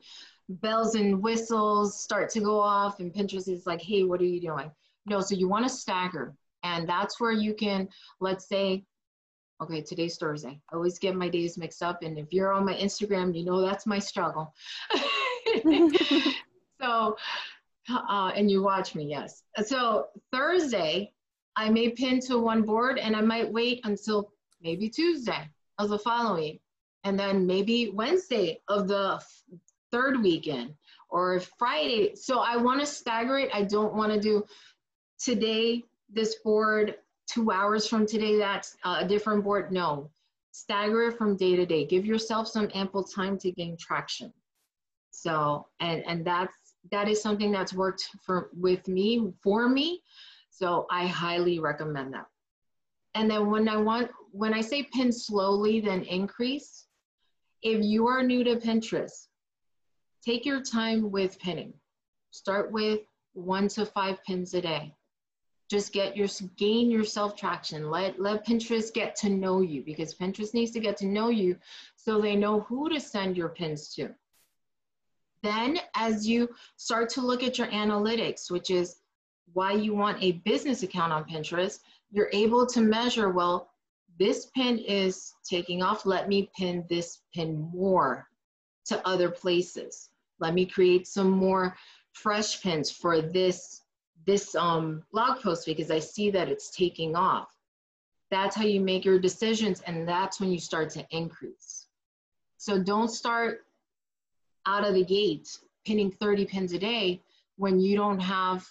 bells 0.48 0.94
and 0.94 1.22
whistles 1.22 2.00
start 2.00 2.30
to 2.30 2.40
go 2.40 2.58
off 2.60 3.00
and 3.00 3.12
Pinterest 3.12 3.48
is 3.48 3.66
like, 3.66 3.82
hey, 3.82 4.04
what 4.04 4.20
are 4.20 4.24
you 4.24 4.40
doing? 4.40 4.70
No, 5.06 5.20
so 5.20 5.34
you 5.34 5.48
want 5.48 5.66
to 5.66 5.70
stagger. 5.70 6.34
And 6.62 6.88
that's 6.88 7.20
where 7.20 7.32
you 7.32 7.54
can, 7.54 7.88
let's 8.20 8.48
say, 8.48 8.84
okay, 9.60 9.82
today's 9.82 10.16
Thursday. 10.16 10.60
I 10.70 10.76
always 10.76 10.98
get 10.98 11.14
my 11.14 11.28
days 11.28 11.56
mixed 11.58 11.82
up. 11.82 12.02
And 12.02 12.18
if 12.18 12.32
you're 12.32 12.52
on 12.52 12.64
my 12.64 12.74
Instagram, 12.74 13.36
you 13.36 13.44
know 13.44 13.60
that's 13.60 13.86
my 13.86 13.98
struggle. 13.98 14.54
so, 16.80 17.16
uh, 17.90 18.32
and 18.34 18.50
you 18.50 18.62
watch 18.62 18.94
me, 18.94 19.04
yes. 19.04 19.42
So 19.64 20.08
Thursday, 20.32 21.12
I 21.56 21.70
may 21.70 21.90
pin 21.90 22.20
to 22.20 22.38
one 22.38 22.62
board 22.62 22.98
and 22.98 23.16
I 23.16 23.20
might 23.20 23.52
wait 23.52 23.80
until 23.84 24.32
maybe 24.62 24.88
Tuesday 24.88 25.48
of 25.78 25.88
the 25.88 25.98
following. 25.98 26.58
And 27.04 27.18
then 27.18 27.46
maybe 27.46 27.90
Wednesday 27.90 28.60
of 28.68 28.88
the 28.88 29.22
third 29.90 30.22
weekend 30.22 30.74
or 31.10 31.40
Friday. 31.58 32.14
So 32.14 32.40
I 32.40 32.56
want 32.56 32.80
to 32.80 32.86
stagger 32.86 33.38
it. 33.38 33.50
I 33.54 33.62
don't 33.62 33.94
want 33.94 34.12
to 34.12 34.20
do 34.20 34.44
today 35.18 35.84
this 36.10 36.36
board, 36.36 36.96
two 37.26 37.50
hours 37.50 37.86
from 37.86 38.06
today, 38.06 38.38
that's 38.38 38.76
a 38.84 39.06
different 39.06 39.44
board. 39.44 39.72
No, 39.72 40.10
stagger 40.52 41.02
it 41.08 41.18
from 41.18 41.36
day 41.36 41.56
to 41.56 41.66
day. 41.66 41.86
Give 41.86 42.04
yourself 42.04 42.48
some 42.48 42.70
ample 42.74 43.04
time 43.04 43.38
to 43.38 43.52
gain 43.52 43.76
traction. 43.78 44.32
So, 45.10 45.66
and, 45.80 46.04
and 46.06 46.24
that's, 46.24 46.67
that 46.90 47.08
is 47.08 47.22
something 47.22 47.52
that's 47.52 47.74
worked 47.74 48.08
for, 48.22 48.50
with 48.56 48.86
me, 48.88 49.32
for 49.42 49.68
me. 49.68 50.02
So 50.50 50.86
I 50.90 51.06
highly 51.06 51.58
recommend 51.58 52.14
that. 52.14 52.26
And 53.14 53.30
then 53.30 53.50
when 53.50 53.68
I 53.68 53.76
want, 53.76 54.10
when 54.32 54.54
I 54.54 54.60
say 54.60 54.84
pin 54.84 55.12
slowly, 55.12 55.80
then 55.80 56.02
increase, 56.02 56.86
if 57.62 57.82
you 57.82 58.06
are 58.06 58.22
new 58.22 58.44
to 58.44 58.56
Pinterest, 58.56 59.28
Take 60.28 60.44
your 60.44 60.60
time 60.60 61.10
with 61.10 61.38
pinning. 61.38 61.72
Start 62.32 62.72
with 62.72 63.00
one 63.32 63.68
to 63.68 63.86
five 63.86 64.22
pins 64.24 64.52
a 64.54 64.60
day. 64.60 64.94
Just 65.70 65.92
get 65.92 66.16
your 66.16 66.28
gain 66.56 66.90
your 66.90 67.04
self 67.04 67.36
traction. 67.36 67.90
Let 67.90 68.20
let 68.20 68.46
Pinterest 68.46 68.92
get 68.92 69.16
to 69.16 69.30
know 69.30 69.60
you 69.60 69.82
because 69.82 70.14
Pinterest 70.14 70.54
needs 70.54 70.70
to 70.72 70.80
get 70.80 70.96
to 70.98 71.06
know 71.06 71.28
you 71.28 71.56
so 71.96 72.20
they 72.20 72.36
know 72.36 72.60
who 72.60 72.88
to 72.88 73.00
send 73.00 73.36
your 73.36 73.50
pins 73.50 73.94
to. 73.94 74.14
Then, 75.42 75.78
as 75.94 76.26
you 76.26 76.48
start 76.76 77.08
to 77.10 77.20
look 77.20 77.42
at 77.42 77.58
your 77.58 77.68
analytics, 77.68 78.50
which 78.50 78.70
is 78.70 78.96
why 79.52 79.72
you 79.72 79.94
want 79.94 80.22
a 80.22 80.32
business 80.44 80.82
account 80.82 81.12
on 81.12 81.24
Pinterest, 81.24 81.78
you're 82.10 82.30
able 82.32 82.66
to 82.66 82.80
measure 82.80 83.30
well, 83.30 83.70
this 84.18 84.46
pin 84.46 84.78
is 84.78 85.32
taking 85.44 85.82
off. 85.82 86.04
Let 86.04 86.28
me 86.28 86.50
pin 86.56 86.84
this 86.88 87.20
pin 87.34 87.70
more 87.72 88.26
to 88.86 89.06
other 89.06 89.30
places. 89.30 90.10
Let 90.40 90.54
me 90.54 90.66
create 90.66 91.06
some 91.06 91.30
more 91.30 91.76
fresh 92.12 92.60
pins 92.62 92.90
for 92.90 93.20
this, 93.20 93.82
this 94.26 94.54
um, 94.54 95.04
blog 95.12 95.40
post 95.40 95.66
because 95.66 95.90
I 95.90 96.00
see 96.00 96.30
that 96.30 96.48
it's 96.48 96.70
taking 96.70 97.14
off. 97.14 97.48
That's 98.30 98.56
how 98.56 98.64
you 98.64 98.80
make 98.80 99.04
your 99.04 99.18
decisions 99.18 99.80
and 99.82 100.06
that's 100.06 100.40
when 100.40 100.50
you 100.50 100.58
start 100.58 100.90
to 100.90 101.06
increase. 101.10 101.86
So 102.56 102.82
don't 102.82 103.08
start 103.08 103.60
out 104.68 104.86
of 104.86 104.94
the 104.94 105.04
gate 105.04 105.48
pinning 105.86 106.10
30 106.10 106.44
pins 106.44 106.72
a 106.74 106.78
day 106.78 107.22
when 107.56 107.80
you 107.80 107.96
don't 107.96 108.20
have, 108.20 108.66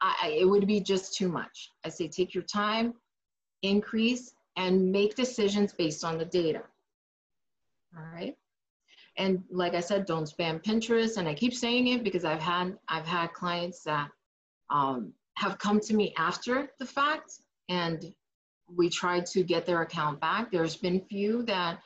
I, 0.00 0.36
it 0.40 0.44
would 0.44 0.66
be 0.66 0.80
just 0.80 1.14
too 1.14 1.28
much. 1.28 1.72
I 1.84 1.88
say 1.88 2.08
take 2.08 2.34
your 2.34 2.42
time, 2.42 2.94
increase, 3.62 4.32
and 4.56 4.90
make 4.90 5.14
decisions 5.14 5.72
based 5.72 6.04
on 6.04 6.18
the 6.18 6.24
data. 6.24 6.62
All 7.96 8.04
right. 8.12 8.36
And 9.16 9.42
like 9.50 9.74
I 9.74 9.80
said, 9.80 10.04
don't 10.04 10.28
spam 10.28 10.62
Pinterest. 10.62 11.16
And 11.16 11.28
I 11.28 11.34
keep 11.34 11.54
saying 11.54 11.86
it 11.86 12.04
because 12.04 12.24
I've 12.24 12.42
had 12.42 12.76
I've 12.88 13.06
had 13.06 13.32
clients 13.32 13.82
that 13.84 14.10
um, 14.68 15.12
have 15.36 15.58
come 15.58 15.80
to 15.80 15.94
me 15.94 16.12
after 16.18 16.68
the 16.78 16.84
fact, 16.84 17.32
and 17.70 18.04
we 18.68 18.90
tried 18.90 19.24
to 19.26 19.42
get 19.42 19.64
their 19.64 19.82
account 19.82 20.20
back. 20.20 20.50
There's 20.50 20.76
been 20.76 21.00
few 21.00 21.44
that 21.44 21.80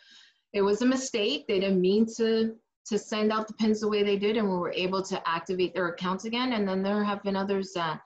it 0.53 0.63
was 0.63 0.83
a 0.83 0.87
mistake. 0.87 1.47
They 1.47 1.61
didn't 1.61 1.81
mean 1.81 2.07
to 2.17 2.57
to 2.87 2.99
send 2.99 3.33
out 3.33 3.47
the 3.47 3.55
pins 3.55 3.81
the 3.81 3.89
way 3.89 4.03
they 4.03 4.17
did, 4.17 4.37
and 4.37 4.49
we 4.49 4.57
were 4.57 4.73
able 4.73 5.03
to 5.03 5.29
activate 5.29 5.75
their 5.75 5.89
accounts 5.89 6.25
again. 6.25 6.55
And 6.55 6.67
then 6.67 6.83
there 6.83 7.05
have 7.05 7.23
been 7.23 7.37
others 7.37 7.73
that 7.75 8.01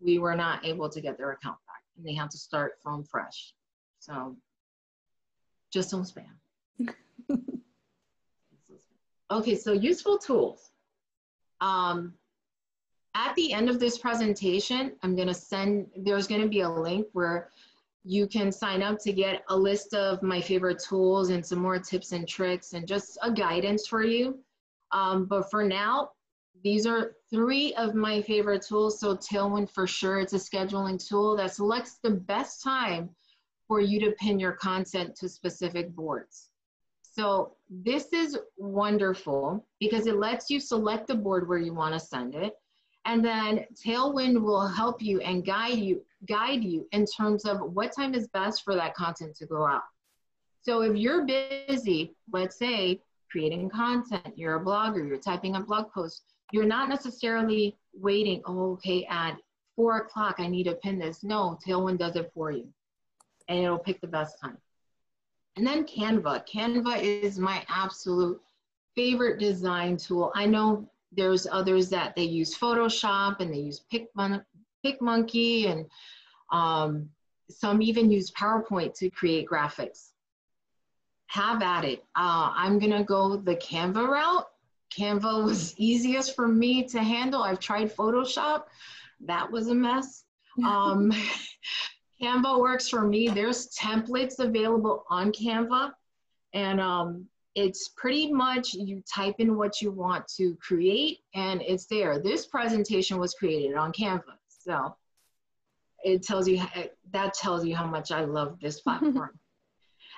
we 0.00 0.18
were 0.18 0.34
not 0.34 0.64
able 0.64 0.88
to 0.88 1.00
get 1.00 1.18
their 1.18 1.32
account 1.32 1.58
back, 1.66 1.82
and 1.96 2.06
they 2.06 2.14
had 2.14 2.30
to 2.30 2.38
start 2.38 2.74
from 2.82 3.04
fresh. 3.04 3.52
So 3.98 4.36
just 5.72 5.90
don't 5.90 6.04
spam. 6.04 6.88
Okay, 9.32 9.56
so 9.56 9.72
useful 9.72 10.18
tools. 10.18 10.72
Um, 11.62 12.12
at 13.14 13.34
the 13.34 13.54
end 13.54 13.70
of 13.70 13.80
this 13.80 13.96
presentation, 13.96 14.92
I'm 15.02 15.16
gonna 15.16 15.32
send, 15.32 15.86
there's 15.96 16.26
gonna 16.26 16.48
be 16.48 16.60
a 16.60 16.68
link 16.68 17.06
where 17.14 17.48
you 18.04 18.26
can 18.26 18.50
sign 18.50 18.82
up 18.82 18.98
to 19.00 19.12
get 19.12 19.44
a 19.48 19.56
list 19.56 19.94
of 19.94 20.22
my 20.22 20.40
favorite 20.40 20.78
tools 20.80 21.30
and 21.30 21.44
some 21.44 21.60
more 21.60 21.78
tips 21.78 22.12
and 22.12 22.26
tricks 22.26 22.72
and 22.72 22.86
just 22.86 23.18
a 23.22 23.30
guidance 23.32 23.86
for 23.86 24.02
you. 24.02 24.38
Um, 24.90 25.26
but 25.26 25.50
for 25.50 25.64
now, 25.64 26.10
these 26.62 26.86
are 26.86 27.14
three 27.30 27.74
of 27.74 27.94
my 27.94 28.20
favorite 28.22 28.62
tools. 28.62 29.00
So 29.00 29.16
Tailwind 29.16 29.70
for 29.70 29.86
sure, 29.86 30.20
it's 30.20 30.32
a 30.32 30.36
scheduling 30.36 31.04
tool 31.04 31.36
that 31.36 31.54
selects 31.54 31.98
the 32.02 32.10
best 32.10 32.62
time 32.62 33.10
for 33.68 33.80
you 33.80 34.00
to 34.00 34.12
pin 34.12 34.38
your 34.38 34.52
content 34.52 35.16
to 35.16 35.28
specific 35.28 35.94
boards. 35.94 36.50
So 37.02 37.56
this 37.70 38.12
is 38.12 38.38
wonderful 38.56 39.66
because 39.80 40.06
it 40.06 40.16
lets 40.16 40.50
you 40.50 40.60
select 40.60 41.06
the 41.06 41.14
board 41.14 41.48
where 41.48 41.58
you 41.58 41.74
want 41.74 41.94
to 41.94 42.00
send 42.00 42.34
it. 42.34 42.54
And 43.04 43.24
then 43.24 43.66
Tailwind 43.74 44.40
will 44.40 44.66
help 44.66 45.02
you 45.02 45.20
and 45.20 45.44
guide 45.44 45.78
you 45.78 46.02
guide 46.26 46.62
you 46.64 46.86
in 46.92 47.06
terms 47.06 47.44
of 47.44 47.60
what 47.60 47.94
time 47.94 48.14
is 48.14 48.28
best 48.28 48.64
for 48.64 48.74
that 48.74 48.94
content 48.94 49.36
to 49.36 49.46
go 49.46 49.66
out. 49.66 49.82
So 50.62 50.82
if 50.82 50.96
you're 50.96 51.26
busy, 51.26 52.14
let's 52.32 52.56
say 52.56 53.00
creating 53.30 53.70
content, 53.70 54.36
you're 54.36 54.56
a 54.56 54.64
blogger, 54.64 55.06
you're 55.06 55.18
typing 55.18 55.56
a 55.56 55.60
blog 55.60 55.92
post, 55.92 56.22
you're 56.52 56.64
not 56.64 56.88
necessarily 56.88 57.76
waiting, 57.94 58.42
oh, 58.44 58.72
okay, 58.72 59.06
at 59.06 59.36
four 59.74 59.96
o'clock, 59.98 60.36
I 60.38 60.46
need 60.46 60.64
to 60.64 60.74
pin 60.74 60.98
this. 60.98 61.24
No, 61.24 61.58
Tailwind 61.66 61.98
does 61.98 62.16
it 62.16 62.30
for 62.34 62.50
you 62.50 62.68
and 63.48 63.58
it'll 63.58 63.78
pick 63.78 64.00
the 64.00 64.06
best 64.06 64.40
time. 64.40 64.58
And 65.56 65.66
then 65.66 65.84
Canva. 65.84 66.46
Canva 66.46 67.02
is 67.02 67.38
my 67.38 67.64
absolute 67.68 68.40
favorite 68.94 69.38
design 69.38 69.96
tool. 69.96 70.32
I 70.34 70.46
know 70.46 70.88
there's 71.12 71.46
others 71.46 71.90
that 71.90 72.16
they 72.16 72.24
use 72.24 72.56
Photoshop 72.56 73.40
and 73.40 73.52
they 73.52 73.58
use 73.58 73.84
PicMon 73.92 74.44
PicMonkey 74.84 75.70
and 75.70 75.86
um, 76.50 77.08
some 77.50 77.82
even 77.82 78.10
use 78.10 78.30
PowerPoint 78.30 78.94
to 78.94 79.10
create 79.10 79.48
graphics. 79.48 80.10
Have 81.26 81.62
at 81.62 81.84
it. 81.84 82.00
Uh, 82.14 82.52
I'm 82.54 82.78
gonna 82.78 83.04
go 83.04 83.36
the 83.36 83.56
Canva 83.56 84.06
route. 84.06 84.46
Canva 84.96 85.44
was 85.44 85.74
easiest 85.78 86.36
for 86.36 86.46
me 86.46 86.84
to 86.88 87.02
handle. 87.02 87.42
I've 87.42 87.60
tried 87.60 87.94
Photoshop. 87.94 88.64
That 89.20 89.50
was 89.50 89.68
a 89.68 89.74
mess. 89.74 90.24
Um, 90.66 91.10
Canva 92.22 92.60
works 92.60 92.86
for 92.86 93.08
me. 93.08 93.28
There's 93.28 93.70
templates 93.70 94.38
available 94.38 95.06
on 95.08 95.32
Canva. 95.32 95.92
And 96.52 96.78
um, 96.78 97.26
it's 97.54 97.88
pretty 97.96 98.32
much 98.32 98.74
you 98.74 99.02
type 99.10 99.36
in 99.38 99.56
what 99.56 99.80
you 99.80 99.90
want 99.90 100.28
to 100.36 100.54
create 100.56 101.20
and 101.34 101.62
it's 101.62 101.86
there. 101.86 102.18
This 102.18 102.46
presentation 102.46 103.18
was 103.18 103.34
created 103.34 103.76
on 103.76 103.92
Canva. 103.92 104.34
So 104.64 104.96
it 106.04 106.22
tells 106.22 106.48
you, 106.48 106.62
that 107.12 107.34
tells 107.34 107.64
you 107.64 107.76
how 107.76 107.86
much 107.86 108.12
I 108.12 108.24
love 108.24 108.58
this 108.60 108.80
platform. 108.86 109.38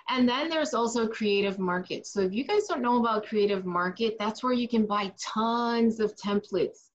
and 0.09 0.29
then 0.29 0.49
there's 0.49 0.75
also 0.75 1.07
Creative 1.07 1.59
Market. 1.59 2.07
So 2.07 2.21
if 2.21 2.33
you 2.33 2.45
guys 2.45 2.67
don't 2.67 2.83
know 2.83 3.01
about 3.01 3.27
Creative 3.27 3.65
Market, 3.65 4.17
that's 4.19 4.43
where 4.43 4.53
you 4.53 4.69
can 4.69 4.87
buy 4.87 5.13
tons 5.19 6.01
of 6.01 6.15
templates 6.17 6.91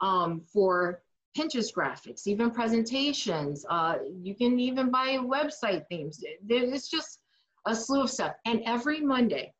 um, 0.00 0.42
for 0.52 1.02
Pinterest 1.36 1.72
graphics, 1.74 2.26
even 2.26 2.50
presentations. 2.50 3.66
Uh, 3.68 3.96
you 4.22 4.34
can 4.34 4.60
even 4.60 4.90
buy 4.90 5.18
website 5.18 5.84
themes. 5.88 6.22
It's 6.48 6.88
just 6.88 7.20
a 7.66 7.74
slew 7.74 8.02
of 8.02 8.10
stuff. 8.10 8.34
And 8.44 8.62
every 8.64 9.00
Monday, 9.00 9.52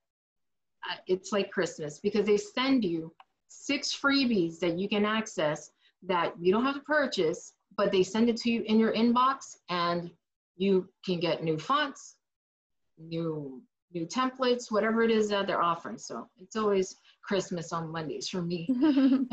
uh, 0.89 0.97
it's 1.07 1.33
like 1.33 1.51
Christmas 1.51 1.99
because 1.99 2.27
they 2.27 2.37
send 2.37 2.85
you 2.85 3.13
six 3.49 3.97
freebies 3.97 4.59
that 4.61 4.79
you 4.79 4.89
can 4.89 5.05
access 5.05 5.71
that 6.07 6.35
you 6.41 6.53
don't 6.53 6.65
have 6.65 6.75
to 6.75 6.81
purchase, 6.81 7.53
but 7.77 7.91
they 7.91 8.03
send 8.03 8.29
it 8.29 8.37
to 8.39 8.51
you 8.51 8.63
in 8.63 8.79
your 8.79 8.93
inbox 8.93 9.57
and 9.69 10.11
you 10.57 10.89
can 11.05 11.21
get 11.21 11.43
new 11.43 11.59
fonts, 11.59 12.17
new 12.99 13.63
new 13.93 14.07
templates, 14.07 14.73
whatever 14.73 15.03
it 15.03 15.11
is 15.11 15.29
that 15.29 15.47
they're 15.47 15.63
offering. 15.63 15.99
So 15.99 16.29
it's 16.41 16.57
always 16.57 16.97
Christmas 17.23 17.73
on 17.73 17.93
Mondays 17.93 18.29
for 18.29 18.43
me. 18.43 18.69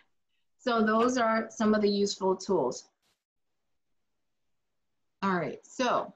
so 0.58 0.82
those 0.82 1.18
are 1.18 1.48
some 1.50 1.74
of 1.74 1.82
the 1.82 1.88
useful 1.88 2.34
tools. 2.34 2.88
All 5.22 5.34
right, 5.34 5.58
so 5.64 6.14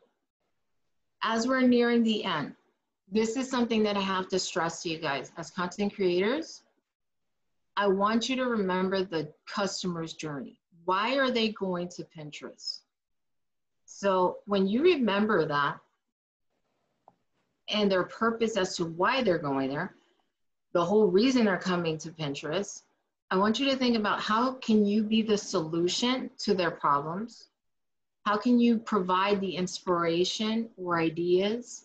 as 1.22 1.46
we're 1.46 1.60
nearing 1.62 2.02
the 2.02 2.24
end, 2.24 2.54
this 3.10 3.36
is 3.36 3.50
something 3.50 3.82
that 3.82 3.96
I 3.96 4.00
have 4.00 4.28
to 4.28 4.38
stress 4.38 4.82
to 4.82 4.88
you 4.88 4.98
guys 4.98 5.32
as 5.36 5.50
content 5.50 5.94
creators. 5.94 6.62
I 7.76 7.86
want 7.88 8.28
you 8.28 8.36
to 8.36 8.44
remember 8.44 9.02
the 9.02 9.32
customer's 9.46 10.14
journey. 10.14 10.60
Why 10.84 11.16
are 11.16 11.30
they 11.30 11.50
going 11.50 11.88
to 11.90 12.04
Pinterest? 12.04 12.80
So 13.84 14.38
when 14.46 14.66
you 14.66 14.82
remember 14.82 15.46
that 15.46 15.78
and 17.68 17.90
their 17.90 18.04
purpose 18.04 18.56
as 18.56 18.76
to 18.76 18.84
why 18.84 19.22
they're 19.22 19.38
going 19.38 19.70
there, 19.70 19.94
the 20.72 20.84
whole 20.84 21.08
reason 21.08 21.44
they're 21.44 21.58
coming 21.58 21.98
to 21.98 22.10
Pinterest, 22.10 22.82
I 23.30 23.36
want 23.36 23.60
you 23.60 23.70
to 23.70 23.76
think 23.76 23.96
about 23.96 24.20
how 24.20 24.54
can 24.54 24.84
you 24.84 25.02
be 25.02 25.22
the 25.22 25.38
solution 25.38 26.30
to 26.38 26.54
their 26.54 26.70
problems? 26.70 27.48
How 28.24 28.36
can 28.36 28.58
you 28.58 28.78
provide 28.78 29.40
the 29.40 29.56
inspiration 29.56 30.68
or 30.76 30.98
ideas 30.98 31.84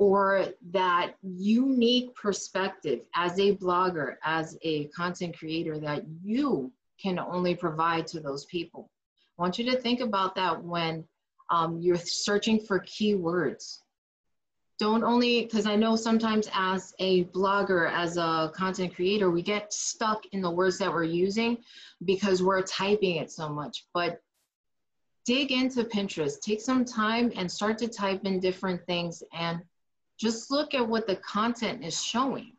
or 0.00 0.46
that 0.70 1.12
unique 1.22 2.14
perspective 2.14 3.00
as 3.14 3.38
a 3.38 3.54
blogger, 3.56 4.14
as 4.24 4.56
a 4.62 4.86
content 4.86 5.38
creator 5.38 5.78
that 5.78 6.02
you 6.22 6.72
can 6.98 7.18
only 7.18 7.54
provide 7.54 8.06
to 8.06 8.18
those 8.18 8.46
people. 8.46 8.90
I 9.38 9.42
want 9.42 9.58
you 9.58 9.70
to 9.70 9.76
think 9.76 10.00
about 10.00 10.34
that 10.36 10.64
when 10.64 11.04
um, 11.50 11.78
you're 11.82 11.98
searching 11.98 12.58
for 12.58 12.80
keywords. 12.80 13.80
Don't 14.78 15.04
only, 15.04 15.42
because 15.42 15.66
I 15.66 15.76
know 15.76 15.96
sometimes 15.96 16.48
as 16.54 16.94
a 16.98 17.24
blogger, 17.24 17.92
as 17.92 18.16
a 18.16 18.50
content 18.54 18.94
creator, 18.94 19.30
we 19.30 19.42
get 19.42 19.70
stuck 19.70 20.22
in 20.32 20.40
the 20.40 20.50
words 20.50 20.78
that 20.78 20.90
we're 20.90 21.04
using 21.04 21.58
because 22.06 22.42
we're 22.42 22.62
typing 22.62 23.16
it 23.16 23.30
so 23.30 23.50
much. 23.50 23.84
But 23.92 24.22
dig 25.26 25.52
into 25.52 25.84
Pinterest, 25.84 26.40
take 26.40 26.62
some 26.62 26.86
time 26.86 27.30
and 27.36 27.52
start 27.52 27.76
to 27.78 27.88
type 27.88 28.24
in 28.24 28.40
different 28.40 28.80
things 28.86 29.22
and 29.34 29.60
just 30.20 30.50
look 30.50 30.74
at 30.74 30.86
what 30.86 31.06
the 31.06 31.16
content 31.16 31.82
is 31.82 32.00
showing. 32.00 32.52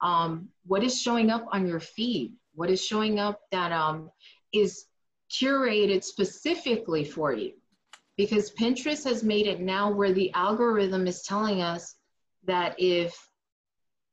Um, 0.00 0.48
what 0.64 0.84
is 0.84 1.00
showing 1.00 1.28
up 1.28 1.46
on 1.52 1.66
your 1.66 1.80
feed? 1.80 2.34
What 2.54 2.70
is 2.70 2.84
showing 2.84 3.18
up 3.18 3.40
that 3.50 3.72
um, 3.72 4.10
is 4.52 4.86
curated 5.30 6.04
specifically 6.04 7.04
for 7.04 7.32
you? 7.32 7.52
Because 8.16 8.52
Pinterest 8.52 9.04
has 9.04 9.24
made 9.24 9.46
it 9.46 9.60
now 9.60 9.90
where 9.90 10.12
the 10.12 10.32
algorithm 10.34 11.06
is 11.06 11.22
telling 11.22 11.62
us 11.62 11.96
that 12.46 12.76
if 12.78 13.28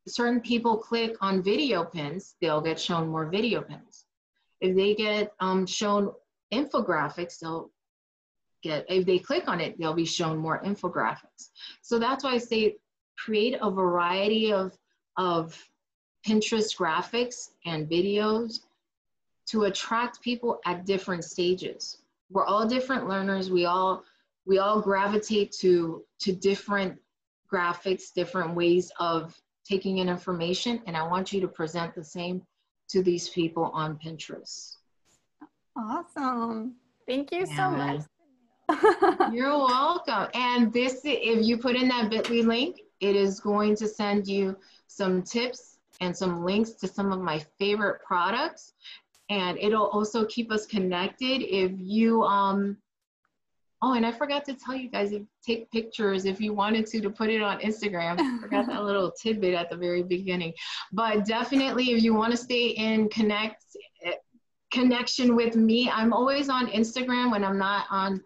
certain 0.08 0.42
people 0.42 0.78
click 0.78 1.16
on 1.22 1.44
video 1.44 1.84
pins, 1.84 2.36
they'll 2.42 2.62
get 2.62 2.80
shown 2.80 3.10
more 3.10 3.28
video 3.28 3.62
pins. 3.62 4.06
If 4.60 4.76
they 4.76 4.96
get 4.96 5.34
um, 5.40 5.68
shown 5.68 6.12
infographics, 6.52 7.40
they'll 7.40 7.70
get, 8.64 8.86
if 8.90 9.06
they 9.06 9.20
click 9.20 9.48
on 9.48 9.62
it, 9.62 9.78
they'll 9.78 9.94
be 9.94 10.06
shown 10.06 10.38
more 10.38 10.64
infographics. 10.64 11.50
So 11.82 12.00
that's 12.00 12.24
why 12.24 12.32
I 12.32 12.38
say 12.40 12.78
create 13.18 13.58
a 13.62 13.70
variety 13.70 14.52
of, 14.52 14.78
of 15.18 15.58
Pinterest 16.26 16.76
graphics 16.76 17.50
and 17.66 17.90
videos 17.90 18.60
to 19.48 19.64
attract 19.64 20.22
people 20.22 20.60
at 20.66 20.86
different 20.86 21.24
stages. 21.24 22.00
We're 22.30 22.46
all 22.46 22.68
different 22.68 23.08
learners. 23.08 23.50
We 23.50 23.66
all 23.66 24.04
we 24.46 24.60
all 24.60 24.82
gravitate 24.82 25.52
to 25.60 26.04
to 26.20 26.34
different 26.34 26.98
graphics, 27.52 28.14
different 28.14 28.56
ways 28.56 28.92
of 29.00 29.40
taking 29.66 30.00
in 30.00 30.10
information, 30.10 30.82
and 30.86 30.98
I 30.98 31.08
want 31.08 31.32
you 31.32 31.40
to 31.42 31.48
present 31.48 31.96
the 31.96 32.04
same 32.04 32.42
to 32.90 33.02
these 33.02 33.30
people 33.30 33.66
on 33.74 33.98
Pinterest. 33.98 34.78
Awesome. 35.78 36.76
Thank 37.06 37.32
you 37.32 37.46
yeah. 37.48 37.56
so 37.56 37.72
much. 37.72 38.02
You're 39.34 39.58
welcome. 39.58 40.28
And 40.34 40.74
this, 40.74 41.02
if 41.04 41.46
you 41.46 41.58
put 41.58 41.76
in 41.76 41.88
that 41.90 42.10
bit.ly 42.10 42.42
link, 42.42 42.82
it 43.00 43.16
is 43.16 43.40
going 43.40 43.76
to 43.78 43.88
send 43.88 44.28
you 44.28 44.58
some 44.88 45.22
tips 45.22 45.78
and 46.02 46.16
some 46.16 46.44
links 46.44 46.72
to 46.72 46.88
some 46.88 47.12
of 47.12 47.20
my 47.20 47.40
favorite 47.60 48.02
products. 48.04 48.74
And 49.30 49.58
it'll 49.58 49.88
also 49.88 50.26
keep 50.26 50.52
us 50.52 50.66
connected 50.66 51.42
if 51.42 51.72
you, 51.76 52.24
um, 52.24 52.78
oh, 53.82 53.94
and 53.94 54.06
I 54.06 54.12
forgot 54.12 54.46
to 54.46 54.54
tell 54.54 54.76
you 54.76 54.90
guys, 54.90 55.12
if 55.12 55.24
take 55.46 55.72
pictures 55.72 56.26
if 56.26 56.40
you 56.40 56.54
wanted 56.54 56.86
to, 56.88 57.02
to 57.02 57.10
put 57.10 57.30
it 57.30 57.42
on 57.42 57.60
Instagram. 57.60 58.20
I 58.20 58.40
forgot 58.40 58.68
that 58.68 58.84
little 58.86 59.12
tidbit 59.12 59.54
at 59.54 59.70
the 59.70 59.78
very 59.78 60.04
beginning. 60.04 60.54
But 60.92 61.26
definitely 61.26 61.92
if 61.92 62.04
you 62.04 62.14
want 62.14 62.32
to 62.32 62.38
stay 62.38 62.70
in 62.70 63.10
connect, 63.10 63.64
eh, 64.04 64.14
connection 64.72 65.36
with 65.36 65.56
me, 65.56 65.90
I'm 65.90 66.14
always 66.14 66.50
on 66.50 66.68
Instagram 66.68 67.32
when 67.32 67.44
I'm 67.44 67.58
not 67.58 67.86
on 67.90 68.22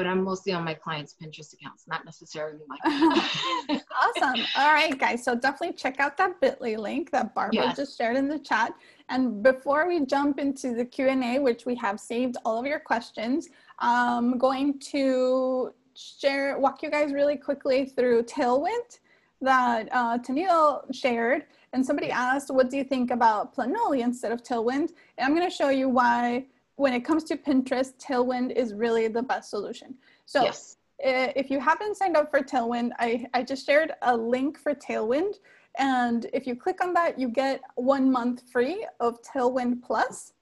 but 0.00 0.06
I'm 0.06 0.24
mostly 0.24 0.54
on 0.54 0.64
my 0.64 0.72
clients' 0.72 1.14
Pinterest 1.22 1.52
accounts, 1.52 1.86
not 1.86 2.06
necessarily 2.06 2.60
my. 2.66 2.78
awesome. 4.02 4.46
All 4.56 4.72
right, 4.72 4.98
guys. 4.98 5.22
So 5.22 5.34
definitely 5.34 5.76
check 5.76 6.00
out 6.00 6.16
that 6.16 6.40
Bitly 6.40 6.78
link 6.78 7.10
that 7.10 7.34
Barbara 7.34 7.64
yes. 7.64 7.76
just 7.76 7.98
shared 7.98 8.16
in 8.16 8.26
the 8.26 8.38
chat. 8.38 8.72
And 9.10 9.42
before 9.42 9.86
we 9.86 10.06
jump 10.06 10.38
into 10.38 10.74
the 10.74 10.86
Q 10.86 11.08
and 11.08 11.22
A, 11.22 11.38
which 11.38 11.66
we 11.66 11.74
have 11.74 12.00
saved 12.00 12.38
all 12.46 12.58
of 12.58 12.64
your 12.64 12.78
questions, 12.80 13.50
I'm 13.78 14.38
going 14.38 14.78
to 14.92 15.74
share 15.94 16.58
walk 16.58 16.82
you 16.82 16.90
guys 16.90 17.12
really 17.12 17.36
quickly 17.36 17.84
through 17.84 18.22
Tailwind 18.22 19.00
that 19.42 19.86
uh, 19.92 20.16
Tennille 20.16 20.82
shared. 20.94 21.44
And 21.74 21.84
somebody 21.84 22.10
asked, 22.10 22.50
"What 22.50 22.70
do 22.70 22.78
you 22.78 22.84
think 22.84 23.10
about 23.10 23.54
Planoly 23.54 24.00
instead 24.00 24.32
of 24.32 24.42
Tailwind?" 24.42 24.92
And 25.18 25.26
I'm 25.26 25.34
going 25.34 25.46
to 25.46 25.54
show 25.54 25.68
you 25.68 25.90
why 25.90 26.46
when 26.80 26.94
it 26.94 27.04
comes 27.04 27.24
to 27.24 27.36
Pinterest, 27.36 27.92
Tailwind 27.98 28.52
is 28.52 28.72
really 28.72 29.06
the 29.06 29.22
best 29.22 29.50
solution. 29.50 29.94
So 30.24 30.42
yes. 30.42 30.78
if 30.98 31.50
you 31.50 31.60
haven't 31.60 31.98
signed 31.98 32.16
up 32.16 32.30
for 32.30 32.40
Tailwind, 32.40 32.92
I, 32.98 33.26
I 33.34 33.42
just 33.42 33.66
shared 33.66 33.92
a 34.00 34.16
link 34.16 34.58
for 34.58 34.74
Tailwind. 34.74 35.34
And 35.78 36.26
if 36.32 36.46
you 36.46 36.56
click 36.56 36.82
on 36.82 36.94
that, 36.94 37.18
you 37.18 37.28
get 37.28 37.60
one 37.74 38.10
month 38.10 38.44
free 38.50 38.86
of 38.98 39.20
Tailwind 39.22 39.82
Plus. 39.82 40.32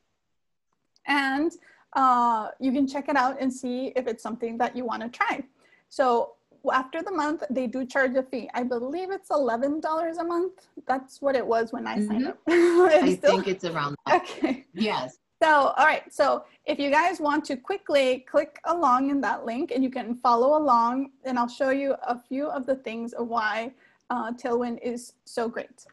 And 1.08 1.50
uh, 1.94 2.48
you 2.60 2.70
can 2.70 2.86
check 2.86 3.08
it 3.08 3.16
out 3.16 3.40
and 3.40 3.52
see 3.52 3.92
if 3.96 4.06
it's 4.06 4.22
something 4.22 4.56
that 4.58 4.76
you 4.76 4.84
want 4.84 5.02
to 5.02 5.08
try. 5.08 5.42
So 5.88 6.34
after 6.72 7.02
the 7.02 7.10
month, 7.10 7.42
they 7.50 7.66
do 7.66 7.84
charge 7.84 8.14
a 8.14 8.22
fee. 8.22 8.48
I 8.54 8.62
believe 8.62 9.10
it's 9.10 9.30
$11 9.30 10.18
a 10.18 10.24
month. 10.24 10.68
That's 10.86 11.20
what 11.20 11.34
it 11.34 11.44
was 11.44 11.72
when 11.72 11.88
I 11.88 11.96
mm-hmm. 11.96 12.06
signed 12.06 12.28
up. 12.28 12.38
I 12.48 13.16
still... 13.16 13.32
think 13.32 13.48
it's 13.48 13.64
around 13.64 13.96
that. 14.06 14.22
Okay. 14.38 14.66
Yes. 14.72 15.18
So, 15.40 15.72
all 15.76 15.86
right. 15.86 16.12
So 16.12 16.44
if 16.66 16.78
you 16.78 16.90
guys 16.90 17.20
want 17.20 17.44
to 17.46 17.56
quickly 17.56 18.24
click 18.28 18.58
along 18.64 19.10
in 19.10 19.20
that 19.20 19.44
link 19.44 19.70
and 19.72 19.84
you 19.84 19.90
can 19.90 20.16
follow 20.16 20.58
along 20.58 21.10
and 21.24 21.38
I'll 21.38 21.48
show 21.48 21.70
you 21.70 21.94
a 22.02 22.18
few 22.18 22.48
of 22.48 22.66
the 22.66 22.74
things 22.74 23.12
of 23.12 23.28
why 23.28 23.72
uh, 24.10 24.32
Tailwind 24.32 24.80
is 24.82 25.12
so 25.24 25.48
great. 25.48 25.86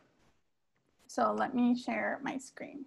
So 1.08 1.36
let 1.38 1.54
me 1.54 1.78
share 1.78 2.20
my 2.24 2.38
screen. 2.38 2.86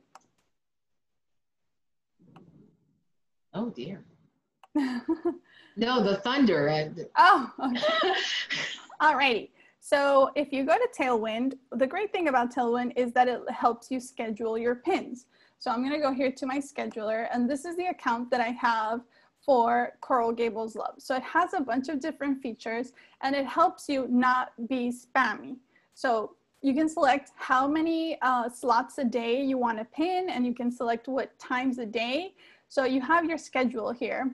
Oh 3.54 3.70
dear. 3.70 4.04
no, 4.74 6.02
the 6.02 6.20
thunder. 6.22 6.92
oh, 7.16 7.52
okay. 7.64 8.12
All 9.00 9.16
righty. 9.16 9.52
So 9.80 10.30
if 10.34 10.52
you 10.52 10.64
go 10.64 10.76
to 10.76 10.88
Tailwind, 10.98 11.54
the 11.72 11.86
great 11.86 12.12
thing 12.12 12.28
about 12.28 12.54
Tailwind 12.54 12.92
is 12.96 13.12
that 13.12 13.28
it 13.28 13.40
helps 13.48 13.90
you 13.90 14.00
schedule 14.00 14.59
your 14.59 14.74
pins. 14.74 15.26
So 15.59 15.70
I'm 15.70 15.82
gonna 15.82 16.00
go 16.00 16.12
here 16.12 16.30
to 16.30 16.46
my 16.46 16.59
scheduler 16.59 17.28
and 17.32 17.50
this 17.50 17.64
is 17.64 17.76
the 17.76 17.86
account 17.86 18.30
that 18.30 18.40
I 18.40 18.50
have 18.50 19.00
for 19.44 19.92
Coral 20.00 20.32
Gables 20.32 20.76
Love. 20.76 20.94
So 20.98 21.16
it 21.16 21.22
has 21.22 21.54
a 21.54 21.61
bunch 21.61 21.88
of 21.88 22.00
different 22.00 22.40
features 22.42 22.92
and 23.22 23.34
it 23.34 23.46
helps 23.46 23.88
you 23.88 24.06
not 24.09 24.52
be 24.68 24.92
spammy. 24.92 25.56
So 25.94 26.36
you 26.62 26.74
can 26.74 26.88
select 26.88 27.32
how 27.36 27.66
many 27.66 28.18
uh, 28.22 28.48
slots 28.48 28.98
a 28.98 29.04
day 29.04 29.42
you 29.42 29.59
wanna 29.59 29.84
pin 29.84 30.30
and 30.30 30.46
you 30.46 30.54
can 30.54 30.70
select 30.70 31.09
what 31.09 31.36
times 31.38 31.78
a 31.78 31.86
day. 31.86 32.34
So 32.68 32.84
you 32.84 33.00
have 33.00 33.24
your 33.24 33.38
schedule 33.38 33.90
here. 33.90 34.30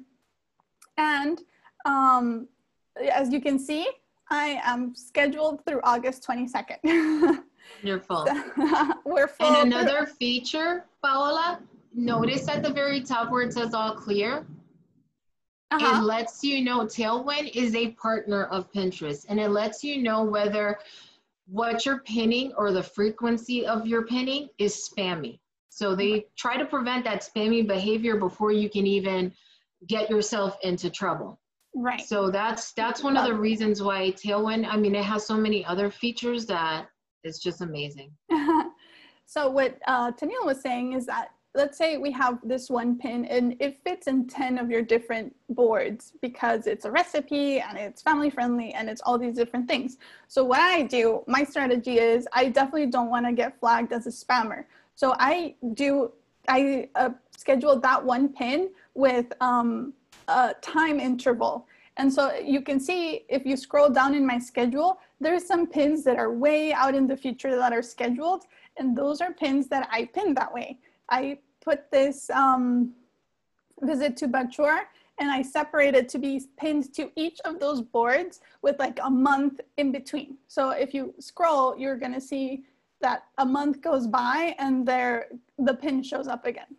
And 0.98 1.42
um, 1.86 2.48
as 3.12 3.32
you 3.32 3.40
can 3.40 3.58
see, 3.58 3.88
I 4.30 4.60
am 4.64 4.94
scheduled 4.94 5.64
through 5.64 5.80
August 5.84 6.26
22nd. 6.26 7.42
Wonderful. 7.82 8.26
We're 9.04 9.28
full. 9.28 9.46
And 9.46 9.72
another 9.72 10.06
feature, 10.06 10.84
Paola, 11.04 11.60
notice 11.94 12.48
at 12.48 12.62
the 12.62 12.70
very 12.70 13.02
top 13.02 13.30
where 13.30 13.42
it 13.42 13.52
says 13.52 13.74
all 13.74 13.94
clear. 13.94 14.46
Uh-huh. 15.70 15.98
It 16.00 16.04
lets 16.04 16.42
you 16.42 16.64
know 16.64 16.86
Tailwind 16.86 17.54
is 17.54 17.74
a 17.74 17.90
partner 17.92 18.44
of 18.46 18.72
Pinterest 18.72 19.26
and 19.28 19.38
it 19.38 19.50
lets 19.50 19.84
you 19.84 20.00
know 20.02 20.24
whether 20.24 20.78
what 21.46 21.84
you're 21.84 21.98
pinning 22.00 22.52
or 22.56 22.72
the 22.72 22.82
frequency 22.82 23.66
of 23.66 23.86
your 23.86 24.06
pinning 24.06 24.48
is 24.58 24.88
spammy. 24.88 25.38
So 25.68 25.94
they 25.94 26.26
try 26.36 26.56
to 26.56 26.64
prevent 26.64 27.04
that 27.04 27.22
spammy 27.22 27.66
behavior 27.66 28.16
before 28.16 28.52
you 28.52 28.70
can 28.70 28.86
even 28.86 29.32
get 29.88 30.08
yourself 30.08 30.56
into 30.62 30.88
trouble. 30.88 31.38
Right. 31.74 32.00
So 32.00 32.30
that's 32.30 32.72
that's 32.72 33.02
one 33.02 33.16
of 33.16 33.26
the 33.26 33.34
reasons 33.34 33.82
why 33.82 34.12
Tailwind, 34.12 34.66
I 34.66 34.76
mean, 34.76 34.94
it 34.94 35.04
has 35.04 35.26
so 35.26 35.36
many 35.36 35.64
other 35.66 35.90
features 35.90 36.46
that 36.46 36.86
it's 37.24 37.40
just 37.40 37.60
amazing. 37.60 38.12
so 39.26 39.48
what 39.48 39.78
uh, 39.86 40.12
was 40.44 40.60
saying 40.60 40.92
is 40.92 41.06
that 41.06 41.30
let's 41.54 41.78
say 41.78 41.96
we 41.98 42.10
have 42.10 42.38
this 42.42 42.68
one 42.68 42.98
pin 42.98 43.24
and 43.26 43.56
it 43.60 43.78
fits 43.84 44.08
in 44.08 44.26
10 44.26 44.58
of 44.58 44.70
your 44.70 44.82
different 44.82 45.34
boards 45.50 46.12
because 46.20 46.66
it's 46.66 46.84
a 46.84 46.90
recipe 46.90 47.60
and 47.60 47.78
it's 47.78 48.02
family 48.02 48.28
friendly 48.28 48.72
and 48.74 48.90
it's 48.90 49.00
all 49.02 49.18
these 49.18 49.36
different 49.36 49.68
things. 49.68 49.98
So 50.26 50.44
what 50.44 50.58
I 50.58 50.82
do, 50.82 51.22
my 51.28 51.44
strategy 51.44 51.98
is 51.98 52.26
I 52.32 52.48
definitely 52.48 52.86
don't 52.86 53.08
want 53.08 53.24
to 53.26 53.32
get 53.32 53.58
flagged 53.60 53.92
as 53.92 54.06
a 54.08 54.10
spammer. 54.10 54.64
So 54.96 55.14
I 55.18 55.54
do, 55.74 56.12
I 56.48 56.88
uh, 56.96 57.10
schedule 57.36 57.78
that 57.80 58.04
one 58.04 58.30
pin 58.30 58.70
with 58.94 59.26
um, 59.40 59.92
a 60.26 60.54
time 60.60 60.98
interval. 60.98 61.68
And 61.96 62.12
so 62.12 62.34
you 62.34 62.60
can 62.60 62.80
see 62.80 63.24
if 63.28 63.46
you 63.46 63.56
scroll 63.56 63.88
down 63.88 64.16
in 64.16 64.26
my 64.26 64.38
schedule, 64.38 64.98
there's 65.20 65.46
some 65.46 65.68
pins 65.68 66.02
that 66.04 66.16
are 66.16 66.32
way 66.32 66.72
out 66.72 66.96
in 66.96 67.06
the 67.06 67.16
future 67.16 67.56
that 67.56 67.72
are 67.72 67.82
scheduled. 67.82 68.44
And 68.76 68.96
those 68.96 69.20
are 69.20 69.32
pins 69.32 69.68
that 69.68 69.88
I 69.90 70.06
pin 70.06 70.34
that 70.34 70.52
way. 70.52 70.78
I 71.08 71.38
put 71.62 71.90
this 71.90 72.28
um, 72.30 72.92
visit 73.80 74.16
to 74.18 74.28
Bachur 74.28 74.80
and 75.18 75.30
I 75.30 75.42
separate 75.42 75.94
it 75.94 76.08
to 76.10 76.18
be 76.18 76.42
pinned 76.56 76.92
to 76.94 77.10
each 77.16 77.38
of 77.44 77.60
those 77.60 77.80
boards 77.80 78.40
with 78.62 78.78
like 78.78 78.98
a 79.02 79.10
month 79.10 79.60
in 79.76 79.92
between. 79.92 80.38
So 80.48 80.70
if 80.70 80.92
you 80.92 81.14
scroll, 81.20 81.78
you're 81.78 81.96
gonna 81.96 82.20
see 82.20 82.64
that 83.00 83.24
a 83.38 83.46
month 83.46 83.80
goes 83.80 84.06
by 84.06 84.56
and 84.58 84.86
there 84.86 85.28
the 85.58 85.74
pin 85.74 86.02
shows 86.02 86.26
up 86.26 86.46
again. 86.46 86.76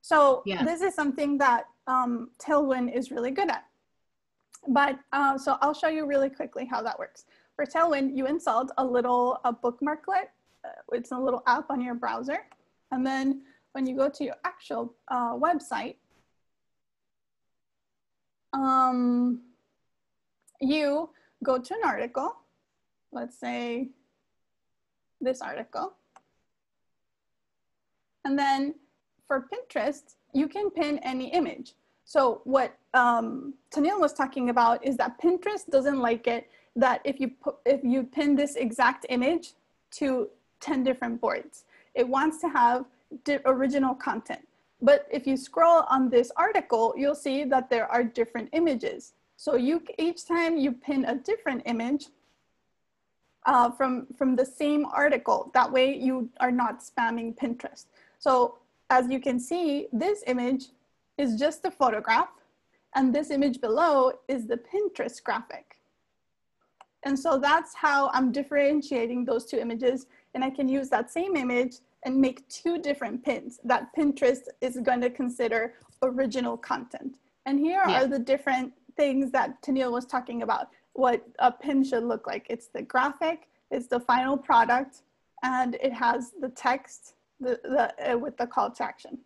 So 0.00 0.42
yeah. 0.44 0.64
this 0.64 0.80
is 0.80 0.94
something 0.94 1.38
that 1.38 1.66
um, 1.86 2.30
Tailwind 2.38 2.94
is 2.94 3.10
really 3.10 3.30
good 3.30 3.50
at. 3.50 3.64
But 4.68 4.98
uh, 5.12 5.38
so 5.38 5.58
I'll 5.60 5.74
show 5.74 5.88
you 5.88 6.06
really 6.06 6.30
quickly 6.30 6.64
how 6.64 6.82
that 6.82 6.98
works. 6.98 7.24
For 7.54 7.66
Tailwind, 7.66 8.16
you 8.16 8.26
installed 8.26 8.72
a 8.78 8.84
little 8.84 9.40
a 9.44 9.52
bookmarklet. 9.52 10.28
Uh, 10.64 10.68
it's 10.92 11.12
a 11.12 11.18
little 11.18 11.42
app 11.46 11.70
on 11.70 11.80
your 11.80 11.94
browser. 11.94 12.38
And 12.90 13.06
then 13.06 13.42
when 13.72 13.86
you 13.86 13.96
go 13.96 14.08
to 14.08 14.24
your 14.24 14.36
actual 14.44 14.94
uh, 15.08 15.34
website, 15.34 15.96
um, 18.52 19.40
you 20.60 21.10
go 21.42 21.58
to 21.58 21.74
an 21.74 21.80
article, 21.84 22.36
let's 23.10 23.38
say 23.38 23.88
this 25.20 25.40
article. 25.40 25.94
And 28.24 28.38
then 28.38 28.74
for 29.26 29.48
Pinterest, 29.52 30.14
you 30.32 30.48
can 30.48 30.70
pin 30.70 30.98
any 30.98 31.32
image. 31.32 31.74
So 32.04 32.42
what 32.44 32.76
um, 32.94 33.54
Tennille 33.74 34.00
was 34.00 34.12
talking 34.12 34.50
about 34.50 34.84
is 34.84 34.96
that 34.98 35.20
Pinterest 35.20 35.68
doesn't 35.70 35.98
like 35.98 36.26
it 36.26 36.48
that 36.76 37.00
if 37.04 37.20
you 37.20 37.28
put, 37.28 37.56
if 37.64 37.82
you 37.82 38.04
pin 38.04 38.34
this 38.36 38.56
exact 38.56 39.06
image 39.08 39.54
to 39.92 40.28
10 40.62 40.82
different 40.82 41.20
boards, 41.20 41.64
it 41.94 42.08
wants 42.08 42.38
to 42.40 42.48
have 42.48 42.86
original 43.44 43.94
content. 43.94 44.40
But 44.80 45.06
if 45.10 45.26
you 45.26 45.36
scroll 45.36 45.84
on 45.88 46.08
this 46.08 46.32
article, 46.36 46.94
you'll 46.96 47.14
see 47.14 47.44
that 47.44 47.68
there 47.68 47.86
are 47.86 48.02
different 48.02 48.48
images. 48.52 49.12
So 49.36 49.56
you 49.56 49.82
each 49.98 50.26
time 50.26 50.56
you 50.56 50.72
pin 50.72 51.04
a 51.04 51.14
different 51.14 51.62
image 51.66 52.06
uh, 53.44 53.70
from, 53.70 54.06
from 54.16 54.36
the 54.36 54.46
same 54.46 54.86
article, 54.86 55.50
that 55.54 55.70
way 55.70 55.96
you 55.96 56.30
are 56.40 56.50
not 56.50 56.80
spamming 56.80 57.36
Pinterest. 57.36 57.86
So 58.18 58.58
as 58.90 59.08
you 59.08 59.20
can 59.20 59.38
see, 59.40 59.88
this 59.92 60.22
image 60.26 60.66
is 61.18 61.38
just 61.38 61.64
a 61.64 61.70
photograph 61.70 62.28
and 62.94 63.14
this 63.14 63.30
image 63.30 63.60
below 63.60 64.12
is 64.28 64.46
the 64.46 64.58
Pinterest 64.58 65.22
graphic. 65.22 65.78
And 67.04 67.18
so 67.18 67.38
that's 67.38 67.74
how 67.74 68.10
I'm 68.12 68.30
differentiating 68.30 69.24
those 69.24 69.44
two 69.46 69.58
images. 69.58 70.06
And 70.34 70.42
I 70.42 70.50
can 70.50 70.68
use 70.68 70.88
that 70.90 71.10
same 71.10 71.36
image 71.36 71.76
and 72.04 72.16
make 72.16 72.48
two 72.48 72.78
different 72.78 73.24
pins 73.24 73.60
that 73.64 73.94
Pinterest 73.96 74.48
is 74.60 74.78
going 74.78 75.00
to 75.02 75.10
consider 75.10 75.74
original 76.02 76.56
content. 76.56 77.16
And 77.46 77.58
here 77.58 77.82
yeah. 77.86 78.02
are 78.02 78.06
the 78.06 78.18
different 78.18 78.72
things 78.96 79.30
that 79.32 79.60
Tennille 79.62 79.92
was 79.92 80.06
talking 80.06 80.42
about, 80.42 80.68
what 80.94 81.26
a 81.38 81.50
pin 81.50 81.84
should 81.84 82.04
look 82.04 82.26
like. 82.26 82.46
It's 82.50 82.68
the 82.68 82.82
graphic, 82.82 83.48
it's 83.70 83.86
the 83.86 84.00
final 84.00 84.36
product, 84.36 85.02
and 85.42 85.76
it 85.76 85.92
has 85.92 86.32
the 86.40 86.48
text 86.48 87.14
the, 87.40 87.58
the, 87.64 88.12
uh, 88.12 88.18
with 88.18 88.36
the 88.36 88.46
call 88.46 88.70
to 88.70 88.82
action. 88.82 89.18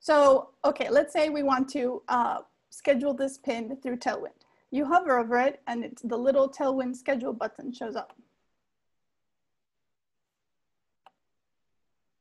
So, 0.00 0.50
okay, 0.64 0.90
let's 0.90 1.12
say 1.12 1.30
we 1.30 1.42
want 1.42 1.68
to 1.70 2.02
uh, 2.08 2.40
schedule 2.70 3.14
this 3.14 3.38
pin 3.38 3.76
through 3.82 3.96
Tailwind. 3.96 4.42
You 4.70 4.84
hover 4.84 5.18
over 5.18 5.38
it 5.38 5.62
and 5.66 5.84
it's 5.84 6.02
the 6.02 6.16
little 6.16 6.48
Tailwind 6.48 6.96
schedule 6.96 7.32
button 7.32 7.72
shows 7.72 7.96
up. 7.96 8.14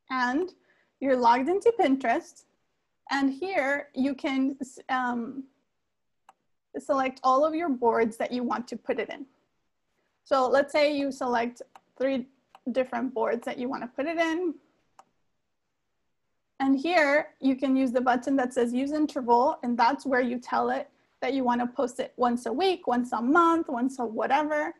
And 0.09 0.51
you're 0.99 1.17
logged 1.17 1.49
into 1.49 1.73
Pinterest. 1.79 2.43
And 3.11 3.31
here 3.31 3.89
you 3.93 4.15
can 4.15 4.57
um, 4.89 5.43
select 6.79 7.19
all 7.23 7.45
of 7.45 7.53
your 7.53 7.69
boards 7.69 8.17
that 8.17 8.31
you 8.31 8.43
want 8.43 8.67
to 8.69 8.77
put 8.77 8.99
it 8.99 9.09
in. 9.09 9.25
So 10.23 10.47
let's 10.47 10.71
say 10.71 10.95
you 10.95 11.11
select 11.11 11.61
three 11.97 12.27
different 12.71 13.13
boards 13.13 13.45
that 13.45 13.57
you 13.57 13.67
want 13.67 13.83
to 13.83 13.87
put 13.87 14.05
it 14.05 14.17
in. 14.17 14.55
And 16.59 16.79
here 16.79 17.29
you 17.41 17.55
can 17.55 17.75
use 17.75 17.91
the 17.91 17.99
button 17.99 18.35
that 18.37 18.53
says 18.53 18.73
use 18.73 18.93
interval 18.93 19.59
and 19.63 19.77
that's 19.77 20.05
where 20.05 20.21
you 20.21 20.39
tell 20.39 20.69
it 20.69 20.89
that 21.21 21.33
you 21.33 21.43
want 21.43 21.61
to 21.61 21.67
post 21.67 21.99
it 21.99 22.13
once 22.15 22.45
a 22.45 22.53
week, 22.53 22.87
once 22.87 23.11
a 23.11 23.21
month, 23.21 23.67
once 23.67 23.99
a 23.99 24.05
whatever. 24.05 24.73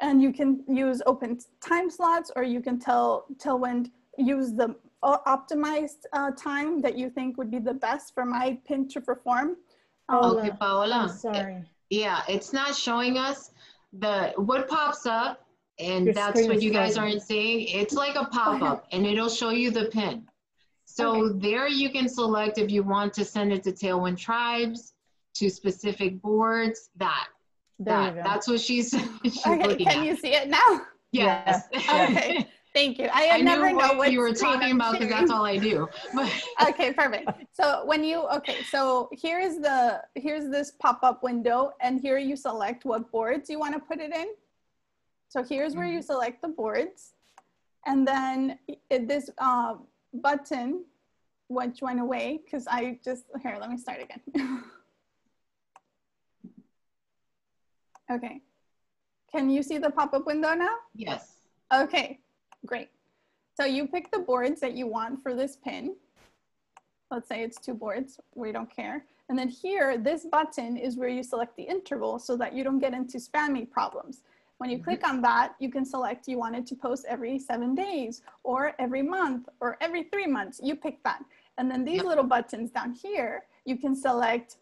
And 0.00 0.22
you 0.22 0.32
can 0.32 0.62
use 0.68 1.02
open 1.06 1.40
time 1.60 1.90
slots 1.90 2.30
or 2.36 2.44
you 2.44 2.60
can 2.60 2.78
tell 2.78 3.26
Tailwind 3.36 3.90
use 4.18 4.52
the 4.52 4.74
optimized 5.02 6.04
uh, 6.12 6.32
time 6.32 6.80
that 6.82 6.98
you 6.98 7.08
think 7.08 7.38
would 7.38 7.50
be 7.50 7.58
the 7.58 7.74
best 7.74 8.14
for 8.14 8.24
my 8.24 8.58
pin 8.66 8.88
to 8.88 9.00
perform. 9.00 9.56
Um, 10.08 10.36
okay, 10.36 10.50
Paola. 10.58 10.96
I'm 10.96 11.08
sorry. 11.08 11.64
Yeah, 11.90 12.22
it's 12.28 12.52
not 12.52 12.74
showing 12.74 13.16
us 13.16 13.50
the 13.92 14.32
what 14.36 14.68
pops 14.68 15.06
up 15.06 15.46
and 15.78 16.06
Your 16.06 16.14
that's 16.14 16.46
what 16.46 16.60
you 16.60 16.70
guys 16.70 16.96
aren't 16.96 17.22
seeing. 17.22 17.68
It's 17.68 17.94
like 17.94 18.16
a 18.16 18.24
pop-up 18.32 18.86
and 18.92 19.06
it'll 19.06 19.28
show 19.28 19.50
you 19.50 19.70
the 19.70 19.86
pin. 19.86 20.26
So 20.84 21.24
Okay. 21.24 21.38
there 21.50 21.68
you 21.68 21.90
can 21.90 22.08
select 22.08 22.58
if 22.58 22.70
you 22.70 22.82
want 22.82 23.14
to 23.14 23.24
send 23.24 23.52
it 23.52 23.62
to 23.64 23.72
Tailwind 23.72 24.18
Tribes, 24.18 24.94
to 25.34 25.48
specific 25.48 26.20
boards, 26.20 26.90
that, 26.96 27.28
There 27.78 27.94
that, 27.94 28.24
that's 28.24 28.48
what 28.48 28.60
she's, 28.60 28.90
she's 29.24 29.46
Okay, 29.46 29.76
can 29.76 30.00
at. 30.00 30.04
you 30.04 30.16
see 30.16 30.34
it 30.34 30.48
now? 30.48 30.82
Yes. 31.12 31.68
Okay, 31.74 32.48
thank 32.78 32.98
you. 32.98 33.08
I, 33.12 33.30
I 33.32 33.40
never 33.40 33.66
knew 33.66 33.78
know 33.78 33.88
what 33.88 33.96
what 33.96 34.12
you 34.12 34.20
were 34.20 34.32
talking 34.32 34.72
about 34.72 34.92
because 34.92 35.08
that's 35.08 35.30
all 35.30 35.44
I 35.44 35.56
do. 35.56 35.88
Okay 36.68 36.92
perfect. 36.92 37.30
So 37.52 37.84
when 37.84 38.04
you 38.04 38.18
okay 38.38 38.62
so 38.70 39.08
here's 39.12 39.56
the 39.56 40.02
here's 40.14 40.48
this 40.48 40.72
pop-up 40.82 41.22
window 41.22 41.72
and 41.80 42.00
here 42.00 42.18
you 42.18 42.36
select 42.36 42.84
what 42.84 43.10
boards 43.10 43.50
you 43.50 43.58
want 43.58 43.74
to 43.74 43.80
put 43.80 43.98
it 44.00 44.12
in. 44.14 44.28
So 45.28 45.42
here's 45.42 45.74
where 45.74 45.86
you 45.86 46.02
select 46.02 46.40
the 46.42 46.48
boards 46.48 47.12
and 47.86 48.06
then 48.06 48.58
it, 48.90 49.08
this 49.08 49.30
uh, 49.38 49.74
button 50.14 50.84
which 51.48 51.80
went 51.80 51.98
away 51.98 52.40
because 52.44 52.66
i 52.66 52.98
just 53.02 53.24
here 53.42 53.56
let 53.60 53.70
me 53.70 53.78
start 53.78 54.00
again. 54.02 54.22
Okay. 58.10 58.40
Can 59.30 59.50
you 59.50 59.62
see 59.62 59.76
the 59.76 59.90
pop-up 59.90 60.24
window 60.24 60.54
now? 60.54 60.76
Yes, 60.94 61.38
Okay, 61.70 62.18
great. 62.66 62.88
So 63.56 63.64
you 63.64 63.86
pick 63.86 64.10
the 64.10 64.20
boards 64.20 64.60
that 64.60 64.74
you 64.74 64.86
want 64.86 65.22
for 65.22 65.34
this 65.34 65.56
pin. 65.56 65.96
Let's 67.10 67.28
say 67.28 67.42
it's 67.42 67.58
two 67.58 67.74
boards, 67.74 68.20
we 68.34 68.52
don't 68.52 68.74
care. 68.74 69.04
And 69.28 69.38
then 69.38 69.48
here, 69.48 69.98
this 69.98 70.24
button 70.24 70.76
is 70.76 70.96
where 70.96 71.08
you 71.08 71.22
select 71.22 71.56
the 71.56 71.62
interval 71.62 72.18
so 72.18 72.36
that 72.36 72.54
you 72.54 72.64
don't 72.64 72.78
get 72.78 72.94
into 72.94 73.18
spammy 73.18 73.70
problems. 73.70 74.22
When 74.58 74.70
you 74.70 74.82
click 74.82 75.06
on 75.06 75.22
that, 75.22 75.54
you 75.60 75.70
can 75.70 75.84
select 75.84 76.26
you 76.26 76.38
want 76.38 76.56
it 76.56 76.66
to 76.66 76.74
post 76.74 77.04
every 77.08 77.38
seven 77.38 77.74
days 77.74 78.22
or 78.42 78.74
every 78.78 79.02
month 79.02 79.48
or 79.60 79.76
every 79.80 80.04
three 80.04 80.26
months. 80.26 80.60
You 80.62 80.74
pick 80.74 81.02
that. 81.04 81.22
And 81.58 81.70
then 81.70 81.84
these 81.84 82.02
little 82.02 82.24
buttons 82.24 82.70
down 82.70 82.92
here, 82.92 83.44
you 83.64 83.76
can 83.76 83.94
select 83.94 84.56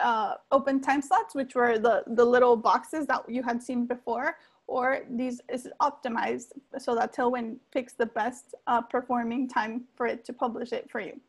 uh, 0.00 0.34
open 0.52 0.80
time 0.80 1.02
slots, 1.02 1.34
which 1.34 1.54
were 1.54 1.78
the, 1.78 2.04
the 2.06 2.24
little 2.24 2.56
boxes 2.56 3.06
that 3.06 3.28
you 3.28 3.42
had 3.42 3.62
seen 3.62 3.86
before, 3.86 4.36
or 4.66 5.00
these 5.10 5.40
is 5.48 5.68
optimized 5.80 6.52
so 6.78 6.94
that 6.94 7.14
Tailwind 7.14 7.56
picks 7.72 7.92
the 7.92 8.06
best 8.06 8.54
uh, 8.66 8.82
performing 8.82 9.48
time 9.48 9.84
for 9.94 10.06
it 10.06 10.24
to 10.24 10.32
publish 10.32 10.72
it 10.72 10.90
for 10.90 11.00
you. 11.00 11.20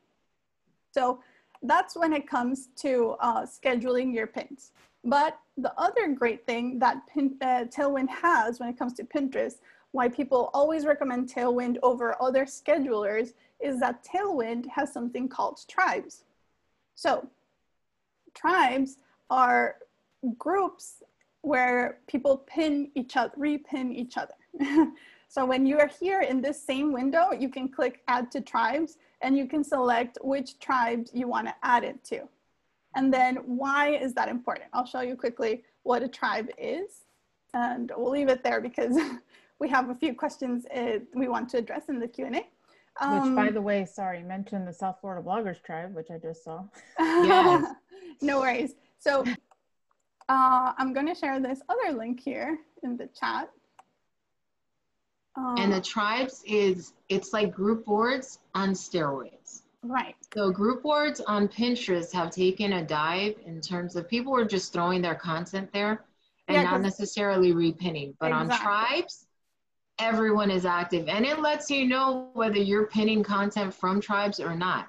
So 0.91 1.19
that's 1.63 1.95
when 1.95 2.13
it 2.13 2.27
comes 2.27 2.69
to 2.77 3.15
uh, 3.19 3.45
scheduling 3.45 4.13
your 4.13 4.27
pins. 4.27 4.71
But 5.03 5.39
the 5.57 5.73
other 5.79 6.13
great 6.13 6.45
thing 6.45 6.79
that 6.79 7.07
pin, 7.07 7.38
uh, 7.41 7.65
Tailwind 7.65 8.09
has 8.09 8.59
when 8.59 8.69
it 8.69 8.77
comes 8.77 8.93
to 8.93 9.03
Pinterest, 9.03 9.59
why 9.91 10.09
people 10.09 10.49
always 10.53 10.85
recommend 10.85 11.29
Tailwind 11.31 11.77
over 11.81 12.21
other 12.21 12.45
schedulers 12.45 13.33
is 13.59 13.79
that 13.79 14.03
Tailwind 14.03 14.67
has 14.67 14.91
something 14.91 15.27
called 15.29 15.59
tribes. 15.67 16.23
So 16.95 17.27
tribes 18.33 18.97
are 19.29 19.77
groups 20.38 21.03
where 21.41 21.99
people 22.07 22.38
pin 22.38 22.91
each 22.95 23.15
other, 23.15 23.33
repin 23.38 23.93
each 23.93 24.15
other. 24.17 24.33
so 25.27 25.45
when 25.45 25.65
you 25.65 25.79
are 25.79 25.89
here 25.99 26.21
in 26.21 26.41
this 26.41 26.61
same 26.61 26.91
window, 26.91 27.31
you 27.31 27.49
can 27.49 27.69
click 27.69 28.01
add 28.07 28.31
to 28.31 28.41
tribes 28.41 28.97
and 29.21 29.38
you 29.38 29.47
can 29.47 29.63
select 29.63 30.17
which 30.21 30.59
tribes 30.59 31.11
you 31.13 31.27
want 31.27 31.47
to 31.47 31.55
add 31.63 31.83
it 31.83 32.03
to. 32.05 32.27
And 32.95 33.13
then 33.13 33.35
why 33.45 33.95
is 33.95 34.13
that 34.13 34.29
important? 34.29 34.69
I'll 34.73 34.85
show 34.85 35.01
you 35.01 35.15
quickly 35.15 35.63
what 35.83 36.03
a 36.03 36.07
tribe 36.07 36.49
is 36.57 37.03
and 37.53 37.91
we'll 37.95 38.11
leave 38.11 38.29
it 38.29 38.43
there 38.43 38.61
because 38.61 38.97
we 39.59 39.69
have 39.69 39.89
a 39.89 39.95
few 39.95 40.13
questions 40.13 40.65
uh, 40.75 40.99
we 41.13 41.27
want 41.27 41.49
to 41.49 41.57
address 41.57 41.89
in 41.89 41.99
the 41.99 42.07
Q&A. 42.07 42.47
Which, 42.99 43.35
by 43.35 43.51
the 43.51 43.61
way, 43.61 43.85
sorry, 43.85 44.23
mentioned 44.23 44.67
the 44.67 44.73
South 44.73 44.97
Florida 45.01 45.21
Bloggers 45.21 45.61
Tribe, 45.61 45.93
which 45.93 46.09
I 46.09 46.17
just 46.17 46.43
saw. 46.43 46.63
Yes. 46.99 47.75
no 48.21 48.39
worries. 48.39 48.73
So 48.97 49.23
uh, 50.30 50.73
I'm 50.78 50.93
going 50.93 51.07
to 51.07 51.15
share 51.15 51.39
this 51.39 51.61
other 51.69 51.97
link 51.97 52.19
here 52.19 52.59
in 52.84 52.97
the 52.97 53.07
chat. 53.19 53.49
and 55.57 55.71
the 55.71 55.78
Uh, 55.78 55.82
tribes 55.82 56.43
is, 56.45 56.93
it's 57.09 57.32
like 57.34 57.53
group 57.53 57.86
boards 57.86 58.39
on 58.55 58.71
steroids. 58.71 59.61
right. 59.84 60.15
So 60.34 60.51
group 60.51 60.84
boards 60.84 61.21
on 61.21 61.47
Pinterest 61.47 62.11
have 62.13 62.32
taken 62.32 62.73
a 62.73 62.84
dive 62.86 63.36
in 63.45 63.61
terms 63.61 63.95
of 63.95 64.07
people 64.09 64.32
were 64.34 64.45
just 64.45 64.73
throwing 64.73 65.01
their 65.01 65.15
content 65.15 65.71
there 65.73 66.03
and 66.47 66.57
Yeah, 66.57 66.63
not 66.63 66.82
necessarily 66.82 67.53
repinning. 67.53 68.15
But 68.19 68.32
on 68.32 68.49
tribes, 68.49 69.25
everyone 69.99 70.51
is 70.51 70.65
active 70.65 71.07
and 71.07 71.25
it 71.25 71.39
lets 71.39 71.71
you 71.71 71.88
know 71.88 72.30
whether 72.34 72.57
you're 72.57 72.88
pinning 72.88 73.23
content 73.23 73.73
from 73.73 74.01
tribes 74.01 74.39
or 74.39 74.55
not. 74.55 74.88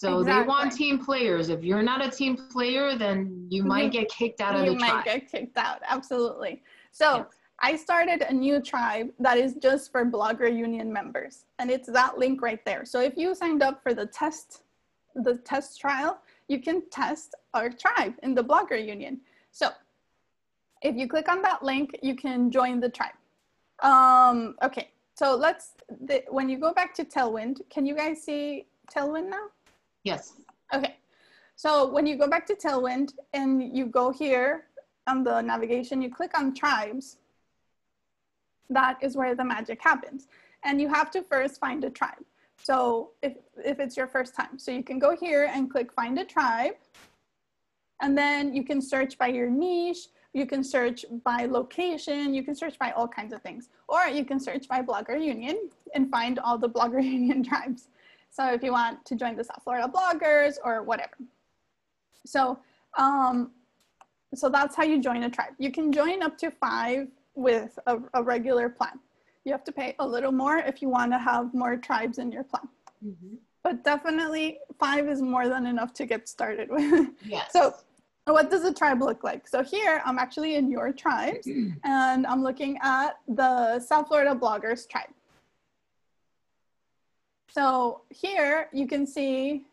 So 0.00 0.22
they 0.22 0.40
want 0.40 0.72
team 0.72 1.04
players. 1.04 1.50
If 1.50 1.62
you're 1.62 1.82
not 1.82 2.02
a 2.02 2.10
team 2.10 2.34
player, 2.34 2.96
then 2.96 3.46
you 3.50 3.62
might 3.74 3.92
get 3.92 4.08
kicked 4.08 4.40
out 4.40 4.56
of 4.56 4.64
you 4.64 4.72
the 4.72 4.78
tribe. 4.78 4.88
You 4.88 4.94
might 4.94 5.04
get 5.04 5.30
kicked 5.30 5.58
out. 5.58 5.82
Absolutely. 5.86 6.62
So 6.90 7.18
Yes. 7.18 7.26
I 7.58 7.76
started 7.76 8.22
a 8.22 8.32
new 8.32 8.62
tribe 8.62 9.10
that 9.18 9.36
is 9.36 9.56
just 9.56 9.92
for 9.92 10.06
Blogger 10.06 10.50
Union 10.56 10.90
members. 10.90 11.44
And 11.58 11.70
it's 11.70 11.86
that 11.90 12.16
link 12.16 12.40
right 12.40 12.64
there. 12.64 12.86
So 12.86 13.02
if 13.02 13.14
you 13.18 13.34
signed 13.34 13.62
up 13.62 13.82
for 13.82 13.92
the 13.92 14.06
test, 14.06 14.62
the 15.14 15.36
test 15.36 15.78
trial, 15.78 16.22
you 16.48 16.62
can 16.62 16.88
test 16.88 17.34
our 17.52 17.68
tribe 17.68 18.14
in 18.22 18.34
the 18.34 18.42
Blogger 18.42 18.82
Union. 18.82 19.20
So 19.52 19.68
if 20.80 20.96
you 20.96 21.08
click 21.08 21.28
on 21.28 21.42
that 21.42 21.62
link, 21.62 21.90
you 22.02 22.16
can 22.16 22.50
join 22.50 22.80
the 22.80 22.88
tribe. 22.88 23.18
Um, 23.80 24.56
okay, 24.62 24.92
so 25.14 25.36
let's, 25.36 25.72
the, 26.06 26.24
when 26.30 26.48
you 26.48 26.56
go 26.58 26.72
back 26.72 26.94
to 26.94 27.04
Tailwind, 27.04 27.60
can 27.68 27.84
you 27.84 27.94
guys 27.94 28.22
see 28.22 28.64
Tailwind 28.90 29.28
now? 29.28 29.48
Yes. 30.04 30.34
Okay, 30.74 30.96
so 31.56 31.90
when 31.90 32.06
you 32.06 32.16
go 32.16 32.26
back 32.26 32.46
to 32.46 32.54
Tailwind 32.54 33.12
and 33.34 33.76
you 33.76 33.84
go 33.84 34.10
here 34.10 34.64
on 35.06 35.24
the 35.24 35.42
navigation, 35.42 36.00
you 36.00 36.08
click 36.08 36.38
on 36.38 36.54
tribes, 36.54 37.18
that 38.70 38.96
is 39.02 39.16
where 39.16 39.34
the 39.34 39.44
magic 39.44 39.82
happens. 39.82 40.28
And 40.64 40.80
you 40.80 40.88
have 40.88 41.10
to 41.10 41.22
first 41.22 41.60
find 41.60 41.84
a 41.84 41.90
tribe. 41.90 42.24
So 42.62 43.10
if, 43.22 43.34
if 43.64 43.80
it's 43.80 43.96
your 43.96 44.06
first 44.06 44.34
time, 44.34 44.58
so 44.58 44.70
you 44.70 44.82
can 44.82 44.98
go 44.98 45.16
here 45.16 45.50
and 45.52 45.70
click 45.70 45.92
find 45.92 46.18
a 46.18 46.24
tribe. 46.24 46.74
And 48.00 48.16
then 48.16 48.54
you 48.54 48.64
can 48.64 48.80
search 48.80 49.18
by 49.18 49.26
your 49.28 49.50
niche, 49.50 50.08
you 50.32 50.46
can 50.46 50.62
search 50.62 51.04
by 51.24 51.44
location, 51.46 52.32
you 52.32 52.42
can 52.42 52.54
search 52.54 52.78
by 52.78 52.92
all 52.92 53.08
kinds 53.08 53.32
of 53.32 53.42
things. 53.42 53.68
Or 53.88 54.06
you 54.06 54.24
can 54.24 54.40
search 54.40 54.68
by 54.68 54.80
Blogger 54.80 55.22
Union 55.22 55.68
and 55.94 56.10
find 56.10 56.38
all 56.38 56.56
the 56.56 56.70
Blogger 56.70 57.04
Union 57.18 57.42
tribes. 57.42 57.88
So 58.30 58.52
if 58.52 58.62
you 58.62 58.72
want 58.72 59.04
to 59.06 59.16
join 59.16 59.36
the 59.36 59.44
South 59.44 59.62
Florida 59.64 59.88
bloggers 59.88 60.54
or 60.64 60.82
whatever. 60.82 61.16
So, 62.26 62.58
um, 62.96 63.50
so 64.34 64.48
that's 64.48 64.76
how 64.76 64.84
you 64.84 65.00
join 65.00 65.24
a 65.24 65.30
tribe. 65.30 65.54
You 65.58 65.72
can 65.72 65.92
join 65.92 66.22
up 66.22 66.38
to 66.38 66.50
five 66.50 67.08
with 67.34 67.78
a, 67.86 67.98
a 68.14 68.22
regular 68.22 68.68
plan. 68.68 69.00
You 69.44 69.52
have 69.52 69.64
to 69.64 69.72
pay 69.72 69.94
a 69.98 70.06
little 70.06 70.32
more 70.32 70.58
if 70.58 70.80
you 70.82 70.88
want 70.88 71.12
to 71.12 71.18
have 71.18 71.52
more 71.54 71.76
tribes 71.76 72.18
in 72.18 72.30
your 72.30 72.44
plan. 72.44 72.68
Mhm. 73.04 73.38
But 73.62 73.84
definitely 73.84 74.58
five 74.78 75.08
is 75.08 75.20
more 75.20 75.48
than 75.48 75.66
enough 75.66 75.92
to 75.94 76.06
get 76.06 76.28
started 76.28 76.70
with. 76.70 77.08
Yes. 77.24 77.52
So 77.52 77.74
what 78.26 78.50
does 78.50 78.64
a 78.64 78.72
tribe 78.72 79.02
look 79.02 79.24
like? 79.24 79.48
So 79.48 79.62
here 79.62 80.02
I'm 80.04 80.18
actually 80.18 80.54
in 80.54 80.70
your 80.70 80.92
tribes 80.92 81.48
and 81.84 82.26
I'm 82.26 82.42
looking 82.42 82.78
at 82.82 83.18
the 83.26 83.80
South 83.80 84.08
Florida 84.08 84.34
bloggers 84.34 84.88
tribe. 84.88 85.10
So 87.52 88.02
here 88.10 88.68
you 88.72 88.86
can 88.86 89.06
see, 89.06 89.64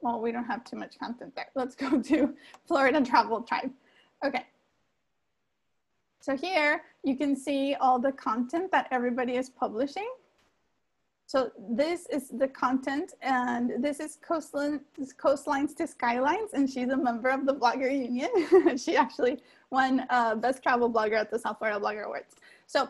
well, 0.00 0.20
we 0.20 0.32
don't 0.32 0.44
have 0.44 0.64
too 0.64 0.76
much 0.76 0.98
content 0.98 1.34
there. 1.34 1.48
Let's 1.54 1.74
go 1.74 2.00
to 2.10 2.34
Florida 2.66 3.04
travel 3.04 3.42
tribe. 3.42 3.70
Okay. 4.24 4.44
So 6.20 6.36
here 6.36 6.82
you 7.04 7.16
can 7.16 7.36
see 7.36 7.74
all 7.74 7.98
the 7.98 8.12
content 8.12 8.72
that 8.72 8.88
everybody 8.90 9.36
is 9.36 9.48
publishing. 9.48 10.08
So 11.28 11.50
this 11.68 12.06
is 12.06 12.28
the 12.28 12.48
content 12.48 13.14
and 13.20 13.82
this 13.82 13.98
is 13.98 14.16
Coastline, 14.22 14.80
Coastlines 15.18 15.76
to 15.76 15.86
Skylines 15.86 16.52
and 16.54 16.70
she's 16.70 16.88
a 16.88 16.96
member 16.96 17.28
of 17.30 17.46
the 17.46 17.54
Blogger 17.54 17.90
Union. 17.92 18.30
she 18.78 18.96
actually 18.96 19.42
won 19.70 20.06
uh, 20.08 20.36
Best 20.36 20.62
Travel 20.62 20.90
Blogger 20.90 21.14
at 21.18 21.30
the 21.30 21.38
South 21.38 21.58
Florida 21.58 21.80
Blogger 21.80 22.04
Awards. 22.04 22.36
So, 22.66 22.88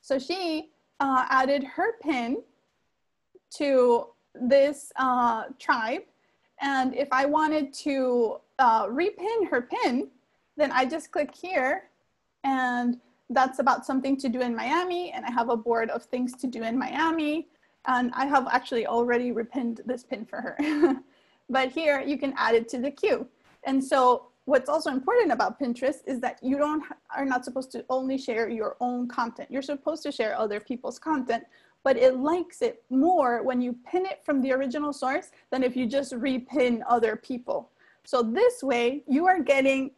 so 0.00 0.18
she 0.18 0.70
uh, 1.00 1.26
added 1.28 1.64
her 1.64 1.98
pin 2.00 2.38
to 3.56 4.06
this 4.34 4.92
uh, 4.96 5.44
tribe. 5.58 6.02
And 6.60 6.94
if 6.94 7.08
I 7.12 7.26
wanted 7.26 7.72
to 7.74 8.36
uh, 8.58 8.86
repin 8.86 9.48
her 9.50 9.62
pin, 9.62 10.08
then 10.56 10.70
I 10.72 10.84
just 10.84 11.10
click 11.10 11.34
here 11.34 11.84
and 12.44 13.00
that's 13.30 13.58
about 13.58 13.86
something 13.86 14.16
to 14.18 14.28
do 14.28 14.40
in 14.40 14.54
Miami. 14.54 15.10
And 15.12 15.24
I 15.24 15.30
have 15.30 15.48
a 15.48 15.56
board 15.56 15.90
of 15.90 16.04
things 16.04 16.34
to 16.36 16.46
do 16.46 16.62
in 16.62 16.78
Miami. 16.78 17.48
And 17.86 18.12
I 18.14 18.26
have 18.26 18.46
actually 18.50 18.86
already 18.86 19.32
repinned 19.32 19.80
this 19.86 20.04
pin 20.04 20.24
for 20.24 20.40
her. 20.40 20.96
but 21.50 21.70
here 21.70 22.00
you 22.00 22.18
can 22.18 22.34
add 22.36 22.54
it 22.54 22.68
to 22.70 22.78
the 22.78 22.90
queue. 22.90 23.26
And 23.64 23.82
so 23.82 24.26
what's 24.44 24.68
also 24.68 24.90
important 24.90 25.32
about 25.32 25.58
Pinterest 25.58 25.98
is 26.06 26.20
that 26.20 26.38
you 26.42 26.58
don't 26.58 26.84
are 27.14 27.24
not 27.24 27.44
supposed 27.44 27.70
to 27.72 27.84
only 27.88 28.18
share 28.18 28.48
your 28.48 28.76
own 28.80 29.08
content. 29.08 29.50
You're 29.50 29.62
supposed 29.62 30.02
to 30.04 30.12
share 30.12 30.38
other 30.38 30.60
people's 30.60 30.98
content, 30.98 31.44
but 31.84 31.96
it 31.96 32.16
likes 32.16 32.62
it 32.62 32.82
more 32.90 33.42
when 33.42 33.60
you 33.60 33.76
pin 33.86 34.06
it 34.06 34.24
from 34.24 34.40
the 34.40 34.50
original 34.52 34.92
source 34.92 35.30
than 35.52 35.62
if 35.62 35.76
you 35.76 35.86
just 35.86 36.12
repin 36.14 36.80
other 36.88 37.14
people. 37.14 37.70
So 38.04 38.22
this 38.22 38.62
way 38.62 39.04
you 39.06 39.26
are 39.26 39.40
getting 39.40 39.92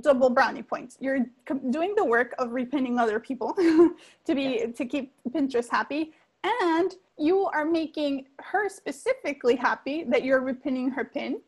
double 0.00 0.30
brownie 0.30 0.62
points. 0.62 0.96
You're 1.00 1.26
doing 1.70 1.94
the 1.96 2.04
work 2.04 2.34
of 2.38 2.50
repinning 2.50 3.00
other 3.00 3.18
people 3.18 3.54
to 4.26 4.34
be 4.34 4.66
to 4.76 4.84
keep 4.84 5.12
Pinterest 5.30 5.68
happy 5.68 6.12
and 6.44 6.94
you 7.16 7.46
are 7.46 7.64
making 7.64 8.26
her 8.40 8.68
specifically 8.68 9.56
happy 9.56 10.04
that 10.04 10.24
you're 10.24 10.42
repinning 10.42 10.92
her 10.92 11.04
pin 11.04 11.40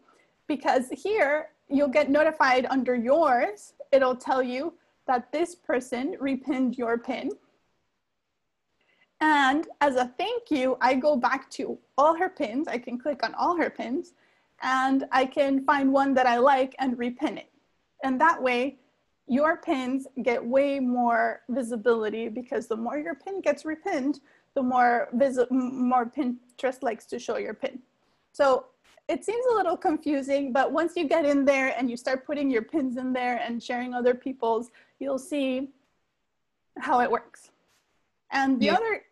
because 0.47 0.89
here 0.91 1.49
you'll 1.68 1.89
get 1.89 2.09
notified 2.09 2.66
under 2.70 2.95
yours. 2.95 3.74
It'll 3.93 4.16
tell 4.16 4.43
you 4.43 4.74
that 5.07 5.31
this 5.33 5.55
person 5.55 6.16
repinned 6.20 6.79
your 6.79 6.99
pin. 6.99 7.31
And 9.21 9.67
as 9.81 9.97
a 9.97 10.12
thank 10.19 10.51
you, 10.51 10.77
I 10.81 10.95
go 10.95 11.17
back 11.17 11.51
to 11.53 11.79
all 11.97 12.14
her 12.17 12.29
pins. 12.29 12.69
I 12.69 12.79
can 12.79 12.99
click 12.99 13.23
on 13.25 13.35
all 13.35 13.57
her 13.57 13.71
pins 13.71 14.12
and 14.62 15.05
I 15.11 15.27
can 15.27 15.64
find 15.64 15.93
one 15.93 16.14
that 16.14 16.27
I 16.27 16.39
like 16.39 16.75
and 16.79 16.97
repin 16.97 17.39
it. 17.39 17.51
And 18.05 18.21
that 18.21 18.43
way, 18.43 18.77
your 19.27 19.57
pins 19.57 20.07
get 20.23 20.45
way 20.45 20.79
more 20.79 21.43
visibility 21.49 22.29
because 22.29 22.69
the 22.69 22.77
more 22.77 22.99
your 22.99 23.14
pin 23.14 23.41
gets 23.41 23.64
repinned, 23.64 24.21
the 24.55 24.62
more 24.62 25.09
more 25.51 26.07
Pinterest 26.07 26.83
likes 26.83 27.07
to 27.07 27.19
show 27.19 27.37
your 27.37 27.55
pin. 27.55 27.81
So 28.33 28.67
it 29.09 29.25
seems 29.25 29.45
a 29.51 29.55
little 29.55 29.77
confusing, 29.77 30.53
but 30.53 30.73
once 30.73 30.95
you 30.97 31.09
get 31.09 31.25
in 31.25 31.45
there 31.45 31.75
and 31.77 31.91
you 31.91 31.97
start 31.97 32.27
putting 32.27 32.51
your 32.51 32.62
pins 32.62 32.97
in 32.97 33.12
there 33.12 33.41
and 33.45 33.62
sharing 33.62 33.95
other 33.95 34.14
people's, 34.14 34.71
you'll 34.99 35.19
see 35.19 35.69
how 36.79 37.01
it 37.01 37.11
works. 37.11 37.51
And 38.31 38.61
the 38.61 38.66
Yeah. 38.66 38.74
other 38.74 39.03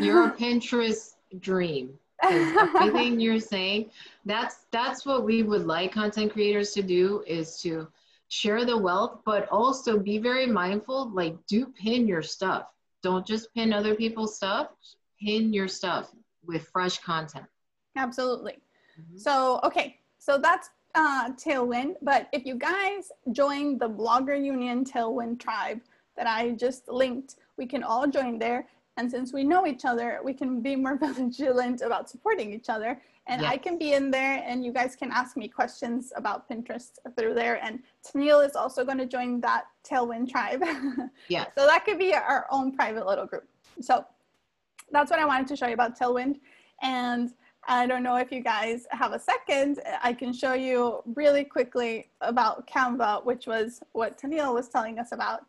Your 0.00 0.30
Pinterest 0.38 1.14
dream. 1.40 1.98
Everything 2.22 3.20
you're 3.20 3.40
saying, 3.40 3.90
that's 4.24 4.64
that's 4.70 5.04
what 5.04 5.24
we 5.24 5.42
would 5.42 5.66
like 5.66 5.92
content 5.92 6.32
creators 6.32 6.72
to 6.72 6.82
do 6.82 7.22
is 7.26 7.60
to 7.62 7.86
share 8.28 8.64
the 8.64 8.76
wealth, 8.76 9.20
but 9.24 9.46
also 9.50 9.98
be 9.98 10.18
very 10.18 10.46
mindful. 10.46 11.10
Like, 11.10 11.36
do 11.46 11.66
pin 11.66 12.06
your 12.08 12.22
stuff. 12.22 12.72
Don't 13.02 13.26
just 13.26 13.52
pin 13.54 13.72
other 13.72 13.94
people's 13.94 14.36
stuff. 14.36 14.68
Pin 15.20 15.52
your 15.52 15.68
stuff 15.68 16.10
with 16.46 16.66
fresh 16.68 16.98
content. 16.98 17.46
Absolutely. 17.96 18.58
Mhm. 18.98 19.20
So, 19.20 19.60
okay, 19.62 19.98
so 20.18 20.38
that's 20.38 20.70
uh, 20.94 21.32
Tailwind. 21.32 21.96
But 22.02 22.28
if 22.32 22.46
you 22.46 22.54
guys 22.56 23.12
join 23.32 23.78
the 23.78 23.88
Blogger 23.88 24.42
Union 24.42 24.84
Tailwind 24.84 25.38
tribe 25.40 25.80
that 26.16 26.26
I 26.26 26.52
just 26.52 26.88
linked, 26.88 27.36
we 27.56 27.66
can 27.66 27.82
all 27.82 28.06
join 28.06 28.38
there. 28.38 28.66
And 28.96 29.10
since 29.10 29.32
we 29.32 29.42
know 29.42 29.66
each 29.66 29.84
other, 29.84 30.20
we 30.24 30.32
can 30.32 30.60
be 30.60 30.76
more 30.76 30.96
vigilant 31.02 31.80
about 31.80 32.08
supporting 32.08 32.52
each 32.52 32.68
other. 32.68 33.00
And 33.26 33.46
I 33.46 33.56
can 33.56 33.78
be 33.78 33.94
in 33.94 34.10
there, 34.10 34.42
and 34.46 34.62
you 34.62 34.70
guys 34.70 34.94
can 34.94 35.10
ask 35.10 35.34
me 35.34 35.48
questions 35.48 36.12
about 36.14 36.46
Pinterest 36.46 36.98
through 37.16 37.32
there. 37.32 37.58
And 37.64 37.82
Tennille 38.06 38.46
is 38.46 38.54
also 38.54 38.84
going 38.84 38.98
to 38.98 39.06
join 39.06 39.40
that 39.40 39.64
Tailwind 39.82 40.30
tribe. 40.30 40.62
Yes. 41.28 41.50
So 41.56 41.66
that 41.66 41.86
could 41.86 41.98
be 41.98 42.12
our 42.12 42.46
own 42.50 42.76
private 42.76 43.06
little 43.06 43.24
group. 43.24 43.48
So 43.80 44.04
that's 44.92 45.10
what 45.10 45.18
I 45.18 45.24
wanted 45.24 45.46
to 45.48 45.56
show 45.56 45.66
you 45.66 45.72
about 45.72 45.98
Tailwind. 45.98 46.38
And 46.82 47.32
I 47.66 47.86
don't 47.86 48.02
know 48.02 48.16
if 48.16 48.30
you 48.30 48.40
guys 48.40 48.86
have 48.90 49.12
a 49.12 49.18
second. 49.18 49.80
I 50.02 50.12
can 50.12 50.34
show 50.34 50.52
you 50.52 51.02
really 51.14 51.44
quickly 51.44 52.10
about 52.20 52.66
Canva, 52.66 53.24
which 53.24 53.46
was 53.46 53.80
what 53.92 54.18
Tennille 54.20 54.52
was 54.52 54.68
telling 54.68 54.98
us 54.98 55.12
about, 55.12 55.46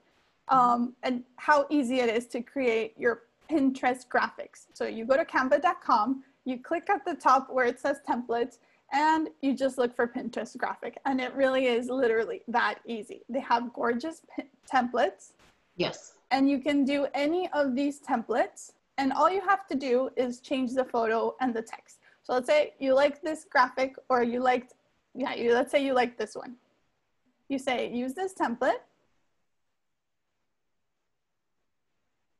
um, 0.49 0.93
and 1.03 1.23
how 1.37 1.65
easy 1.69 1.99
it 1.99 2.09
is 2.09 2.25
to 2.27 2.41
create 2.41 2.93
your 2.97 3.23
Pinterest 3.49 4.07
graphics. 4.07 4.65
So 4.73 4.85
you 4.85 5.05
go 5.05 5.15
to 5.17 5.25
canva.com, 5.25 6.23
you 6.45 6.59
click 6.59 6.89
at 6.89 7.05
the 7.05 7.15
top 7.15 7.47
where 7.51 7.65
it 7.65 7.79
says 7.79 7.97
templates, 8.07 8.57
and 8.91 9.29
you 9.41 9.55
just 9.55 9.77
look 9.77 9.95
for 9.95 10.07
Pinterest 10.07 10.55
graphic. 10.57 10.97
And 11.05 11.19
it 11.21 11.33
really 11.35 11.65
is 11.67 11.89
literally 11.89 12.41
that 12.47 12.79
easy. 12.85 13.21
They 13.29 13.39
have 13.41 13.73
gorgeous 13.73 14.21
templates 14.71 15.33
Yes. 15.77 16.13
and 16.31 16.49
you 16.49 16.59
can 16.59 16.85
do 16.85 17.07
any 17.13 17.49
of 17.51 17.75
these 17.75 17.99
templates 17.99 18.71
and 18.97 19.11
all 19.11 19.29
you 19.29 19.41
have 19.41 19.67
to 19.67 19.75
do 19.75 20.09
is 20.15 20.39
change 20.39 20.73
the 20.73 20.85
photo 20.85 21.35
and 21.41 21.53
the 21.53 21.61
text 21.61 21.99
so 22.23 22.33
let's 22.33 22.47
say 22.47 22.73
you 22.79 22.93
like 22.95 23.21
this 23.21 23.45
graphic 23.49 23.95
or 24.09 24.23
you 24.23 24.39
liked 24.39 24.73
yeah 25.13 25.33
you 25.35 25.53
let's 25.53 25.71
say 25.71 25.83
you 25.83 25.93
like 25.93 26.17
this 26.17 26.33
one 26.33 26.55
you 27.49 27.59
say 27.59 27.91
use 27.91 28.13
this 28.13 28.33
template 28.33 28.79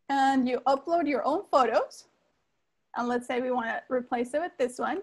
and 0.10 0.48
you 0.48 0.60
upload 0.68 1.08
your 1.08 1.26
own 1.26 1.44
photos 1.52 2.06
and 2.96 3.08
let's 3.08 3.28
say 3.28 3.42
we 3.42 3.52
want 3.52 3.68
to 3.68 3.82
replace 3.90 4.34
it 4.34 4.40
with 4.40 4.52
this 4.58 4.78
one 4.80 5.02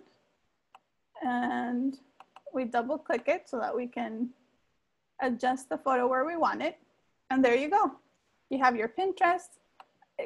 and 1.22 1.98
we 2.52 2.64
double 2.64 2.98
click 2.98 3.24
it 3.26 3.48
so 3.48 3.58
that 3.58 3.74
we 3.74 3.86
can 3.86 4.28
adjust 5.22 5.68
the 5.68 5.78
photo 5.78 6.06
where 6.06 6.24
we 6.24 6.36
want 6.36 6.62
it 6.62 6.78
and 7.30 7.44
there 7.44 7.54
you 7.56 7.68
go 7.68 7.92
you 8.50 8.58
have 8.58 8.76
your 8.76 8.88
Pinterest 8.88 9.48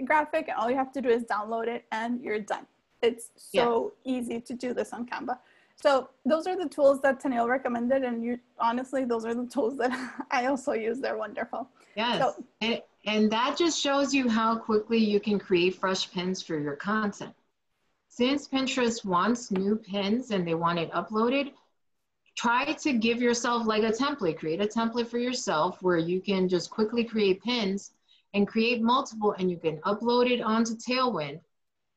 graphic, 0.05 0.49
and 0.49 0.57
all 0.59 0.71
you 0.71 0.77
have 0.77 0.93
to 0.93 1.01
do 1.01 1.09
is 1.09 1.23
download 1.25 1.69
it, 1.69 1.85
and 1.93 2.21
you're 2.23 2.41
done. 2.41 2.67
It's 3.03 3.31
so 3.37 3.93
easy 4.05 4.41
to 4.41 4.55
do 4.55 4.75
this 4.75 4.93
on 4.93 5.07
Canva. 5.07 5.39
So 5.77 6.09
those 6.25 6.47
are 6.47 6.57
the 6.57 6.69
tools 6.69 7.01
that 7.03 7.23
Tennille 7.23 7.49
recommended, 7.49 8.03
and 8.03 8.25
you 8.25 8.39
honestly, 8.59 9.05
those 9.05 9.25
are 9.25 9.35
the 9.35 9.47
tools 9.47 9.77
that 9.79 9.93
I 10.31 10.47
also 10.47 10.73
use. 10.73 11.01
They're 11.01 11.19
wonderful. 11.19 11.69
Yes. 11.95 12.21
So- 12.21 12.45
and 13.07 13.31
that 13.31 13.57
just 13.57 13.81
shows 13.81 14.13
you 14.13 14.29
how 14.29 14.59
quickly 14.59 14.99
you 14.99 15.21
can 15.21 15.39
create 15.39 15.77
fresh 15.77 16.11
pins 16.11 16.43
for 16.43 16.59
your 16.59 16.75
content. 16.75 17.33
Since 18.09 18.49
Pinterest 18.49 19.05
wants 19.05 19.51
new 19.53 19.77
pins 19.77 20.33
and 20.33 20.47
they 20.47 20.55
want 20.55 20.81
it 20.81 20.91
uploaded, 20.91 21.53
try 22.37 22.73
to 22.73 22.93
give 22.93 23.23
yourself 23.23 23.67
like 23.67 23.85
a 23.85 23.93
template. 23.93 24.39
Create 24.39 24.61
a 24.61 24.67
template 24.67 25.07
for 25.07 25.19
yourself 25.19 25.83
where 25.83 25.99
you 25.99 26.21
can 26.21 26.49
just 26.49 26.71
quickly 26.71 27.05
create 27.05 27.43
pins 27.43 27.93
and 28.35 28.49
create 28.49 28.83
multiple 28.83 29.37
and 29.39 29.51
you 29.51 29.57
can 29.57 29.79
upload 29.83 30.29
it 30.29 30.41
onto 30.41 30.75
Tailwind 30.75 31.41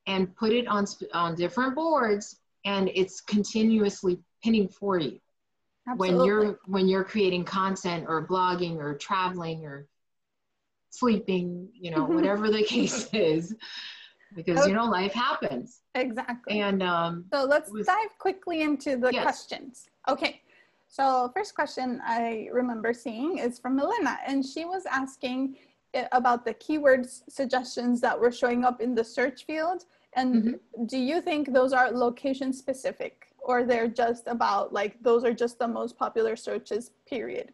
and 0.06 0.34
put 0.36 0.52
it 0.52 0.66
on, 0.68 0.86
on 1.12 1.34
different 1.34 1.74
boards 1.74 2.36
and 2.64 2.88
it's 2.94 3.20
continuously 3.20 4.20
pinning 4.44 4.68
for 4.68 4.98
you 4.98 5.18
when 5.96 6.22
you're 6.24 6.58
when 6.66 6.86
you're 6.86 7.04
creating 7.04 7.44
content 7.44 8.04
or 8.06 8.26
blogging 8.26 8.76
or 8.76 8.94
traveling 8.94 9.64
or 9.64 9.86
sleeping 10.90 11.68
you 11.72 11.90
know 11.90 12.04
whatever 12.16 12.50
the 12.50 12.62
case 12.62 13.08
is 13.14 13.54
because 14.34 14.66
you 14.68 14.74
know 14.74 14.84
life 14.86 15.12
happens 15.12 15.80
exactly. 15.94 16.60
and 16.60 16.82
um 16.82 17.24
So 17.32 17.44
let's 17.44 17.70
was- 17.70 17.86
dive 17.86 18.12
quickly 18.18 18.62
into 18.62 18.96
the 18.96 19.10
Yes. 19.12 19.22
questions. 19.22 19.88
Okay. 20.08 20.42
So 20.88 21.30
first 21.36 21.54
question 21.54 22.00
I 22.04 22.48
remember 22.52 22.92
seeing 22.92 23.38
is 23.38 23.58
from 23.60 23.76
Milena, 23.76 24.18
and 24.26 24.44
she 24.44 24.64
was 24.64 24.84
asking 24.86 25.56
about 26.12 26.44
the 26.44 26.54
keywords 26.54 27.22
suggestions 27.28 28.00
that 28.00 28.18
were 28.22 28.32
showing 28.32 28.64
up 28.64 28.80
in 28.80 28.94
the 28.94 29.04
search 29.04 29.44
field. 29.46 29.84
And 30.14 30.28
Mm-hmm. 30.34 30.86
do 30.86 30.98
you 31.10 31.20
think 31.20 31.52
those 31.52 31.72
are 31.72 31.90
location 32.06 32.52
specific 32.52 33.14
or 33.38 33.64
they're 33.64 33.88
just 34.04 34.24
about 34.26 34.72
like 34.72 34.92
those 35.08 35.22
are 35.24 35.32
just 35.44 35.58
the 35.58 35.68
most 35.68 35.92
popular 35.96 36.34
searches, 36.36 36.90
period? 37.06 37.52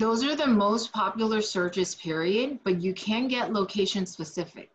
Those 0.00 0.24
are 0.24 0.34
the 0.34 0.46
most 0.46 0.94
popular 0.94 1.42
searches 1.42 1.94
period 1.94 2.58
but 2.64 2.80
you 2.80 2.94
can 2.94 3.28
get 3.28 3.52
location 3.52 4.06
specific 4.06 4.70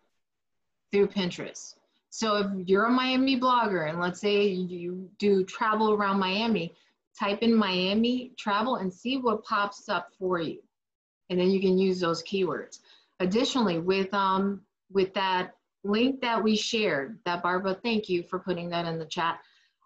through 0.92 1.08
pinterest. 1.08 1.76
So 2.12 2.38
if 2.38 2.70
you're 2.70 2.86
a 2.86 2.92
miami 2.92 3.38
blogger 3.38 3.90
and 3.90 4.00
let's 4.00 4.22
say 4.22 4.46
you 4.46 5.10
do 5.18 5.44
travel 5.44 5.92
around 5.92 6.20
miami 6.20 6.76
type 7.20 7.40
in 7.42 7.56
miami 7.56 8.34
travel 8.38 8.76
and 8.76 8.94
see 8.94 9.18
what 9.18 9.44
pops 9.44 9.90
up 9.90 10.10
for 10.20 10.40
you. 10.40 10.62
And 11.32 11.40
then 11.40 11.50
you 11.50 11.60
can 11.60 11.80
use 11.80 12.00
those 12.00 12.24
keywords. 12.24 12.80
Additionally 13.20 13.80
with 13.80 14.14
um 14.14 14.62
with 14.92 15.12
that 15.16 15.56
link 15.84 16.22
that 16.22 16.42
we 16.42 16.56
shared 16.56 17.18
that 17.26 17.42
barbara 17.42 17.74
thank 17.74 18.10
you 18.10 18.22
for 18.22 18.38
putting 18.38 18.70
that 18.70 18.86
in 18.86 19.00
the 19.00 19.06
chat 19.06 19.40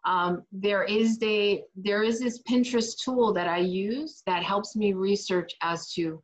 um, 0.06 0.44
there 0.52 0.84
is 0.84 1.18
a 1.24 1.64
there 1.76 2.04
is 2.04 2.20
this 2.20 2.42
pinterest 2.44 3.04
tool 3.04 3.34
that 3.34 3.48
i 3.48 3.58
use 3.58 4.22
that 4.26 4.44
helps 4.44 4.76
me 4.76 4.94
research 4.94 5.54
as 5.62 5.92
to 5.94 6.22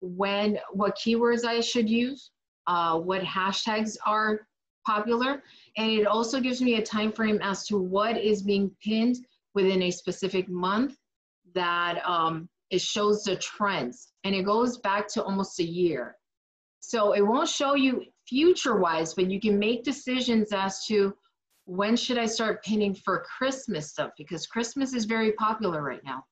when 0.00 0.58
what 0.72 0.96
keywords 0.96 1.44
i 1.44 1.60
should 1.60 1.88
use 1.88 2.30
uh, 2.66 2.98
what 2.98 3.22
hashtags 3.22 3.96
are 4.04 4.40
popular. 4.86 5.42
And 5.76 5.90
it 5.90 6.06
also 6.06 6.40
gives 6.40 6.62
me 6.62 6.76
a 6.76 6.82
time 6.82 7.12
frame 7.12 7.40
as 7.42 7.66
to 7.66 7.76
what 7.76 8.16
is 8.16 8.42
being 8.42 8.70
pinned 8.82 9.16
within 9.54 9.82
a 9.82 9.90
specific 9.90 10.48
month 10.48 10.96
that 11.54 12.00
um, 12.06 12.48
it 12.70 12.80
shows 12.80 13.24
the 13.24 13.36
trends. 13.36 14.12
And 14.24 14.34
it 14.34 14.44
goes 14.44 14.78
back 14.78 15.08
to 15.08 15.22
almost 15.22 15.58
a 15.60 15.64
year. 15.64 16.16
So 16.80 17.12
it 17.12 17.26
won't 17.26 17.48
show 17.48 17.74
you 17.74 18.04
future 18.28 18.76
wise 18.76 19.14
but 19.14 19.30
you 19.30 19.40
can 19.40 19.56
make 19.56 19.84
decisions 19.84 20.52
as 20.52 20.84
to 20.84 21.14
when 21.66 21.96
should 21.96 22.16
I 22.16 22.26
start 22.26 22.64
pinning 22.64 22.94
for 22.94 23.24
Christmas 23.38 23.90
stuff? 23.90 24.12
Because 24.16 24.46
Christmas 24.46 24.94
is 24.94 25.04
very 25.04 25.32
popular 25.32 25.82
right 25.82 26.02
now. 26.04 26.24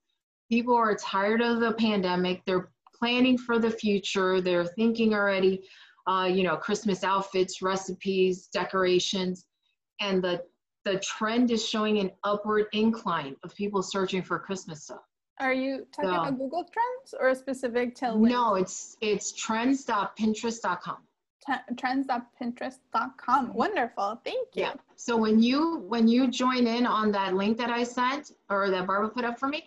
People 0.51 0.75
are 0.77 0.95
tired 0.95 1.43
of 1.43 1.61
the 1.61 1.73
pandemic. 1.73 2.43
They're 2.47 2.71
planning 2.95 3.37
for 3.37 3.59
the 3.59 3.71
future. 3.71 4.41
They're 4.41 4.65
thinking 4.65 5.13
already, 5.13 5.63
uh, 6.07 6.31
you 6.33 6.45
know, 6.45 6.57
Christmas 6.57 7.03
outfits, 7.03 7.61
recipes, 7.63 8.47
decorations, 8.53 9.45
and 10.01 10.23
the 10.23 10.43
the 10.85 10.99
trend 10.99 11.51
is 11.51 11.67
showing 11.67 11.99
an 11.99 12.11
upward 12.25 12.67
incline 12.75 13.35
of 13.43 13.55
people 13.55 13.83
searching 13.83 14.23
for 14.23 14.39
Christmas 14.39 14.85
stuff. 14.85 15.01
Are 15.41 15.55
you 15.55 15.87
talking 15.93 16.11
So- 16.11 16.17
about 16.21 16.39
Google 16.39 16.65
Trends 16.65 17.15
or 17.19 17.29
a 17.31 17.35
specific 17.35 18.01
link? 18.03 18.21
No, 18.21 18.55
it's 18.55 18.97
it's 19.01 19.33
trends.pinterest.com. 19.33 20.99
Trends.pinterest.com. 21.77 23.53
Wonderful. 23.55 24.21
Thank 24.25 24.49
you. 24.55 24.63
Yeah. 24.63 24.75
So 24.97 25.17
when 25.17 25.43
you 25.43 25.79
when 25.89 26.09
you 26.09 26.29
join 26.29 26.67
in 26.67 26.87
on 26.87 27.11
that 27.13 27.35
link 27.35 27.59
that 27.59 27.71
I 27.71 27.83
sent 27.85 28.33
or 28.51 28.71
that 28.71 28.87
Barbara 28.87 29.11
put 29.11 29.25
up 29.25 29.39
for 29.39 29.49
me, 29.49 29.65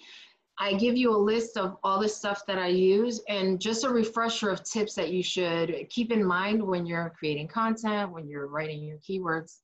I 0.59 0.73
give 0.73 0.97
you 0.97 1.15
a 1.15 1.17
list 1.17 1.57
of 1.57 1.78
all 1.84 1.99
the 1.99 2.09
stuff 2.09 2.45
that 2.47 2.57
I 2.57 2.67
use 2.67 3.21
and 3.30 3.59
just 3.59 3.84
a 3.84 3.89
refresher 3.89 4.49
of 4.49 4.63
tips 4.63 4.95
that 4.95 5.09
you 5.09 5.21
should 5.21 5.88
keep 5.89 6.11
in 6.11 6.23
mind 6.25 6.61
when 6.63 6.86
you're 6.86 7.13
creating 7.17 7.47
content, 7.47 8.11
when 8.11 8.28
you're 8.28 8.47
writing 8.47 8.84
your 8.84 8.97
keywords 8.97 9.57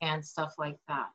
and 0.00 0.24
stuff 0.24 0.54
like 0.58 0.76
that. 0.86 1.08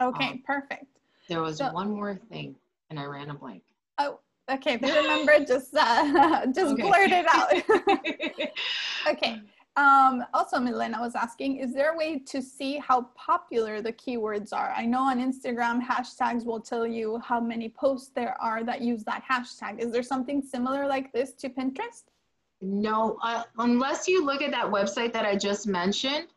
Okay, 0.00 0.28
Um, 0.30 0.42
perfect. 0.46 0.86
There 1.28 1.40
was 1.42 1.58
So- 1.58 1.72
one 1.72 1.90
more 1.90 2.14
thing 2.30 2.54
and 2.90 3.00
I 3.00 3.04
ran 3.04 3.30
a 3.30 3.34
blank. 3.34 3.62
Oh, 3.98 4.20
okay, 4.50 4.78
you 4.80 4.94
remember, 4.94 5.44
just 5.44 5.74
uh, 5.76 6.46
just 6.54 6.74
Okay. 6.74 6.82
blurt 6.82 7.10
it 7.10 7.26
out. 7.28 7.52
okay. 9.16 9.40
Um, 9.76 10.22
also, 10.34 10.60
Milena 10.60 11.00
was 11.00 11.14
asking, 11.14 11.56
is 11.56 11.72
there 11.72 11.94
a 11.94 11.96
way 11.96 12.18
to 12.18 12.42
see 12.42 12.76
how 12.76 13.06
popular 13.14 13.80
the 13.80 13.92
keywords 13.92 14.52
are? 14.52 14.70
I 14.76 14.84
know 14.84 15.00
on 15.00 15.18
Instagram, 15.18 15.80
hashtags 15.80 16.44
will 16.44 16.60
tell 16.60 16.86
you 16.86 17.18
how 17.20 17.40
many 17.40 17.70
posts 17.70 18.10
there 18.14 18.36
are 18.40 18.62
that 18.64 18.82
use 18.82 19.02
that 19.04 19.22
hashtag. 19.28 19.78
Is 19.78 19.90
there 19.90 20.02
something 20.02 20.42
similar 20.42 20.86
like 20.86 21.10
this 21.12 21.32
to 21.34 21.48
Pinterest? 21.48 22.04
No, 22.60 23.18
uh, 23.22 23.44
unless 23.58 24.06
you 24.06 24.24
look 24.24 24.42
at 24.42 24.50
that 24.50 24.66
website 24.66 25.12
that 25.14 25.24
I 25.24 25.36
just 25.36 25.66
mentioned, 25.66 26.28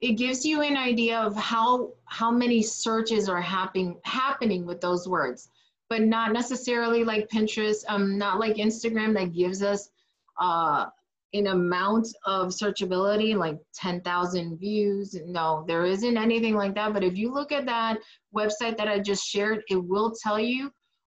it 0.00 0.12
gives 0.12 0.44
you 0.44 0.62
an 0.62 0.76
idea 0.76 1.18
of 1.18 1.36
how 1.36 1.90
how 2.06 2.30
many 2.30 2.62
searches 2.62 3.28
are 3.28 3.40
happening 3.40 3.98
happening 4.02 4.64
with 4.64 4.80
those 4.80 5.06
words, 5.06 5.50
but 5.90 6.00
not 6.00 6.32
necessarily 6.32 7.04
like 7.04 7.28
Pinterest, 7.28 7.84
um, 7.88 8.16
not 8.16 8.40
like 8.40 8.56
Instagram 8.56 9.14
that 9.14 9.34
gives 9.34 9.62
us 9.62 9.90
uh, 10.38 10.86
an 11.32 11.48
amount 11.48 12.08
of 12.26 12.48
searchability 12.48 13.36
like 13.36 13.58
10,000 13.74 14.58
views. 14.58 15.16
No, 15.26 15.64
there 15.68 15.86
isn't 15.86 16.16
anything 16.16 16.54
like 16.54 16.74
that. 16.74 16.92
But 16.92 17.04
if 17.04 17.16
you 17.16 17.32
look 17.32 17.52
at 17.52 17.66
that 17.66 17.98
website 18.34 18.76
that 18.78 18.88
I 18.88 18.98
just 18.98 19.24
shared, 19.24 19.62
it 19.70 19.76
will 19.76 20.12
tell 20.22 20.40
you 20.40 20.72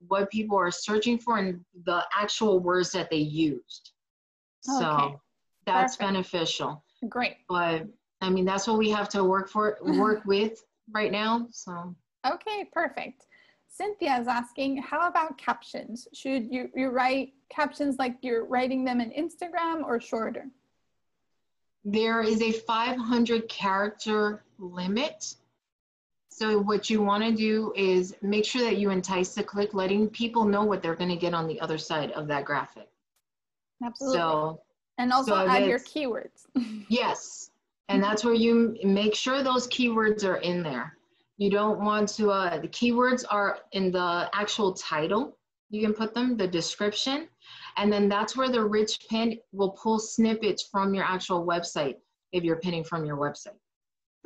what 0.09 0.31
people 0.31 0.59
are 0.59 0.71
searching 0.71 1.19
for 1.19 1.39
and 1.39 1.61
the 1.85 2.05
actual 2.15 2.61
words 2.61 2.93
that 2.93 3.11
they 3.11 3.17
used. 3.17 3.93
Okay. 4.69 4.79
So 4.79 5.21
that's 5.67 5.97
Perfect. 5.97 6.15
beneficial. 6.15 6.85
Great. 7.09 7.37
But 7.49 7.87
I 8.21 8.31
mean, 8.31 8.45
that's 8.45 8.67
what 8.67 8.79
we 8.79 8.91
have 8.91 9.09
to 9.11 9.25
work 9.25 9.49
for, 9.49 9.79
work 9.83 10.23
with 10.27 10.63
right 10.93 11.13
now. 11.13 11.49
So 11.51 11.95
Okay, 12.27 12.69
perfect. 12.73 13.27
Cynthia 13.77 14.19
is 14.19 14.29
asking, 14.29 14.79
how 14.79 15.09
about 15.09 15.37
captions? 15.37 16.09
Should 16.15 16.53
you, 16.53 16.71
you 16.75 16.89
write 16.89 17.35
captions 17.51 17.97
like 17.99 18.17
you're 18.23 18.45
writing 18.45 18.85
them 18.85 19.01
in 19.01 19.11
Instagram 19.11 19.85
or 19.85 20.01
shorter? 20.01 20.47
there 21.87 22.21
is 22.21 22.43
a 22.43 22.51
500 22.51 23.49
character 23.49 24.43
limit. 24.59 25.37
So 26.29 26.59
what 26.59 26.91
you 26.91 27.01
want 27.01 27.23
to 27.23 27.33
do 27.33 27.73
is 27.77 28.15
make 28.21 28.45
sure 28.45 28.63
that 28.63 28.77
you 28.77 28.91
entice 28.91 29.35
the 29.35 29.45
click, 29.45 29.73
letting 29.73 30.09
people 30.09 30.45
know 30.45 30.65
what 30.65 30.83
they're 30.83 30.97
going 30.97 31.11
to 31.11 31.17
get 31.17 31.33
on 31.33 31.47
the 31.47 31.61
other 31.61 31.79
side 31.79 32.11
of 32.11 32.27
that 32.27 32.45
graphic. 32.45 32.89
Absolutely. 33.83 34.19
So 34.19 34.61
and 34.99 35.13
also 35.13 35.37
so 35.37 35.47
add 35.49 35.67
your 35.67 35.79
keywords. 35.79 36.47
Yes, 36.89 37.51
and 37.89 38.03
that's 38.03 38.25
where 38.25 38.35
you 38.35 38.77
make 38.83 39.15
sure 39.15 39.43
those 39.43 39.69
keywords 39.69 40.25
are 40.25 40.37
in 40.37 40.63
there. 40.63 40.96
You 41.37 41.51
don't 41.51 41.81
want 41.81 42.09
to, 42.11 42.31
uh, 42.31 42.59
the 42.59 42.69
keywords 42.69 43.25
are 43.29 43.59
in 43.73 43.91
the 43.93 44.31
actual 44.33 44.73
title. 44.73 45.39
You 45.69 45.83
can 45.83 45.93
put 45.93 46.15
them, 46.15 46.37
the 46.37 46.47
description, 46.47 47.29
and 47.77 47.93
then 47.93 48.09
that's 48.09 48.37
where 48.37 48.49
the 48.49 48.65
rich 48.65 49.01
pin 49.11 49.39
will 49.53 49.71
pull 49.71 49.99
snippets 49.99 50.63
from 50.71 50.95
your 50.95 51.05
actual 51.05 51.47
website 51.47 51.97
if 52.33 52.43
you're 52.43 52.61
pinning 52.61 52.85
from 52.85 53.05
your 53.05 53.17
website. 53.17 53.59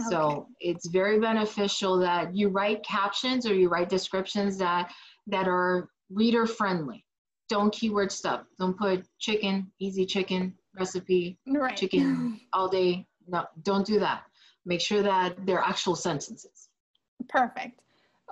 So 0.08 0.46
it's 0.60 0.86
very 0.88 1.18
beneficial 1.18 1.98
that 1.98 2.34
you 2.34 2.48
write 2.48 2.82
captions 2.82 3.46
or 3.46 3.54
you 3.54 3.68
write 3.68 3.88
descriptions 3.88 4.56
that 4.58 4.90
that 5.26 5.46
are 5.46 5.90
reader 6.10 6.46
friendly. 6.46 7.04
Don't 7.48 7.72
keyword 7.72 8.10
stuff. 8.12 8.42
Don't 8.58 8.78
put 8.78 9.04
chicken, 9.18 9.70
easy 9.78 10.06
chicken, 10.06 10.54
recipe, 10.78 11.38
right. 11.46 11.76
chicken 11.76 12.40
all 12.52 12.68
day. 12.68 13.06
No, 13.26 13.44
don't 13.62 13.86
do 13.86 13.98
that. 14.00 14.22
Make 14.64 14.80
sure 14.80 15.02
that 15.02 15.34
they're 15.44 15.60
actual 15.60 15.96
sentences. 15.96 16.69
Perfect. 17.28 17.80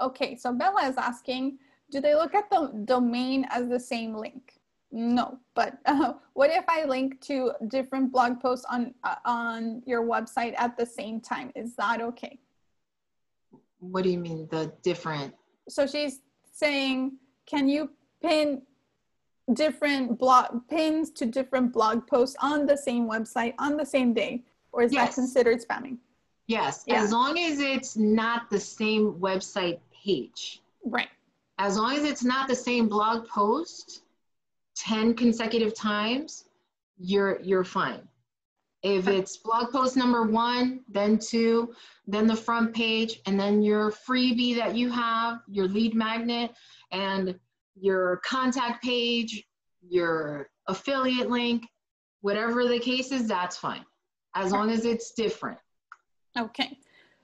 Okay, 0.00 0.36
so 0.36 0.52
Bella 0.52 0.88
is 0.88 0.96
asking, 0.96 1.58
do 1.90 2.00
they 2.00 2.14
look 2.14 2.34
at 2.34 2.50
the 2.50 2.72
domain 2.84 3.46
as 3.50 3.68
the 3.68 3.80
same 3.80 4.14
link? 4.14 4.54
No, 4.90 5.38
but 5.54 5.78
uh, 5.86 6.14
what 6.34 6.50
if 6.50 6.64
I 6.68 6.84
link 6.84 7.20
to 7.22 7.52
different 7.68 8.12
blog 8.12 8.40
posts 8.40 8.64
on 8.70 8.94
uh, 9.04 9.16
on 9.24 9.82
your 9.86 10.02
website 10.02 10.54
at 10.56 10.76
the 10.76 10.86
same 10.86 11.20
time? 11.20 11.52
Is 11.54 11.74
that 11.76 12.00
okay? 12.00 12.38
What 13.80 14.04
do 14.04 14.10
you 14.10 14.18
mean 14.18 14.48
the 14.50 14.72
different? 14.82 15.34
So 15.68 15.86
she's 15.86 16.20
saying, 16.52 17.18
can 17.46 17.68
you 17.68 17.90
pin 18.22 18.62
different 19.52 20.18
blog 20.18 20.66
pins 20.68 21.10
to 21.10 21.26
different 21.26 21.72
blog 21.72 22.06
posts 22.06 22.36
on 22.40 22.66
the 22.66 22.76
same 22.76 23.08
website 23.08 23.54
on 23.58 23.76
the 23.76 23.86
same 23.86 24.12
day, 24.12 24.44
or 24.72 24.82
is 24.82 24.92
Yes. 24.92 25.08
that 25.08 25.14
considered 25.14 25.60
spamming? 25.60 25.98
Yes, 26.48 26.84
Yeah. 26.86 27.02
as 27.02 27.12
long 27.12 27.38
as 27.38 27.60
it's 27.60 27.96
not 27.96 28.48
the 28.48 28.58
same 28.58 29.12
website 29.20 29.80
page. 29.92 30.62
Right. 30.84 31.10
As 31.58 31.76
long 31.76 31.94
as 31.94 32.04
it's 32.04 32.24
not 32.24 32.48
the 32.48 32.56
same 32.56 32.88
blog 32.88 33.28
post 33.28 34.02
10 34.74 35.14
consecutive 35.14 35.74
times, 35.74 36.46
you're 36.98 37.40
you're 37.42 37.64
fine. 37.64 38.08
If 38.82 39.08
it's 39.08 39.36
blog 39.36 39.72
post 39.72 39.96
number 39.96 40.22
one, 40.22 40.84
then 40.88 41.18
two, 41.18 41.74
then 42.06 42.26
the 42.26 42.36
front 42.36 42.74
page, 42.74 43.20
and 43.26 43.38
then 43.38 43.60
your 43.60 43.90
freebie 43.90 44.56
that 44.56 44.74
you 44.76 44.88
have, 44.90 45.42
your 45.48 45.68
lead 45.68 45.94
magnet, 45.94 46.54
and 46.92 47.38
your 47.74 48.18
contact 48.24 48.82
page, 48.82 49.44
your 49.82 50.48
affiliate 50.68 51.28
link, 51.28 51.66
whatever 52.20 52.66
the 52.68 52.78
case 52.78 53.10
is, 53.12 53.26
that's 53.26 53.56
fine. 53.56 53.84
As 54.34 54.52
long 54.52 54.70
as 54.70 54.84
it's 54.84 55.10
different. 55.12 55.58
Okay. 56.36 56.78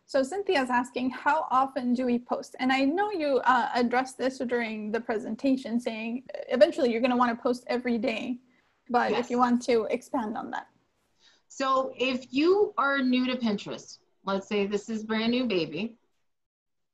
So 0.07 0.23
Cynthia's 0.23 0.71
asking, 0.71 1.11
how 1.11 1.47
often 1.51 1.95
do 1.95 2.05
we 2.05 2.19
post? 2.19 2.55
And 2.61 2.71
I 2.71 2.85
know 2.85 3.11
you 3.11 3.41
uh, 3.45 3.71
addressed 3.75 4.19
this 4.19 4.39
during 4.39 4.93
the 4.93 5.01
presentation, 5.01 5.81
saying 5.81 6.25
eventually 6.49 6.93
you're 6.93 7.01
going 7.01 7.11
to 7.11 7.17
want 7.17 7.37
to 7.37 7.43
post 7.43 7.65
every 7.69 7.99
day. 7.99 8.39
But 8.91 9.13
if 9.13 9.31
you 9.31 9.39
want 9.39 9.63
to 9.63 9.85
expand 9.91 10.37
on 10.37 10.51
that. 10.51 10.67
So 11.49 11.95
if 11.97 12.33
you 12.33 12.75
are 12.77 13.01
new 13.01 13.27
to 13.27 13.37
Pinterest, 13.37 13.99
let's 14.25 14.47
say 14.47 14.67
this 14.67 14.91
is 14.91 15.05
brand 15.05 15.31
new 15.31 15.47
baby, 15.47 15.97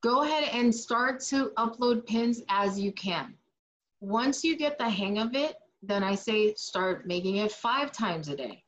go 0.02 0.22
ahead 0.22 0.48
and 0.52 0.72
start 0.74 1.20
to 1.22 1.50
upload 1.56 2.06
pins 2.06 2.42
as 2.48 2.78
you 2.78 2.92
can. 2.92 3.34
Once 4.00 4.44
you 4.44 4.56
get 4.56 4.78
the 4.78 4.88
hang 4.88 5.18
of 5.18 5.34
it, 5.34 5.56
then 5.82 6.04
I 6.04 6.14
say 6.14 6.54
start 6.54 7.06
making 7.06 7.36
it 7.36 7.50
five 7.50 7.90
times 7.90 8.28
a 8.28 8.36
day. 8.36 8.62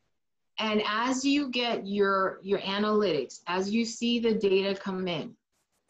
And 0.58 0.82
as 0.86 1.24
you 1.24 1.48
get 1.48 1.86
your, 1.86 2.38
your 2.42 2.60
analytics, 2.60 3.40
as 3.46 3.70
you 3.70 3.84
see 3.84 4.18
the 4.18 4.34
data 4.34 4.78
come 4.78 5.08
in 5.08 5.34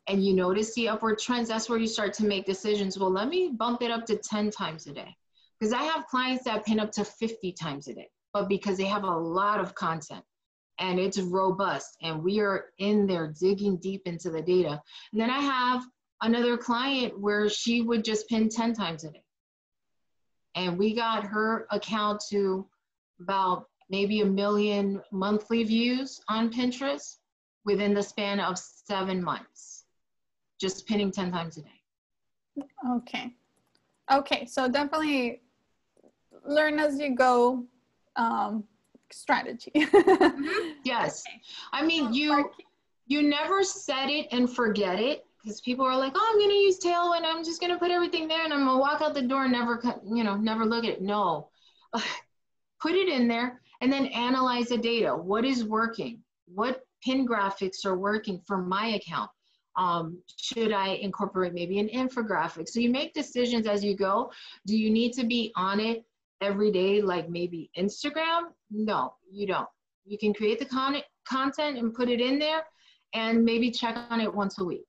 and 0.06 0.24
you 0.24 0.34
notice 0.34 0.74
the 0.74 0.88
upward 0.88 1.18
trends, 1.18 1.48
that's 1.48 1.68
where 1.68 1.78
you 1.78 1.86
start 1.86 2.14
to 2.14 2.24
make 2.24 2.46
decisions. 2.46 2.98
Well, 2.98 3.10
let 3.10 3.28
me 3.28 3.50
bump 3.56 3.82
it 3.82 3.90
up 3.90 4.06
to 4.06 4.16
10 4.16 4.50
times 4.50 4.86
a 4.86 4.92
day. 4.92 5.16
Because 5.58 5.72
I 5.72 5.82
have 5.82 6.06
clients 6.06 6.44
that 6.44 6.64
pin 6.64 6.80
up 6.80 6.90
to 6.92 7.04
50 7.04 7.52
times 7.52 7.86
a 7.86 7.94
day, 7.94 8.08
but 8.32 8.48
because 8.48 8.76
they 8.76 8.86
have 8.86 9.04
a 9.04 9.10
lot 9.10 9.60
of 9.60 9.74
content 9.74 10.24
and 10.78 10.98
it's 10.98 11.18
robust 11.18 11.96
and 12.02 12.22
we 12.22 12.40
are 12.40 12.66
in 12.78 13.06
there 13.06 13.32
digging 13.38 13.76
deep 13.76 14.02
into 14.06 14.30
the 14.30 14.42
data. 14.42 14.80
And 15.12 15.20
then 15.20 15.30
I 15.30 15.38
have 15.38 15.84
another 16.20 16.56
client 16.56 17.18
where 17.20 17.48
she 17.48 17.82
would 17.82 18.04
just 18.04 18.28
pin 18.28 18.48
10 18.48 18.74
times 18.74 19.04
a 19.04 19.10
day. 19.10 19.22
And 20.54 20.78
we 20.78 20.94
got 20.94 21.24
her 21.24 21.66
account 21.70 22.22
to 22.30 22.66
about 23.20 23.66
maybe 23.92 24.22
a 24.22 24.26
million 24.26 25.00
monthly 25.12 25.62
views 25.62 26.20
on 26.28 26.50
Pinterest 26.50 27.18
within 27.64 27.92
the 27.92 28.02
span 28.02 28.40
of 28.40 28.58
seven 28.58 29.22
months, 29.22 29.84
just 30.58 30.86
pinning 30.88 31.12
10 31.12 31.30
times 31.30 31.58
a 31.58 31.62
day. 31.62 32.64
Okay. 32.90 33.34
Okay. 34.10 34.46
So 34.46 34.68
definitely 34.68 35.42
learn 36.44 36.78
as 36.78 36.98
you 36.98 37.14
go 37.14 37.64
um, 38.16 38.64
strategy. 39.12 39.70
Yes. 40.84 41.22
Okay. 41.28 41.40
I 41.72 41.86
mean, 41.86 42.12
you 42.12 42.50
you 43.06 43.22
never 43.22 43.62
set 43.62 44.10
it 44.10 44.26
and 44.32 44.50
forget 44.50 44.98
it 44.98 45.24
because 45.40 45.60
people 45.60 45.84
are 45.84 45.96
like, 45.96 46.12
oh, 46.16 46.30
I'm 46.32 46.40
gonna 46.40 46.54
use 46.54 46.80
Tailwind. 46.80 47.24
I'm 47.24 47.44
just 47.44 47.60
gonna 47.60 47.78
put 47.78 47.92
everything 47.92 48.26
there 48.26 48.44
and 48.44 48.52
I'm 48.52 48.64
gonna 48.64 48.78
walk 48.78 49.00
out 49.00 49.14
the 49.14 49.22
door 49.22 49.44
and 49.44 49.52
never, 49.52 49.80
you 50.04 50.24
know, 50.24 50.36
never 50.36 50.64
look 50.64 50.84
at 50.84 50.90
it. 50.90 51.02
No, 51.02 51.50
put 52.80 52.94
it 52.94 53.08
in 53.08 53.28
there 53.28 53.61
and 53.82 53.92
then 53.92 54.06
analyze 54.06 54.68
the 54.68 54.78
data. 54.78 55.14
What 55.14 55.44
is 55.44 55.64
working? 55.64 56.22
What 56.46 56.84
pin 57.04 57.26
graphics 57.26 57.84
are 57.84 57.98
working 57.98 58.40
for 58.46 58.56
my 58.56 58.86
account? 58.90 59.28
Um, 59.76 60.22
should 60.36 60.72
I 60.72 60.90
incorporate 60.90 61.52
maybe 61.52 61.80
an 61.80 61.88
infographic? 61.88 62.68
So 62.68 62.78
you 62.78 62.90
make 62.90 63.12
decisions 63.12 63.66
as 63.66 63.82
you 63.82 63.96
go. 63.96 64.30
Do 64.66 64.78
you 64.78 64.90
need 64.90 65.14
to 65.14 65.24
be 65.24 65.52
on 65.56 65.80
it 65.80 66.04
every 66.40 66.70
day, 66.70 67.02
like 67.02 67.28
maybe 67.28 67.70
Instagram? 67.76 68.52
No, 68.70 69.14
you 69.28 69.48
don't. 69.48 69.68
You 70.04 70.16
can 70.16 70.32
create 70.32 70.60
the 70.60 70.66
con 70.66 70.96
content 71.28 71.76
and 71.76 71.92
put 71.92 72.08
it 72.08 72.20
in 72.20 72.38
there 72.38 72.62
and 73.14 73.44
maybe 73.44 73.70
check 73.70 73.96
on 74.10 74.20
it 74.20 74.32
once 74.32 74.60
a 74.60 74.64
week. 74.64 74.86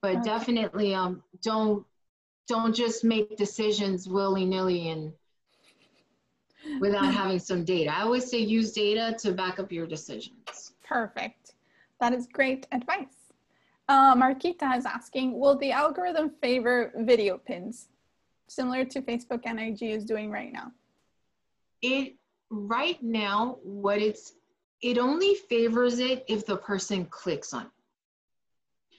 But 0.00 0.16
okay. 0.16 0.24
definitely 0.24 0.94
um, 0.94 1.22
don't 1.42 1.84
don't 2.48 2.74
just 2.74 3.04
make 3.04 3.36
decisions 3.36 4.06
willy-nilly 4.06 4.88
and 4.88 5.12
without 6.80 7.12
having 7.12 7.38
some 7.38 7.64
data. 7.64 7.92
I 7.94 8.02
always 8.02 8.30
say 8.30 8.38
use 8.38 8.72
data 8.72 9.14
to 9.20 9.32
back 9.32 9.58
up 9.58 9.72
your 9.72 9.86
decisions. 9.86 10.72
Perfect. 10.86 11.54
That 12.00 12.12
is 12.12 12.26
great 12.26 12.66
advice. 12.72 13.32
Uh, 13.88 14.14
Marquita 14.14 14.76
is 14.76 14.86
asking, 14.86 15.38
will 15.38 15.56
the 15.56 15.70
algorithm 15.70 16.30
favor 16.40 16.92
video 16.96 17.38
pins, 17.38 17.88
similar 18.48 18.84
to 18.86 19.02
Facebook 19.02 19.42
and 19.44 19.60
IG 19.60 19.82
is 19.82 20.04
doing 20.04 20.30
right 20.30 20.52
now? 20.52 20.72
It 21.82 22.14
right 22.50 23.02
now, 23.02 23.58
what 23.62 24.00
it's 24.00 24.34
it 24.80 24.98
only 24.98 25.34
favors 25.34 25.98
it 25.98 26.24
if 26.28 26.44
the 26.44 26.56
person 26.56 27.06
clicks 27.06 27.54
on 27.54 27.62
it. 27.62 27.70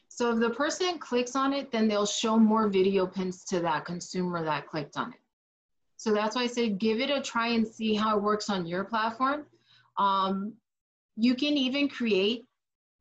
So 0.07 0.31
if 0.31 0.39
the 0.39 0.49
person 0.49 0.97
clicks 0.97 1.35
on 1.35 1.53
it, 1.53 1.71
then 1.71 1.87
they'll 1.87 2.05
show 2.05 2.37
more 2.37 2.69
video 2.69 3.05
pins 3.05 3.43
to 3.45 3.59
that 3.59 3.85
consumer 3.85 4.43
that 4.43 4.67
clicked 4.67 4.97
on 4.97 5.13
it. 5.13 5.19
So 5.97 6.13
that's 6.13 6.35
why 6.35 6.43
I 6.43 6.47
say 6.47 6.69
give 6.69 6.99
it 6.99 7.09
a 7.09 7.21
try 7.21 7.49
and 7.49 7.67
see 7.67 7.95
how 7.95 8.17
it 8.17 8.23
works 8.23 8.49
on 8.49 8.65
your 8.65 8.83
platform. 8.83 9.45
Um, 9.97 10.53
you 11.15 11.35
can 11.35 11.57
even 11.57 11.87
create 11.87 12.45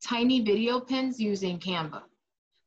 tiny 0.05 0.41
video 0.41 0.79
pins 0.79 1.19
using 1.19 1.59
Canva. 1.59 2.03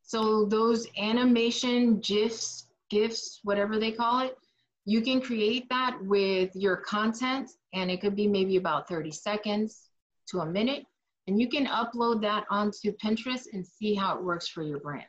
So 0.02 0.44
those 0.44 0.86
animation 0.98 2.00
GIFs, 2.00 2.66
GIFs, 2.90 3.40
whatever 3.42 3.78
they 3.78 3.92
call 3.92 4.20
it, 4.20 4.36
you 4.84 5.02
can 5.02 5.20
create 5.20 5.68
that 5.68 5.98
with 6.02 6.54
your 6.54 6.76
content 6.76 7.50
and 7.74 7.90
it 7.90 8.00
could 8.00 8.16
be 8.16 8.26
maybe 8.26 8.56
about 8.56 8.88
30 8.88 9.10
seconds 9.10 9.90
to 10.28 10.40
a 10.40 10.46
minute. 10.46 10.86
And 11.26 11.38
you 11.38 11.48
can 11.48 11.66
upload 11.66 12.22
that 12.22 12.46
onto 12.48 12.92
Pinterest 12.96 13.48
and 13.52 13.66
see 13.66 13.94
how 13.94 14.16
it 14.16 14.24
works 14.24 14.48
for 14.48 14.62
your 14.62 14.80
brand. 14.80 15.04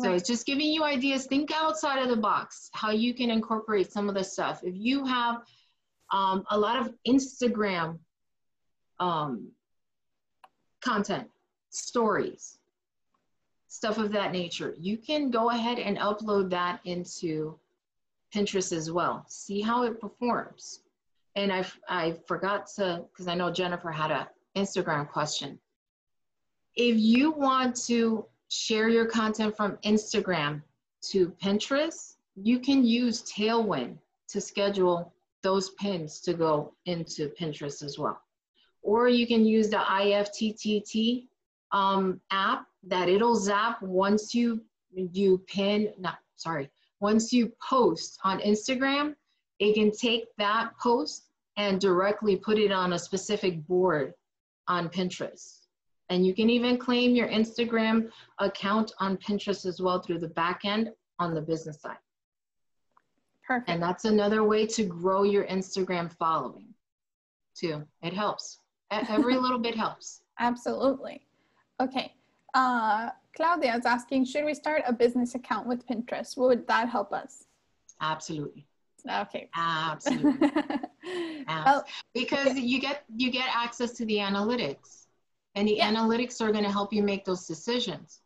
Right. 0.00 0.06
So 0.06 0.14
it's 0.14 0.28
just 0.28 0.46
giving 0.46 0.66
you 0.66 0.84
ideas. 0.84 1.26
Think 1.26 1.50
outside 1.52 2.02
of 2.02 2.08
the 2.08 2.16
box, 2.16 2.70
how 2.72 2.90
you 2.90 3.14
can 3.14 3.30
incorporate 3.30 3.92
some 3.92 4.08
of 4.08 4.14
the 4.14 4.24
stuff. 4.24 4.60
If 4.64 4.74
you 4.76 5.04
have 5.04 5.42
um, 6.10 6.44
a 6.50 6.58
lot 6.58 6.80
of 6.80 6.94
Instagram 7.06 7.98
um, 8.98 9.48
content, 10.80 11.28
stories, 11.70 12.58
stuff 13.68 13.98
of 13.98 14.12
that 14.12 14.32
nature, 14.32 14.74
you 14.78 14.96
can 14.96 15.30
go 15.30 15.50
ahead 15.50 15.78
and 15.78 15.98
upload 15.98 16.50
that 16.50 16.80
into 16.84 17.58
Pinterest 18.34 18.72
as 18.72 18.90
well. 18.90 19.24
See 19.28 19.60
how 19.60 19.84
it 19.84 20.00
performs. 20.00 20.80
And 21.36 21.52
I, 21.52 21.64
I 21.88 22.16
forgot 22.26 22.66
to, 22.76 23.04
because 23.12 23.28
I 23.28 23.34
know 23.34 23.50
Jennifer 23.50 23.90
had 23.90 24.10
an 24.10 24.26
Instagram 24.56 25.08
question. 25.08 25.58
If 26.74 26.96
you 26.98 27.30
want 27.32 27.76
to 27.86 28.26
share 28.50 28.88
your 28.88 29.06
content 29.06 29.56
from 29.56 29.78
Instagram 29.84 30.60
to 31.02 31.28
Pinterest, 31.42 32.16
you 32.34 32.58
can 32.58 32.84
use 32.84 33.22
Tailwind 33.22 33.96
to 34.28 34.40
schedule 34.40 35.12
those 35.42 35.70
pins 35.70 36.20
to 36.20 36.34
go 36.34 36.72
into 36.84 37.28
Pinterest 37.40 37.82
as 37.82 37.98
well. 37.98 38.20
Or 38.82 39.08
you 39.08 39.26
can 39.26 39.44
use 39.44 39.70
the 39.70 39.78
IFTTT 39.78 41.26
um, 41.72 42.20
app 42.30 42.66
that 42.84 43.08
it'll 43.08 43.36
zap 43.36 43.80
once 43.82 44.34
you 44.34 44.60
you 44.92 45.38
pin, 45.46 45.92
not 45.98 46.18
sorry, 46.34 46.68
once 46.98 47.32
you 47.32 47.52
post 47.66 48.18
on 48.24 48.40
Instagram, 48.40 49.14
it 49.60 49.74
can 49.74 49.92
take 49.92 50.24
that 50.36 50.76
post 50.78 51.26
and 51.56 51.80
directly 51.80 52.34
put 52.34 52.58
it 52.58 52.72
on 52.72 52.94
a 52.94 52.98
specific 52.98 53.64
board 53.68 54.14
on 54.66 54.88
Pinterest. 54.88 55.59
And 56.10 56.26
you 56.26 56.34
can 56.34 56.50
even 56.50 56.76
claim 56.76 57.14
your 57.14 57.28
Instagram 57.28 58.10
account 58.38 58.92
on 58.98 59.16
Pinterest 59.16 59.64
as 59.64 59.80
well 59.80 60.00
through 60.00 60.18
the 60.18 60.28
back 60.28 60.62
end 60.64 60.90
on 61.20 61.34
the 61.34 61.40
business 61.40 61.80
side. 61.80 61.96
Perfect. 63.46 63.70
And 63.70 63.82
that's 63.82 64.04
another 64.04 64.44
way 64.44 64.66
to 64.66 64.84
grow 64.84 65.22
your 65.22 65.44
Instagram 65.44 66.12
following 66.12 66.74
too. 67.54 67.84
It 68.02 68.12
helps. 68.12 68.58
Every 68.90 69.36
little 69.44 69.58
bit 69.58 69.74
helps. 69.74 70.22
Absolutely. 70.38 71.22
Okay. 71.80 72.12
Uh, 72.54 73.10
Claudia 73.36 73.76
is 73.76 73.86
asking, 73.86 74.24
should 74.24 74.44
we 74.44 74.54
start 74.54 74.82
a 74.86 74.92
business 74.92 75.34
account 75.34 75.66
with 75.66 75.86
Pinterest? 75.86 76.36
Would 76.36 76.66
that 76.66 76.88
help 76.88 77.12
us? 77.12 77.44
Absolutely. 78.00 78.66
Okay. 79.08 79.48
Absolutely. 79.56 80.50
well, 81.46 81.84
because 82.14 82.58
you 82.58 82.80
get 82.80 83.04
you 83.16 83.30
get 83.30 83.48
access 83.54 83.92
to 83.92 84.04
the 84.04 84.16
analytics, 84.16 84.99
and 85.54 85.66
the 85.66 85.76
yeah. 85.76 85.92
analytics 85.92 86.40
are 86.40 86.52
going 86.52 86.64
to 86.64 86.70
help 86.70 86.92
you 86.92 87.02
make 87.02 87.24
those 87.24 87.46
decisions. 87.46 88.20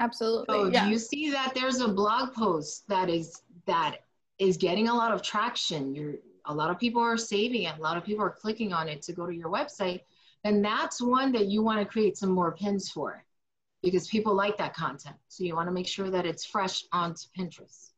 Absolutely. 0.00 0.46
So 0.48 0.66
yeah. 0.66 0.84
do 0.84 0.90
you 0.90 0.98
see 0.98 1.30
that 1.30 1.52
there's 1.54 1.80
a 1.80 1.88
blog 1.88 2.34
post 2.34 2.88
that 2.88 3.08
is 3.08 3.42
that 3.66 3.98
is 4.38 4.56
getting 4.56 4.88
a 4.88 4.94
lot 4.94 5.12
of 5.12 5.22
traction? 5.22 5.94
You're 5.94 6.14
a 6.46 6.54
lot 6.54 6.70
of 6.70 6.78
people 6.78 7.00
are 7.00 7.16
saving 7.16 7.62
it. 7.62 7.78
A 7.78 7.80
lot 7.80 7.96
of 7.96 8.04
people 8.04 8.24
are 8.24 8.30
clicking 8.30 8.72
on 8.72 8.88
it 8.88 9.02
to 9.02 9.12
go 9.12 9.26
to 9.26 9.34
your 9.34 9.50
website. 9.50 10.00
And 10.44 10.62
that's 10.62 11.00
one 11.00 11.32
that 11.32 11.46
you 11.46 11.62
want 11.62 11.80
to 11.80 11.86
create 11.86 12.18
some 12.18 12.30
more 12.30 12.52
pins 12.52 12.90
for 12.90 13.24
because 13.82 14.08
people 14.08 14.34
like 14.34 14.58
that 14.58 14.74
content. 14.74 15.16
So 15.28 15.44
you 15.44 15.54
want 15.54 15.68
to 15.68 15.72
make 15.72 15.86
sure 15.86 16.10
that 16.10 16.26
it's 16.26 16.44
fresh 16.44 16.84
onto 16.92 17.22
Pinterest. 17.38 17.90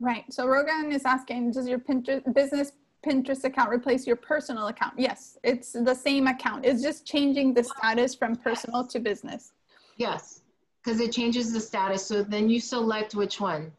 Right. 0.00 0.24
So 0.30 0.46
Rogan 0.46 0.92
is 0.92 1.04
asking, 1.04 1.52
does 1.52 1.68
your 1.68 1.78
Pinterest 1.78 2.34
business 2.34 2.72
Pinterest 3.06 3.44
account 3.44 3.70
replace 3.70 4.06
your 4.06 4.16
personal 4.16 4.68
account? 4.68 4.94
Yes, 4.96 5.38
it's 5.42 5.72
the 5.72 5.94
same 5.94 6.26
account. 6.28 6.64
It's 6.64 6.82
just 6.82 7.04
changing 7.04 7.54
the 7.54 7.64
status 7.64 8.14
from 8.14 8.36
personal 8.36 8.86
to 8.86 9.00
business. 9.00 9.52
Yes, 9.96 10.42
because 10.82 11.00
it 11.00 11.12
changes 11.12 11.52
the 11.52 11.60
status. 11.60 12.06
So 12.06 12.22
then 12.22 12.48
you 12.48 12.60
select 12.60 13.14
which 13.14 13.40
one. 13.40 13.72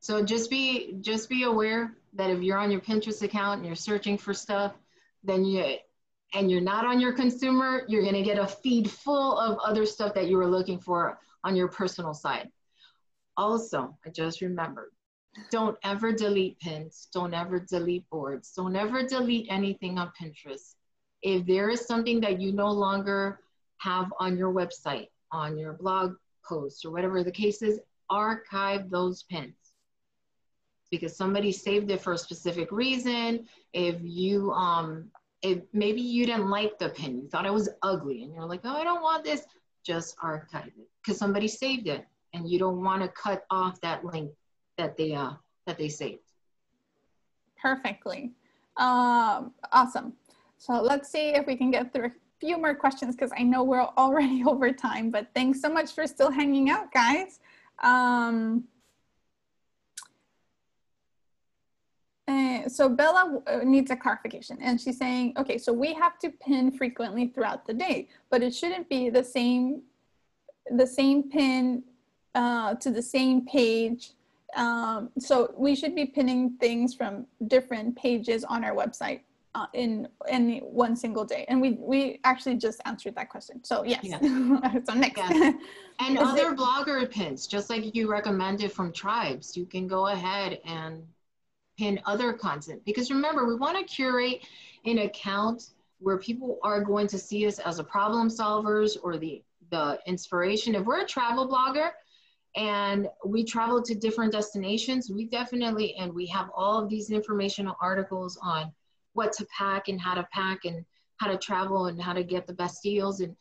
So 0.00 0.24
just 0.24 0.50
be 0.50 0.96
just 1.00 1.28
be 1.28 1.42
aware 1.42 1.96
that 2.14 2.30
if 2.30 2.42
you're 2.42 2.58
on 2.58 2.70
your 2.70 2.80
Pinterest 2.80 3.22
account 3.22 3.58
and 3.58 3.66
you're 3.66 3.76
searching 3.76 4.16
for 4.16 4.32
stuff, 4.32 4.72
then 5.22 5.44
you 5.44 5.76
and 6.32 6.50
you're 6.50 6.60
not 6.60 6.86
on 6.86 7.00
your 7.00 7.12
consumer, 7.12 7.82
you're 7.88 8.04
gonna 8.04 8.22
get 8.22 8.38
a 8.38 8.46
feed 8.46 8.90
full 8.90 9.36
of 9.38 9.58
other 9.58 9.84
stuff 9.84 10.14
that 10.14 10.28
you 10.28 10.36
were 10.36 10.46
looking 10.46 10.78
for 10.78 11.18
on 11.44 11.56
your 11.56 11.68
personal 11.68 12.14
side. 12.14 12.50
Also, 13.36 13.96
I 14.06 14.10
just 14.10 14.40
remembered, 14.40 14.90
don't 15.50 15.76
ever 15.84 16.12
delete 16.12 16.58
pins, 16.60 17.08
don't 17.12 17.34
ever 17.34 17.60
delete 17.60 18.08
boards, 18.10 18.52
don't 18.56 18.76
ever 18.76 19.06
delete 19.06 19.46
anything 19.50 19.98
on 19.98 20.12
Pinterest. 20.20 20.74
If 21.22 21.46
there 21.46 21.70
is 21.70 21.86
something 21.86 22.20
that 22.20 22.40
you 22.40 22.52
no 22.52 22.70
longer 22.70 23.40
have 23.78 24.12
on 24.18 24.36
your 24.36 24.52
website, 24.52 25.08
on 25.32 25.56
your 25.56 25.74
blog 25.74 26.14
post, 26.44 26.84
or 26.84 26.90
whatever 26.90 27.22
the 27.22 27.30
case 27.30 27.62
is, 27.62 27.80
archive 28.08 28.90
those 28.90 29.22
pins. 29.24 29.54
Because 30.90 31.16
somebody 31.16 31.52
saved 31.52 31.90
it 31.90 32.00
for 32.00 32.14
a 32.14 32.18
specific 32.18 32.72
reason. 32.72 33.46
If 33.72 33.96
you, 34.02 34.50
um, 34.50 35.10
if 35.42 35.60
maybe 35.72 36.00
you 36.00 36.26
didn't 36.26 36.50
like 36.50 36.78
the 36.78 36.88
pin, 36.88 37.20
you 37.22 37.28
thought 37.28 37.46
it 37.46 37.52
was 37.52 37.68
ugly, 37.82 38.24
and 38.24 38.34
you're 38.34 38.46
like, 38.46 38.62
oh, 38.64 38.76
I 38.76 38.82
don't 38.82 39.02
want 39.02 39.24
this, 39.24 39.42
just 39.84 40.16
archive 40.22 40.66
it. 40.66 40.88
Because 41.02 41.18
somebody 41.18 41.46
saved 41.46 41.86
it, 41.86 42.04
and 42.34 42.50
you 42.50 42.58
don't 42.58 42.82
want 42.82 43.02
to 43.02 43.08
cut 43.08 43.44
off 43.50 43.80
that 43.82 44.04
link 44.04 44.32
that 44.80 44.96
they 44.96 45.12
uh, 45.14 45.32
that 45.66 45.78
they 45.78 45.88
saved. 45.88 46.28
Perfectly, 47.60 48.32
um, 48.76 49.52
awesome. 49.72 50.14
So 50.58 50.80
let's 50.80 51.10
see 51.10 51.30
if 51.30 51.46
we 51.46 51.56
can 51.56 51.70
get 51.70 51.92
through 51.92 52.06
a 52.06 52.12
few 52.40 52.58
more 52.58 52.74
questions 52.74 53.14
because 53.14 53.32
I 53.38 53.42
know 53.42 53.62
we're 53.62 53.88
already 54.04 54.42
over 54.52 54.72
time. 54.72 55.10
But 55.10 55.28
thanks 55.34 55.60
so 55.60 55.68
much 55.68 55.92
for 55.92 56.06
still 56.06 56.30
hanging 56.30 56.70
out, 56.70 56.92
guys. 56.92 57.40
Um, 57.82 58.64
Uh, 62.30 62.68
so 62.68 62.88
Bella 62.88 63.42
uh, 63.48 63.58
needs 63.64 63.90
a 63.90 63.96
clarification 63.96 64.56
and 64.60 64.80
she's 64.80 64.98
saying, 64.98 65.32
okay, 65.36 65.58
so 65.58 65.72
we 65.72 65.92
have 65.94 66.16
to 66.20 66.30
pin 66.30 66.70
frequently 66.70 67.26
throughout 67.26 67.66
the 67.66 67.74
day, 67.74 68.08
but 68.30 68.40
it 68.40 68.54
shouldn't 68.54 68.88
be 68.88 69.10
the 69.10 69.24
same, 69.24 69.82
the 70.70 70.86
same 70.86 71.28
pin 71.28 71.82
uh, 72.36 72.74
to 72.74 72.90
the 72.90 73.02
same 73.02 73.44
page. 73.46 74.12
Um, 74.56 75.10
so 75.18 75.54
we 75.56 75.74
should 75.74 75.94
be 75.94 76.06
pinning 76.06 76.56
things 76.60 76.94
from 76.94 77.26
different 77.46 77.96
pages 77.96 78.44
on 78.44 78.64
our 78.64 78.74
website 78.74 79.20
uh, 79.54 79.66
in 79.74 80.08
in 80.30 80.58
one 80.58 80.96
single 80.96 81.24
day. 81.24 81.44
And 81.48 81.60
we 81.60 81.72
we 81.80 82.20
actually 82.24 82.56
just 82.56 82.80
answered 82.84 83.14
that 83.16 83.28
question. 83.28 83.62
So 83.64 83.84
yes. 83.84 84.00
yes. 84.02 84.20
so 84.86 84.94
next. 84.94 85.18
Yes. 85.18 85.54
And 86.02 86.16
other 86.16 86.54
blogger 86.54 87.10
pins, 87.10 87.46
just 87.46 87.68
like 87.68 87.94
you 87.94 88.10
recommended 88.10 88.72
from 88.72 88.90
tribes, 88.90 89.54
you 89.54 89.66
can 89.66 89.86
go 89.86 90.06
ahead 90.06 90.58
and 90.64 91.02
pin 91.78 92.00
other 92.06 92.32
content. 92.32 92.82
Because 92.86 93.10
remember, 93.10 93.46
we 93.46 93.54
want 93.54 93.76
to 93.76 93.84
curate 93.84 94.46
an 94.86 94.96
account 95.00 95.72
where 95.98 96.16
people 96.16 96.58
are 96.62 96.80
going 96.82 97.06
to 97.08 97.18
see 97.18 97.46
us 97.46 97.58
as 97.58 97.80
a 97.80 97.84
problem 97.84 98.28
solvers 98.28 98.96
or 99.02 99.18
the, 99.18 99.42
the 99.70 99.98
inspiration. 100.06 100.74
If 100.74 100.86
we're 100.86 101.02
a 101.02 101.06
travel 101.06 101.46
blogger 101.46 101.90
and 102.56 103.08
we 103.24 103.44
travel 103.44 103.82
to 103.82 103.94
different 103.94 104.32
destinations, 104.32 105.10
we 105.10 105.26
definitely, 105.26 105.94
and 105.96 106.12
we 106.12 106.26
have 106.26 106.50
all 106.54 106.82
of 106.82 106.88
these 106.88 107.10
informational 107.10 107.76
articles 107.80 108.38
on 108.42 108.72
what 109.12 109.32
to 109.34 109.46
pack 109.56 109.88
and 109.88 110.00
how 110.00 110.14
to 110.14 110.26
pack 110.32 110.64
and 110.64 110.84
how 111.18 111.28
to 111.28 111.36
travel 111.36 111.86
and 111.86 112.00
how 112.00 112.12
to 112.12 112.24
get 112.24 112.46
the 112.46 112.52
best 112.52 112.82
deals. 112.82 113.20
And 113.20 113.36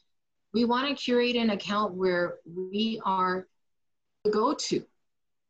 we 0.54 0.66
want 0.66 0.88
to 0.88 1.02
curate 1.02 1.36
an 1.36 1.52
account 1.52 1.94
where 1.94 2.38
we 2.46 3.02
are 3.06 3.48
the 4.24 4.32
go-to. 4.32 4.84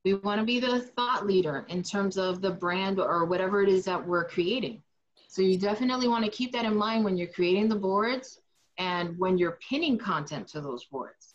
We 0.06 0.14
want 0.14 0.40
to 0.40 0.46
be 0.46 0.60
the 0.60 0.80
thought 0.80 1.28
leader 1.28 1.66
in 1.68 1.84
terms 1.84 2.18
of 2.18 2.42
the 2.42 2.52
brand 2.52 3.00
or 3.00 3.26
whatever 3.26 3.62
it 3.62 3.70
is 3.70 3.84
that 3.86 4.06
we're 4.06 4.26
creating. 4.26 4.82
So 5.28 5.42
you 5.42 5.58
definitely 5.58 6.08
want 6.08 6.24
to 6.26 6.32
keep 6.32 6.54
that 6.54 6.66
in 6.66 6.76
mind 6.76 7.04
when 7.04 7.18
you're 7.18 7.28
creating 7.28 7.68
the 7.68 7.76
boards 7.76 8.40
and 8.78 9.18
when 9.18 9.38
you're 9.38 9.60
pinning 9.70 9.98
content 9.98 10.48
to 10.50 10.62
those 10.62 10.86
boards. 10.86 11.29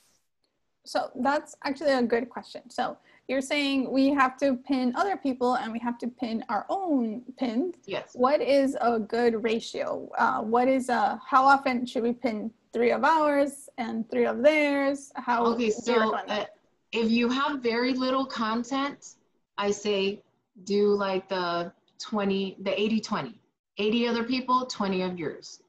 So 0.85 1.11
that's 1.17 1.57
actually 1.65 1.93
a 1.93 2.03
good 2.03 2.29
question. 2.29 2.69
So 2.69 2.97
you're 3.29 3.41
saying 3.41 3.91
we 3.91 4.11
have 4.11 4.37
to 4.39 4.57
pin 4.57 4.93
other 4.97 5.17
people 5.17 5.55
and 5.55 5.73
we 5.73 5.79
have 5.79 5.99
to 5.99 6.09
pin 6.09 6.45
our 6.49 6.67
own 6.69 7.23
pins. 7.39 7.77
Yes. 7.87 8.11
What 8.15 8.43
is 8.43 8.77
a 8.81 8.99
good 8.99 9.43
ratio? 9.43 10.11
Uh, 10.19 10.43
what 10.43 10.69
is 10.69 10.91
a, 10.91 11.21
how 11.27 11.45
often 11.45 11.87
should 11.87 12.03
we 12.03 12.13
pin 12.13 12.51
three 12.73 12.91
of 12.93 13.03
ours 13.03 13.69
and 13.79 14.09
three 14.11 14.27
of 14.27 14.43
theirs? 14.43 15.11
How 15.17 15.47
Okay, 15.47 15.71
so 15.71 16.15
uh, 16.15 16.45
if 16.93 17.11
you 17.11 17.31
have 17.31 17.61
very 17.61 17.95
little 17.95 18.27
content, 18.27 19.15
I 19.57 19.71
say 19.71 20.23
do 20.65 20.89
like 20.89 21.29
the 21.29 21.73
20, 22.01 22.59
the 22.61 22.79
80 22.79 23.01
20. 23.01 23.41
80 23.77 24.07
other 24.07 24.23
people, 24.23 24.67
20 24.67 25.03
of 25.03 25.19
yours. 25.19 25.61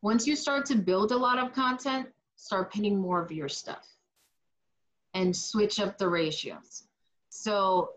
Once 0.00 0.26
you 0.26 0.34
start 0.34 0.64
to 0.66 0.76
build 0.76 1.12
a 1.12 1.16
lot 1.16 1.38
of 1.38 1.52
content, 1.52 2.08
start 2.36 2.72
pinning 2.72 2.98
more 2.98 3.20
of 3.20 3.30
your 3.30 3.48
stuff 3.48 3.86
and 5.14 5.36
switch 5.36 5.80
up 5.80 5.98
the 5.98 6.08
ratios. 6.08 6.84
So 7.28 7.90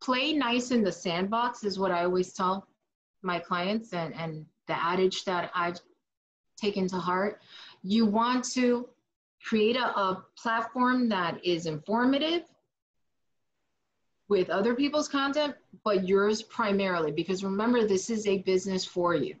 play 0.00 0.32
nice 0.32 0.70
in 0.70 0.82
the 0.82 0.92
sandbox 0.92 1.64
is 1.64 1.78
what 1.78 1.90
I 1.90 2.04
always 2.04 2.32
tell 2.32 2.66
my 3.22 3.38
clients 3.38 3.92
and, 3.92 4.14
and 4.14 4.44
the 4.66 4.74
adage 4.82 5.24
that 5.24 5.50
I've 5.54 5.80
taken 6.56 6.88
to 6.88 6.96
heart. 6.96 7.40
You 7.82 8.06
want 8.06 8.44
to 8.52 8.88
create 9.44 9.76
a, 9.76 9.86
a 9.86 10.24
platform 10.36 11.08
that 11.10 11.44
is 11.44 11.66
informative 11.66 12.42
with 14.28 14.50
other 14.50 14.74
people's 14.74 15.08
content, 15.08 15.54
but 15.84 16.08
yours 16.08 16.42
primarily, 16.42 17.12
because 17.12 17.44
remember, 17.44 17.86
this 17.86 18.08
is 18.08 18.26
a 18.26 18.38
business 18.38 18.84
for 18.84 19.14
you. 19.14 19.36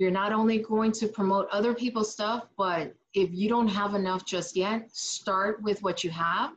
You're 0.00 0.10
not 0.10 0.32
only 0.32 0.56
going 0.56 0.92
to 0.92 1.08
promote 1.08 1.46
other 1.52 1.74
people's 1.74 2.10
stuff, 2.10 2.46
but 2.56 2.94
if 3.12 3.28
you 3.34 3.50
don't 3.50 3.68
have 3.68 3.94
enough 3.94 4.24
just 4.24 4.56
yet, 4.56 4.88
start 4.96 5.62
with 5.62 5.82
what 5.82 6.02
you 6.02 6.08
have 6.08 6.52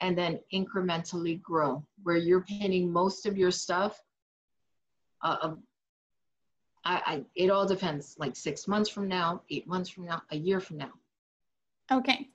and 0.00 0.18
then 0.18 0.40
incrementally 0.52 1.40
grow 1.40 1.86
where 2.02 2.16
you're 2.16 2.40
pinning 2.40 2.92
most 2.92 3.24
of 3.24 3.38
your 3.38 3.52
stuff. 3.52 4.02
Uh, 5.22 5.52
I, 6.84 7.02
I, 7.06 7.24
it 7.36 7.50
all 7.50 7.66
depends 7.66 8.16
like 8.18 8.34
six 8.34 8.66
months 8.66 8.90
from 8.90 9.06
now, 9.06 9.42
eight 9.48 9.68
months 9.68 9.88
from 9.88 10.06
now, 10.06 10.22
a 10.32 10.36
year 10.36 10.58
from 10.58 10.78
now. 10.78 10.90
Okay, 11.92 12.28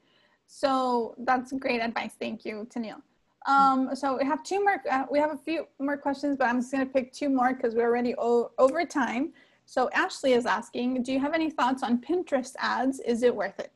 so 0.48 1.14
that's 1.20 1.52
great 1.52 1.82
advice. 1.82 2.14
Thank 2.18 2.46
you, 2.46 2.66
Tennille. 2.74 3.02
Um, 3.48 3.94
so 3.96 4.18
we 4.18 4.24
have 4.24 4.44
two 4.44 4.64
more, 4.64 4.82
uh, 4.90 5.04
we 5.12 5.20
have 5.20 5.34
a 5.34 5.38
few 5.38 5.68
more 5.78 5.98
questions, 5.98 6.38
but 6.38 6.48
I'm 6.48 6.62
just 6.62 6.72
gonna 6.72 6.86
pick 6.86 7.12
two 7.12 7.28
more 7.28 7.54
because 7.54 7.76
we're 7.76 7.90
already 7.90 8.16
over 8.16 8.86
time. 8.86 9.34
So 9.66 9.90
Ashley 9.94 10.34
is 10.34 10.46
asking, 10.46 11.04
do 11.04 11.12
you 11.12 11.20
have 11.20 11.34
any 11.34 11.50
thoughts 11.50 11.84
on 11.84 12.00
Pinterest 12.00 12.54
ads? 12.60 13.00
Is 13.00 13.24
it 13.24 13.36
worth 13.36 13.60
it? 13.60 13.72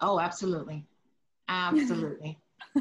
Oh, 0.00 0.20
absolutely. 0.20 0.84
Absolutely. 1.48 2.38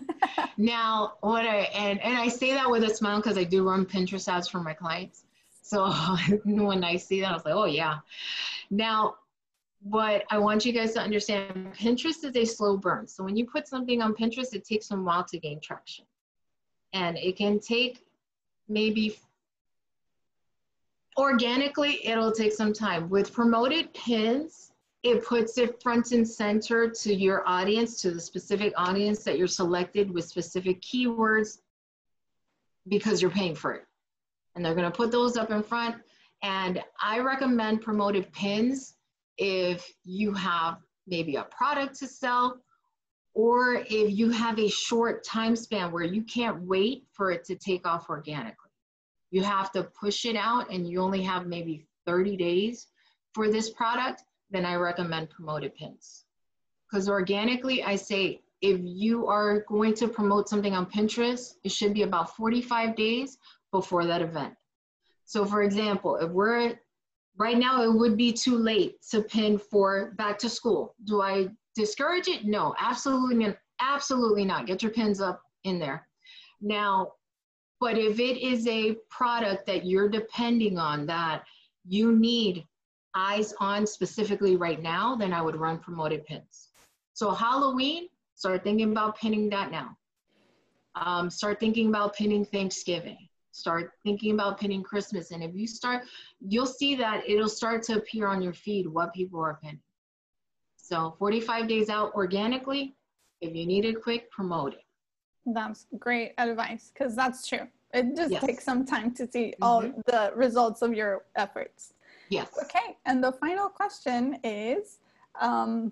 now, 0.57 1.13
what 1.21 1.45
I, 1.45 1.69
and, 1.73 2.01
and 2.01 2.17
I 2.17 2.27
say 2.27 2.53
that 2.53 2.69
with 2.69 2.83
a 2.83 2.89
smile 2.89 3.17
because 3.17 3.37
I 3.37 3.43
do 3.43 3.67
run 3.67 3.85
Pinterest 3.85 4.27
ads 4.27 4.47
for 4.47 4.59
my 4.59 4.73
clients. 4.73 5.23
So 5.61 5.91
when 6.45 6.83
I 6.83 6.97
see 6.97 7.21
that, 7.21 7.31
I 7.31 7.33
was 7.33 7.45
like, 7.45 7.55
oh 7.55 7.65
yeah. 7.65 7.99
Now, 8.69 9.15
what 9.81 10.23
I 10.31 10.37
want 10.37 10.65
you 10.65 10.73
guys 10.73 10.93
to 10.93 10.99
understand, 10.99 11.73
Pinterest 11.73 12.23
is 12.23 12.35
a 12.35 12.45
slow 12.45 12.77
burn. 12.77 13.07
So 13.07 13.23
when 13.23 13.37
you 13.37 13.45
put 13.45 13.67
something 13.67 14.01
on 14.01 14.15
Pinterest, 14.15 14.53
it 14.53 14.65
takes 14.65 14.91
a 14.91 14.95
while 14.95 15.23
to 15.25 15.37
gain 15.37 15.59
traction 15.59 16.05
and 16.93 17.17
it 17.17 17.35
can 17.35 17.59
take 17.59 18.03
maybe 18.67 19.17
organically 21.17 22.05
it'll 22.05 22.31
take 22.31 22.53
some 22.53 22.73
time. 22.73 23.09
With 23.09 23.31
promoted 23.31 23.93
pins 23.93 24.71
it 25.05 25.23
puts 25.23 25.59
it 25.59 25.79
front 25.83 26.11
and 26.13 26.27
center 26.27 26.89
to 26.89 27.13
your 27.13 27.47
audience 27.47 28.01
to 28.01 28.09
the 28.09 28.19
specific 28.19 28.73
audience 28.75 29.23
that 29.23 29.37
you're 29.37 29.45
selected 29.45 30.09
with 30.09 30.25
specific 30.25 30.81
keywords 30.81 31.59
because 32.87 33.21
you're 33.21 33.29
paying 33.29 33.53
for 33.53 33.73
it. 33.73 33.85
And 34.55 34.65
they're 34.65 34.73
going 34.73 34.91
to 34.91 34.97
put 34.97 35.11
those 35.11 35.37
up 35.37 35.51
in 35.51 35.61
front. 35.61 35.97
And 36.41 36.81
i 36.99 37.19
recommend 37.19 37.81
promoted 37.81 38.31
pins 38.33 38.95
if 39.37 39.93
you 40.03 40.33
have 40.33 40.77
maybe 41.05 41.35
a 41.35 41.43
product 41.43 41.99
to 41.99 42.07
sell 42.07 42.57
or 43.35 43.83
if 43.87 44.11
you 44.11 44.31
have 44.31 44.57
a 44.57 44.69
short 44.69 45.23
time 45.23 45.55
span 45.55 45.91
where 45.91 46.03
you 46.03 46.23
can't 46.23 46.61
wait 46.63 47.05
for 47.11 47.29
it 47.29 47.43
to 47.45 47.55
take 47.55 47.85
off 47.85 48.09
organically. 48.09 48.64
You 49.35 49.43
have 49.43 49.69
to 49.73 49.83
push 49.83 50.23
it 50.23 50.37
out 50.37 50.71
and 50.71 50.89
you 50.89 51.01
only 51.01 51.21
have 51.23 51.45
maybe 51.45 51.85
30 52.05 52.37
days 52.37 52.87
for 53.33 53.51
this 53.51 53.69
product, 53.69 54.23
then 54.49 54.65
I 54.65 54.75
recommend 54.75 55.29
promoted 55.29 55.75
pins. 55.75 56.23
Because 56.89 57.09
organically, 57.09 57.83
I 57.83 57.97
say 57.97 58.39
if 58.61 58.79
you 58.81 59.27
are 59.27 59.65
going 59.67 59.93
to 59.95 60.07
promote 60.07 60.47
something 60.47 60.73
on 60.73 60.85
Pinterest, 60.85 61.55
it 61.65 61.73
should 61.73 61.93
be 61.93 62.03
about 62.03 62.33
45 62.37 62.95
days 62.95 63.37
before 63.73 64.05
that 64.05 64.21
event. 64.21 64.53
So 65.25 65.43
for 65.43 65.63
example, 65.63 66.15
if 66.15 66.29
we're 66.31 66.79
right 67.37 67.57
now, 67.57 67.83
it 67.83 67.93
would 67.93 68.15
be 68.15 68.31
too 68.31 68.57
late 68.57 69.01
to 69.11 69.21
pin 69.21 69.57
for 69.57 70.13
back 70.17 70.39
to 70.39 70.49
school. 70.49 70.95
Do 71.03 71.21
I 71.21 71.49
discourage 71.75 72.29
it? 72.29 72.45
No, 72.45 72.73
absolutely, 72.79 73.53
absolutely 73.81 74.45
not. 74.45 74.65
Get 74.65 74.81
your 74.81 74.93
pins 74.93 75.19
up 75.19 75.41
in 75.65 75.77
there. 75.77 76.07
Now, 76.61 77.11
but 77.79 77.97
if 77.97 78.19
it 78.19 78.41
is 78.41 78.67
a 78.67 78.95
product 79.09 79.65
that 79.67 79.85
you're 79.85 80.09
depending 80.09 80.77
on 80.77 81.05
that 81.07 81.43
you 81.87 82.15
need 82.17 82.65
eyes 83.15 83.53
on 83.59 83.87
specifically 83.87 84.55
right 84.55 84.81
now, 84.81 85.15
then 85.15 85.33
I 85.33 85.41
would 85.41 85.55
run 85.55 85.79
promoted 85.79 86.25
pins. 86.25 86.69
So 87.13 87.31
Halloween, 87.31 88.09
start 88.35 88.63
thinking 88.63 88.91
about 88.91 89.17
pinning 89.17 89.49
that 89.49 89.71
now. 89.71 89.97
Um, 90.95 91.29
start 91.29 91.59
thinking 91.59 91.87
about 91.87 92.15
pinning 92.15 92.45
Thanksgiving. 92.45 93.17
Start 93.51 93.91
thinking 94.03 94.33
about 94.33 94.59
pinning 94.59 94.83
Christmas. 94.83 95.31
And 95.31 95.41
if 95.41 95.55
you 95.55 95.65
start, 95.65 96.03
you'll 96.41 96.65
see 96.65 96.95
that 96.95 97.23
it'll 97.27 97.47
start 97.47 97.83
to 97.83 97.97
appear 97.97 98.27
on 98.27 98.41
your 98.41 98.53
feed 98.53 98.87
what 98.87 99.13
people 99.13 99.39
are 99.39 99.59
pinning. 99.61 99.79
So 100.75 101.15
45 101.17 101.67
days 101.67 101.89
out 101.89 102.13
organically. 102.13 102.95
If 103.41 103.55
you 103.55 103.65
need 103.65 103.85
it 103.85 104.01
quick, 104.03 104.29
promote 104.29 104.73
it. 104.73 104.84
That's 105.45 105.85
great 105.99 106.33
advice 106.37 106.91
because 106.93 107.15
that's 107.15 107.47
true. 107.47 107.67
It 107.93 108.15
just 108.15 108.31
yes. 108.31 108.43
takes 108.43 108.63
some 108.63 108.85
time 108.85 109.11
to 109.11 109.29
see 109.31 109.53
mm-hmm. 109.53 109.63
all 109.63 109.81
the 110.05 110.31
results 110.35 110.81
of 110.81 110.93
your 110.93 111.25
efforts. 111.35 111.93
Yes. 112.29 112.49
Okay. 112.63 112.97
And 113.05 113.23
the 113.23 113.31
final 113.31 113.69
question 113.69 114.37
is 114.43 114.99
um, 115.39 115.91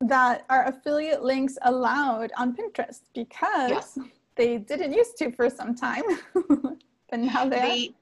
that 0.00 0.44
are 0.50 0.66
affiliate 0.66 1.22
links 1.22 1.56
allowed 1.62 2.32
on 2.36 2.54
Pinterest? 2.54 3.00
Because 3.14 3.70
yes. 3.70 3.98
they 4.34 4.58
didn't 4.58 4.92
used 4.92 5.16
to 5.18 5.32
for 5.32 5.48
some 5.48 5.74
time, 5.74 6.02
but 6.34 7.18
now 7.18 7.48
they, 7.48 7.58
they 7.58 7.94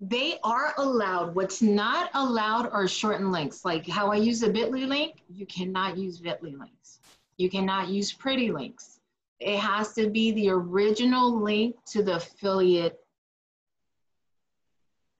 they 0.00 0.38
are 0.44 0.74
allowed. 0.78 1.34
What's 1.34 1.62
not 1.62 2.10
allowed 2.14 2.70
are 2.72 2.86
shortened 2.88 3.32
links. 3.32 3.64
Like 3.64 3.86
how 3.88 4.10
I 4.10 4.16
use 4.16 4.42
a 4.42 4.50
bit.ly 4.50 4.84
link, 4.84 5.22
you 5.28 5.46
cannot 5.46 5.96
use 5.96 6.18
bit.ly 6.18 6.50
links. 6.50 7.00
You 7.36 7.50
cannot 7.50 7.88
use 7.88 8.12
pretty 8.12 8.50
links. 8.50 9.00
It 9.40 9.58
has 9.58 9.92
to 9.94 10.08
be 10.08 10.32
the 10.32 10.50
original 10.50 11.40
link 11.40 11.76
to 11.92 12.02
the 12.02 12.16
affiliate 12.16 13.00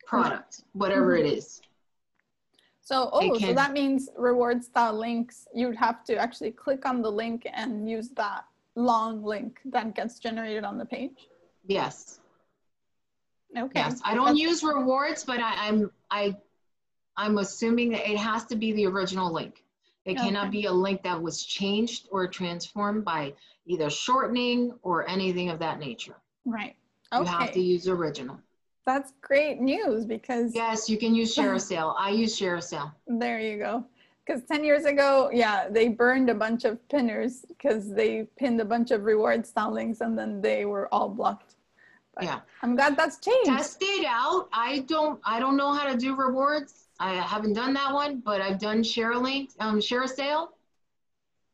product, 0.07 0.63
whatever 0.73 1.17
it 1.17 1.27
is. 1.27 1.61
So, 2.81 3.09
oh, 3.13 3.39
so 3.39 3.55
that 3.55 3.73
means 3.73 4.11
links, 4.19 5.49
you'd 5.55 5.77
have 5.77 6.05
to 6.05 6.17
actually 6.17 6.51
click 6.51 6.87
on 6.87 7.01
the 7.01 7.11
link 7.11 7.49
and 7.53 7.89
use 7.89 8.11
that 8.11 8.45
long 8.77 9.25
link 9.25 9.61
that 9.67 9.95
gets 9.95 10.19
generated 10.19 10.65
on 10.65 10.79
the 10.79 10.85
page? 10.85 11.29
Yes. 11.67 12.21
Okay. 13.57 13.81
Yes, 13.81 14.01
I 14.05 14.15
don't 14.15 14.27
That's 14.27 14.39
use 14.39 14.63
rewards, 14.63 15.25
but 15.25 15.41
I, 15.41 15.69
am 15.69 15.91
I, 16.11 16.37
I'm 17.17 17.39
assuming 17.39 17.91
that 17.91 18.09
it 18.09 18.19
has 18.19 18.45
to 18.47 18.57
be 18.57 18.73
the 18.73 18.87
original 18.87 19.33
link. 19.33 19.64
It 20.05 20.19
okay. 20.19 20.27
cannot 20.27 20.51
be 20.51 20.67
a 20.67 20.73
link 20.73 21.03
that 21.03 21.21
was 21.21 21.45
changed 21.45 22.09
or 22.11 22.27
transformed 22.29 23.05
by 23.05 23.33
either 23.67 23.89
shortening 23.89 24.75
or 24.83 25.09
anything 25.09 25.49
of 25.49 25.59
that 25.61 25.79
nature. 25.79 26.17
Right. 26.45 26.77
Okay. 27.13 27.31
You 27.31 27.39
have 27.39 27.53
to 27.53 27.61
use 27.61 27.89
original. 27.89 28.39
that's 28.85 29.13
great 29.23 29.61
news 29.61 30.05
because 30.05 30.55
Yes, 30.55 30.91
you 30.91 30.99
can 30.99 31.15
use 31.15 31.35
ShareASale. 31.35 31.95
I 31.99 32.11
use 32.11 32.39
ShareASale. 32.39 32.93
there 33.07 33.41
you 33.41 33.59
go. 33.59 33.85
Because 34.27 34.43
10 34.45 34.65
years 34.65 34.85
ago, 34.87 35.31
yeah, 35.33 35.69
they 35.69 35.89
burned 35.89 36.31
a 36.31 36.35
bunch 36.35 36.65
of 36.65 36.87
pinners 36.89 37.45
because 37.49 37.93
they 37.93 38.27
pinned 38.39 38.61
a 38.61 38.65
bunch 38.65 38.91
of 38.91 39.03
rewardStyle 39.03 39.73
links 39.73 40.01
and 40.01 40.19
then 40.19 40.41
they 40.41 40.65
were 40.65 40.93
all 40.93 41.09
blocked. 41.09 41.57
But 42.15 42.25
Yeah. 42.25 42.41
I'm 42.63 42.75
glad 42.75 42.97
that's 42.97 43.19
changed. 43.19 43.47
Test 43.47 43.79
it 43.81 44.07
out. 44.07 44.49
I 44.53 44.81
don't 44.81 45.21
I 45.25 45.41
don't 45.41 45.57
know 45.57 45.73
how 45.73 45.91
to 45.91 45.97
do 45.97 46.15
rewards. 46.15 46.84
I 47.01 47.15
haven't 47.15 47.55
done 47.55 47.75
that 47.75 47.93
one, 47.93 48.21
but 48.21 48.41
I've 48.41 48.59
done 48.59 48.83
share 48.83 49.13
a 49.13 49.19
link, 49.19 49.51
um, 49.61 49.79
ShareASale, 49.81 50.49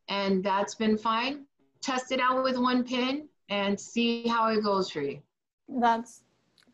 and 0.09 0.45
that's 0.45 0.75
been 0.75 0.99
fine. 0.99 1.45
Test 1.81 2.13
it 2.13 2.21
out 2.21 2.43
with 2.43 2.59
one 2.59 2.85
pin 2.85 3.29
and 3.49 3.79
see 3.79 4.27
how 4.29 4.49
it 4.51 4.63
goes 4.63 4.91
for 4.91 5.01
you. 5.01 5.21
That's 5.69 6.23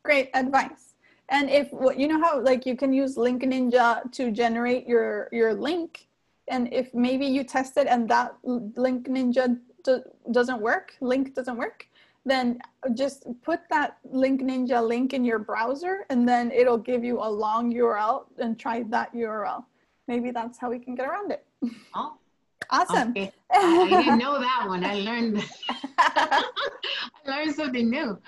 great 0.03 0.31
advice. 0.35 0.95
And 1.29 1.51
if 1.51 1.71
you 1.97 2.09
know 2.09 2.21
how 2.21 2.41
like 2.41 2.67
you 2.67 2.77
can 2.77 2.93
use 2.93 3.17
Link 3.17 3.43
Ninja 3.43 4.11
to 4.13 4.31
generate 4.31 4.87
your 4.87 5.29
your 5.33 5.55
link, 5.55 6.07
and 6.49 6.73
if 6.73 6.95
maybe 6.95 7.27
you 7.27 7.43
test 7.45 7.77
it 7.77 7.87
and 7.89 8.09
that 8.09 8.37
Link 8.45 9.09
Ninja 9.09 9.59
do, 9.83 10.03
doesn't 10.31 10.61
work, 10.61 10.95
link 11.01 11.35
doesn't 11.35 11.57
work, 11.57 11.89
then 12.27 12.59
just 12.95 13.25
put 13.43 13.61
that 13.71 13.99
Link 14.05 14.43
Ninja 14.43 14.87
link 14.87 15.15
in 15.15 15.25
your 15.25 15.39
browser, 15.39 16.05
and 16.11 16.29
then 16.29 16.51
it'll 16.51 16.77
give 16.77 17.05
you 17.05 17.19
a 17.21 17.31
long 17.31 17.73
URL 17.73 18.25
and 18.39 18.59
try 18.59 18.83
that 18.91 19.15
URL. 19.15 19.65
Maybe 20.09 20.33
that's 20.33 20.59
how 20.59 20.69
we 20.71 20.79
can 20.79 20.95
get 20.95 21.07
around 21.07 21.31
it. 21.33 21.47
Oh, 21.95 22.17
Awesome. 22.71 23.11
okay. 23.11 23.33
I, 23.53 23.89
didn't 23.89 24.19
know 24.19 24.41
that 24.41 24.65
one. 24.67 24.85
I 24.85 24.95
learned 24.95 25.45
I 25.99 26.43
learned 27.25 27.55
something 27.55 27.89
new. 27.89 28.19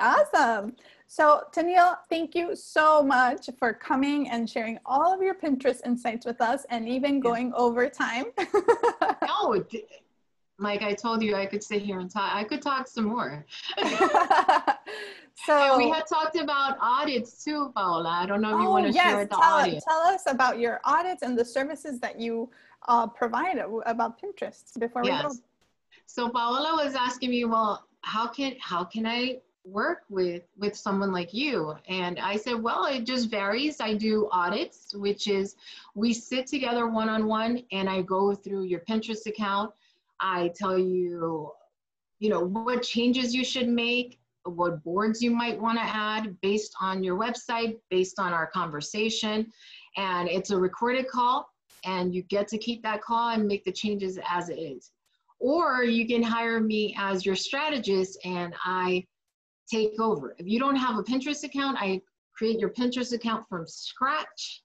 Awesome. 0.00 0.74
So, 1.06 1.42
Tennille, 1.54 1.98
thank 2.08 2.34
you 2.34 2.56
so 2.56 3.02
much 3.02 3.50
for 3.58 3.74
coming 3.74 4.30
and 4.30 4.48
sharing 4.48 4.78
all 4.86 5.12
of 5.12 5.20
your 5.20 5.34
Pinterest 5.34 5.84
insights 5.84 6.24
with 6.24 6.40
us 6.40 6.64
and 6.70 6.88
even 6.88 7.20
going 7.20 7.52
over 7.54 7.88
time. 7.88 8.26
No, 9.26 9.62
like 10.58 10.82
I 10.82 10.94
told 10.94 11.22
you, 11.22 11.34
I 11.34 11.46
could 11.46 11.62
sit 11.62 11.82
here 11.82 11.98
and 11.98 12.10
talk. 12.10 12.34
I 12.34 12.44
could 12.44 12.62
talk 12.62 12.86
some 12.86 13.04
more. 13.04 13.44
so, 13.78 13.86
And 15.48 15.78
we 15.78 15.90
had 15.90 16.06
talked 16.06 16.36
about 16.36 16.76
audits 16.80 17.44
too, 17.44 17.72
Paola. 17.74 18.08
I 18.08 18.26
don't 18.26 18.40
know 18.40 18.56
if 18.56 18.62
you 18.62 18.68
oh, 18.68 18.70
want 18.70 18.86
to 18.86 18.92
share 18.92 19.02
yes, 19.02 19.16
with 19.16 19.30
the 19.30 19.36
tell, 19.36 19.54
audience. 19.54 19.84
tell 19.84 20.00
us 20.00 20.22
about 20.26 20.58
your 20.58 20.80
audits 20.84 21.22
and 21.22 21.36
the 21.36 21.44
services 21.44 21.98
that 22.00 22.20
you 22.20 22.50
uh, 22.88 23.06
provide 23.06 23.58
about 23.86 24.20
Pinterest 24.20 24.78
before 24.78 25.02
we 25.02 25.08
go. 25.08 25.14
Yes. 25.14 25.40
So 26.06 26.28
Paola 26.28 26.84
was 26.84 26.94
asking 26.94 27.30
me, 27.30 27.44
well, 27.44 27.86
how 28.02 28.26
can 28.26 28.54
how 28.60 28.84
can 28.84 29.06
I 29.06 29.40
work 29.64 30.02
with 30.10 30.42
with 30.58 30.76
someone 30.76 31.10
like 31.10 31.32
you? 31.32 31.74
And 31.88 32.18
I 32.18 32.36
said, 32.36 32.62
well, 32.62 32.84
it 32.84 33.04
just 33.04 33.30
varies. 33.30 33.80
I 33.80 33.94
do 33.94 34.28
audits, 34.30 34.94
which 34.94 35.26
is 35.26 35.56
we 35.94 36.12
sit 36.12 36.46
together 36.46 36.86
one 36.86 37.08
on 37.08 37.26
one, 37.26 37.64
and 37.72 37.88
I 37.88 38.02
go 38.02 38.34
through 38.34 38.64
your 38.64 38.80
Pinterest 38.80 39.26
account. 39.26 39.72
I 40.20 40.52
tell 40.56 40.78
you, 40.78 41.50
you 42.18 42.30
know, 42.30 42.40
what 42.40 42.82
changes 42.82 43.34
you 43.34 43.44
should 43.44 43.68
make, 43.68 44.18
what 44.44 44.82
boards 44.84 45.22
you 45.22 45.30
might 45.30 45.60
want 45.60 45.78
to 45.78 45.84
add 45.84 46.36
based 46.40 46.74
on 46.80 47.02
your 47.02 47.18
website, 47.18 47.76
based 47.90 48.18
on 48.18 48.32
our 48.32 48.46
conversation, 48.46 49.50
and 49.96 50.28
it's 50.28 50.50
a 50.50 50.56
recorded 50.56 51.08
call, 51.08 51.48
and 51.84 52.14
you 52.14 52.22
get 52.22 52.48
to 52.48 52.58
keep 52.58 52.82
that 52.82 53.02
call 53.02 53.30
and 53.30 53.46
make 53.46 53.64
the 53.64 53.72
changes 53.72 54.18
as 54.28 54.48
it 54.48 54.58
is 54.58 54.90
or 55.44 55.84
you 55.84 56.06
can 56.06 56.22
hire 56.22 56.58
me 56.58 56.96
as 56.98 57.26
your 57.26 57.36
strategist 57.36 58.18
and 58.24 58.54
I 58.64 59.04
take 59.70 60.00
over. 60.00 60.34
If 60.38 60.46
you 60.46 60.58
don't 60.58 60.76
have 60.76 60.96
a 60.96 61.02
Pinterest 61.02 61.44
account, 61.44 61.76
I 61.78 62.00
create 62.34 62.58
your 62.58 62.70
Pinterest 62.70 63.12
account 63.12 63.46
from 63.48 63.66
scratch 63.66 64.62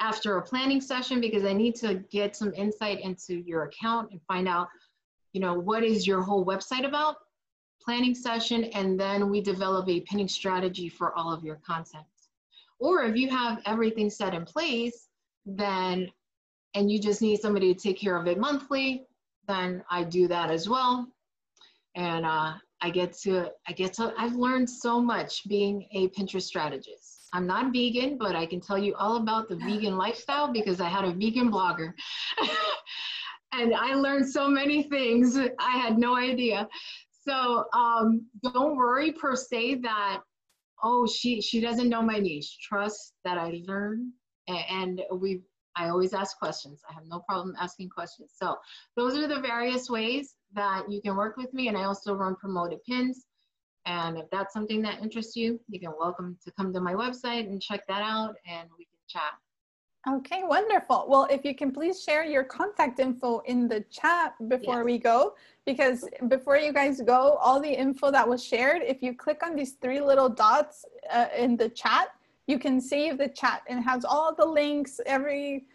after 0.00 0.38
a 0.38 0.42
planning 0.42 0.80
session 0.80 1.20
because 1.20 1.44
I 1.44 1.52
need 1.52 1.74
to 1.76 1.94
get 2.10 2.36
some 2.36 2.52
insight 2.54 3.00
into 3.00 3.36
your 3.36 3.64
account 3.64 4.10
and 4.12 4.20
find 4.22 4.48
out, 4.48 4.68
you 5.32 5.40
know, 5.40 5.54
what 5.54 5.82
is 5.82 6.06
your 6.06 6.22
whole 6.22 6.44
website 6.44 6.86
about? 6.86 7.16
Planning 7.82 8.14
session, 8.14 8.64
and 8.64 8.98
then 8.98 9.30
we 9.30 9.40
develop 9.40 9.88
a 9.88 10.00
pinning 10.00 10.28
strategy 10.28 10.88
for 10.88 11.14
all 11.14 11.32
of 11.32 11.44
your 11.44 11.56
content. 11.56 12.04
Or 12.78 13.02
if 13.04 13.16
you 13.16 13.28
have 13.30 13.60
everything 13.66 14.10
set 14.10 14.34
in 14.34 14.44
place, 14.44 15.08
then 15.46 16.10
and 16.74 16.90
you 16.90 17.00
just 17.00 17.22
need 17.22 17.40
somebody 17.40 17.74
to 17.74 17.80
take 17.80 17.98
care 17.98 18.16
of 18.16 18.26
it 18.26 18.38
monthly, 18.38 19.06
then 19.46 19.82
I 19.90 20.04
do 20.04 20.28
that 20.28 20.50
as 20.50 20.68
well. 20.68 21.08
And 21.94 22.24
uh, 22.24 22.54
I 22.80 22.90
get 22.90 23.14
to, 23.20 23.50
I 23.66 23.72
get 23.72 23.94
to, 23.94 24.12
I've 24.16 24.36
learned 24.36 24.68
so 24.68 25.00
much 25.00 25.48
being 25.48 25.88
a 25.92 26.08
Pinterest 26.08 26.42
strategist. 26.42 27.17
I'm 27.32 27.46
not 27.46 27.72
vegan, 27.72 28.16
but 28.18 28.34
I 28.34 28.46
can 28.46 28.60
tell 28.60 28.78
you 28.78 28.94
all 28.94 29.16
about 29.16 29.48
the 29.48 29.56
vegan 29.56 29.96
lifestyle 29.96 30.52
because 30.52 30.80
I 30.80 30.88
had 30.88 31.04
a 31.04 31.12
vegan 31.12 31.50
blogger. 31.50 31.92
and 33.52 33.74
I 33.74 33.94
learned 33.94 34.28
so 34.28 34.48
many 34.48 34.84
things 34.84 35.36
I 35.36 35.72
had 35.72 35.98
no 35.98 36.16
idea. 36.16 36.68
So 37.26 37.64
um, 37.74 38.26
don't 38.42 38.76
worry 38.76 39.12
per 39.12 39.36
se 39.36 39.76
that, 39.76 40.20
oh, 40.82 41.06
she, 41.06 41.40
she 41.42 41.60
doesn't 41.60 41.88
know 41.88 42.02
my 42.02 42.18
niche. 42.18 42.58
Trust 42.62 43.14
that 43.24 43.36
I 43.36 43.60
learn 43.66 44.12
and, 44.48 45.02
we 45.12 45.42
I 45.76 45.90
always 45.90 46.12
ask 46.12 46.36
questions. 46.38 46.82
I 46.90 46.94
have 46.94 47.04
no 47.06 47.20
problem 47.20 47.54
asking 47.60 47.90
questions. 47.90 48.32
So 48.34 48.56
those 48.96 49.16
are 49.16 49.28
the 49.28 49.40
various 49.40 49.88
ways 49.88 50.34
that 50.54 50.90
you 50.90 51.00
can 51.00 51.14
work 51.16 51.36
with 51.36 51.54
me. 51.54 51.68
And 51.68 51.76
I 51.76 51.84
also 51.84 52.14
run 52.14 52.34
promoted 52.34 52.82
pins. 52.84 53.26
And 53.86 54.18
if 54.18 54.28
that's 54.30 54.52
something 54.52 54.82
that 54.82 55.00
interests 55.02 55.36
you, 55.36 55.60
you 55.68 55.80
can 55.80 55.92
welcome 55.98 56.36
to 56.44 56.50
come 56.52 56.72
to 56.72 56.80
my 56.80 56.94
website 56.94 57.46
and 57.48 57.60
check 57.60 57.86
that 57.86 58.02
out 58.02 58.34
and 58.46 58.68
we 58.76 58.84
can 58.84 58.98
chat. 59.08 59.32
Okay, 60.08 60.42
wonderful. 60.44 61.06
Well, 61.08 61.26
if 61.30 61.44
you 61.44 61.54
can 61.54 61.72
please 61.72 62.02
share 62.02 62.24
your 62.24 62.44
contact 62.44 62.98
info 62.98 63.40
in 63.40 63.68
the 63.68 63.80
chat 63.90 64.34
before 64.48 64.78
Yes. 64.78 64.84
we 64.84 64.98
go, 64.98 65.34
because 65.66 66.08
before 66.28 66.56
you 66.56 66.72
guys 66.72 67.00
go, 67.00 67.36
all 67.42 67.60
the 67.60 67.72
info 67.72 68.10
that 68.10 68.26
was 68.26 68.42
shared, 68.42 68.82
if 68.82 69.02
you 69.02 69.14
click 69.14 69.42
on 69.44 69.56
these 69.56 69.72
three 69.72 70.00
little 70.00 70.28
dots 70.28 70.84
uh, 71.10 71.26
in 71.36 71.56
the 71.56 71.68
chat, 71.68 72.08
you 72.46 72.58
can 72.58 72.80
save 72.80 73.18
the 73.18 73.28
chat 73.28 73.62
and 73.68 73.80
it 73.80 73.82
has 73.82 74.04
all 74.04 74.34
the 74.34 74.46
links, 74.46 75.00
every 75.04 75.66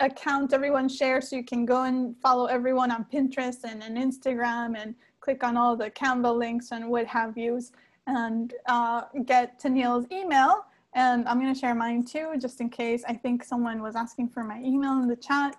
account 0.00 0.52
everyone 0.52 0.88
shares, 0.88 1.28
so 1.28 1.36
you 1.36 1.44
can 1.44 1.66
go 1.66 1.82
and 1.82 2.16
follow 2.20 2.46
everyone 2.46 2.90
on 2.90 3.04
Pinterest 3.12 3.64
and, 3.64 3.82
and 3.82 3.96
Instagram 3.98 4.76
and 4.76 4.94
click 5.24 5.42
on 5.42 5.56
all 5.56 5.74
the 5.74 5.90
Canva 5.90 6.36
links 6.36 6.70
and 6.70 6.86
what 6.88 7.06
have 7.06 7.36
yous 7.38 7.72
and 8.06 8.52
uh, 8.66 9.02
get 9.24 9.58
Tennille's 9.58 10.06
email. 10.12 10.66
And 10.94 11.26
I'm 11.26 11.40
gonna 11.40 11.54
share 11.54 11.74
mine 11.74 12.04
too, 12.04 12.34
just 12.38 12.60
in 12.60 12.68
case. 12.68 13.02
I 13.08 13.14
think 13.14 13.42
someone 13.42 13.80
was 13.80 13.96
asking 13.96 14.28
for 14.28 14.44
my 14.44 14.60
email 14.60 14.92
in 15.02 15.08
the 15.08 15.16
chat. 15.16 15.56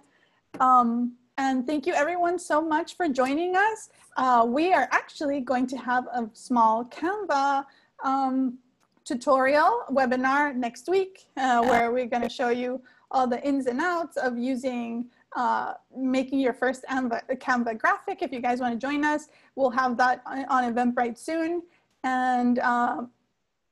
Um, 0.60 1.14
and 1.38 1.66
thank 1.66 1.86
you 1.88 1.94
everyone 1.94 2.38
so 2.38 2.62
much 2.62 2.96
for 2.96 3.10
joining 3.10 3.56
us. 3.58 3.90
Uh, 4.16 4.46
we 4.48 4.72
are 4.72 4.88
actually 4.92 5.42
going 5.42 5.68
to 5.68 5.78
have 5.78 6.06
a 6.14 6.30
small 6.34 6.86
Canva 6.86 7.66
um, 8.04 8.60
tutorial 9.04 9.82
webinar 9.90 10.56
next 10.56 10.88
week 10.88 11.26
uh, 11.38 11.62
where 11.62 11.92
we're 11.92 12.06
going 12.06 12.22
to 12.22 12.30
show 12.30 12.50
you 12.50 12.82
all 13.12 13.28
the 13.28 13.42
ins 13.46 13.66
and 13.66 13.82
outs 13.82 14.16
of 14.16 14.38
using 14.38 15.06
uh, 15.36 15.74
making 15.96 16.40
your 16.40 16.54
first 16.54 16.86
Canva, 16.90 17.78
graphic. 17.78 18.22
If 18.22 18.32
you 18.32 18.40
guys 18.40 18.60
want 18.60 18.80
to 18.80 18.88
join 18.88 19.04
us, 19.04 19.28
we'll 19.56 19.70
have 19.72 19.98
that 19.98 20.22
on, 20.26 20.46
on 20.46 20.74
Eventbrite 20.74 21.18
soon. 21.18 21.64
And 22.04 22.60
um, 22.60 23.10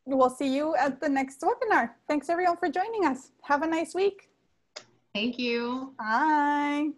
we'll 0.06 0.30
see 0.30 0.54
you 0.54 0.76
at 0.76 1.00
the 1.00 1.10
next 1.10 1.42
webinar. 1.42 1.92
Thanks 2.08 2.30
everyone 2.30 2.58
for 2.58 2.70
joining 2.70 3.06
us. 3.06 3.32
Have 3.42 3.64
a 3.64 3.68
nice 3.68 3.94
week. 3.94 4.30
Thank 5.14 5.38
you. 5.38 5.94
Bye. 5.98 6.90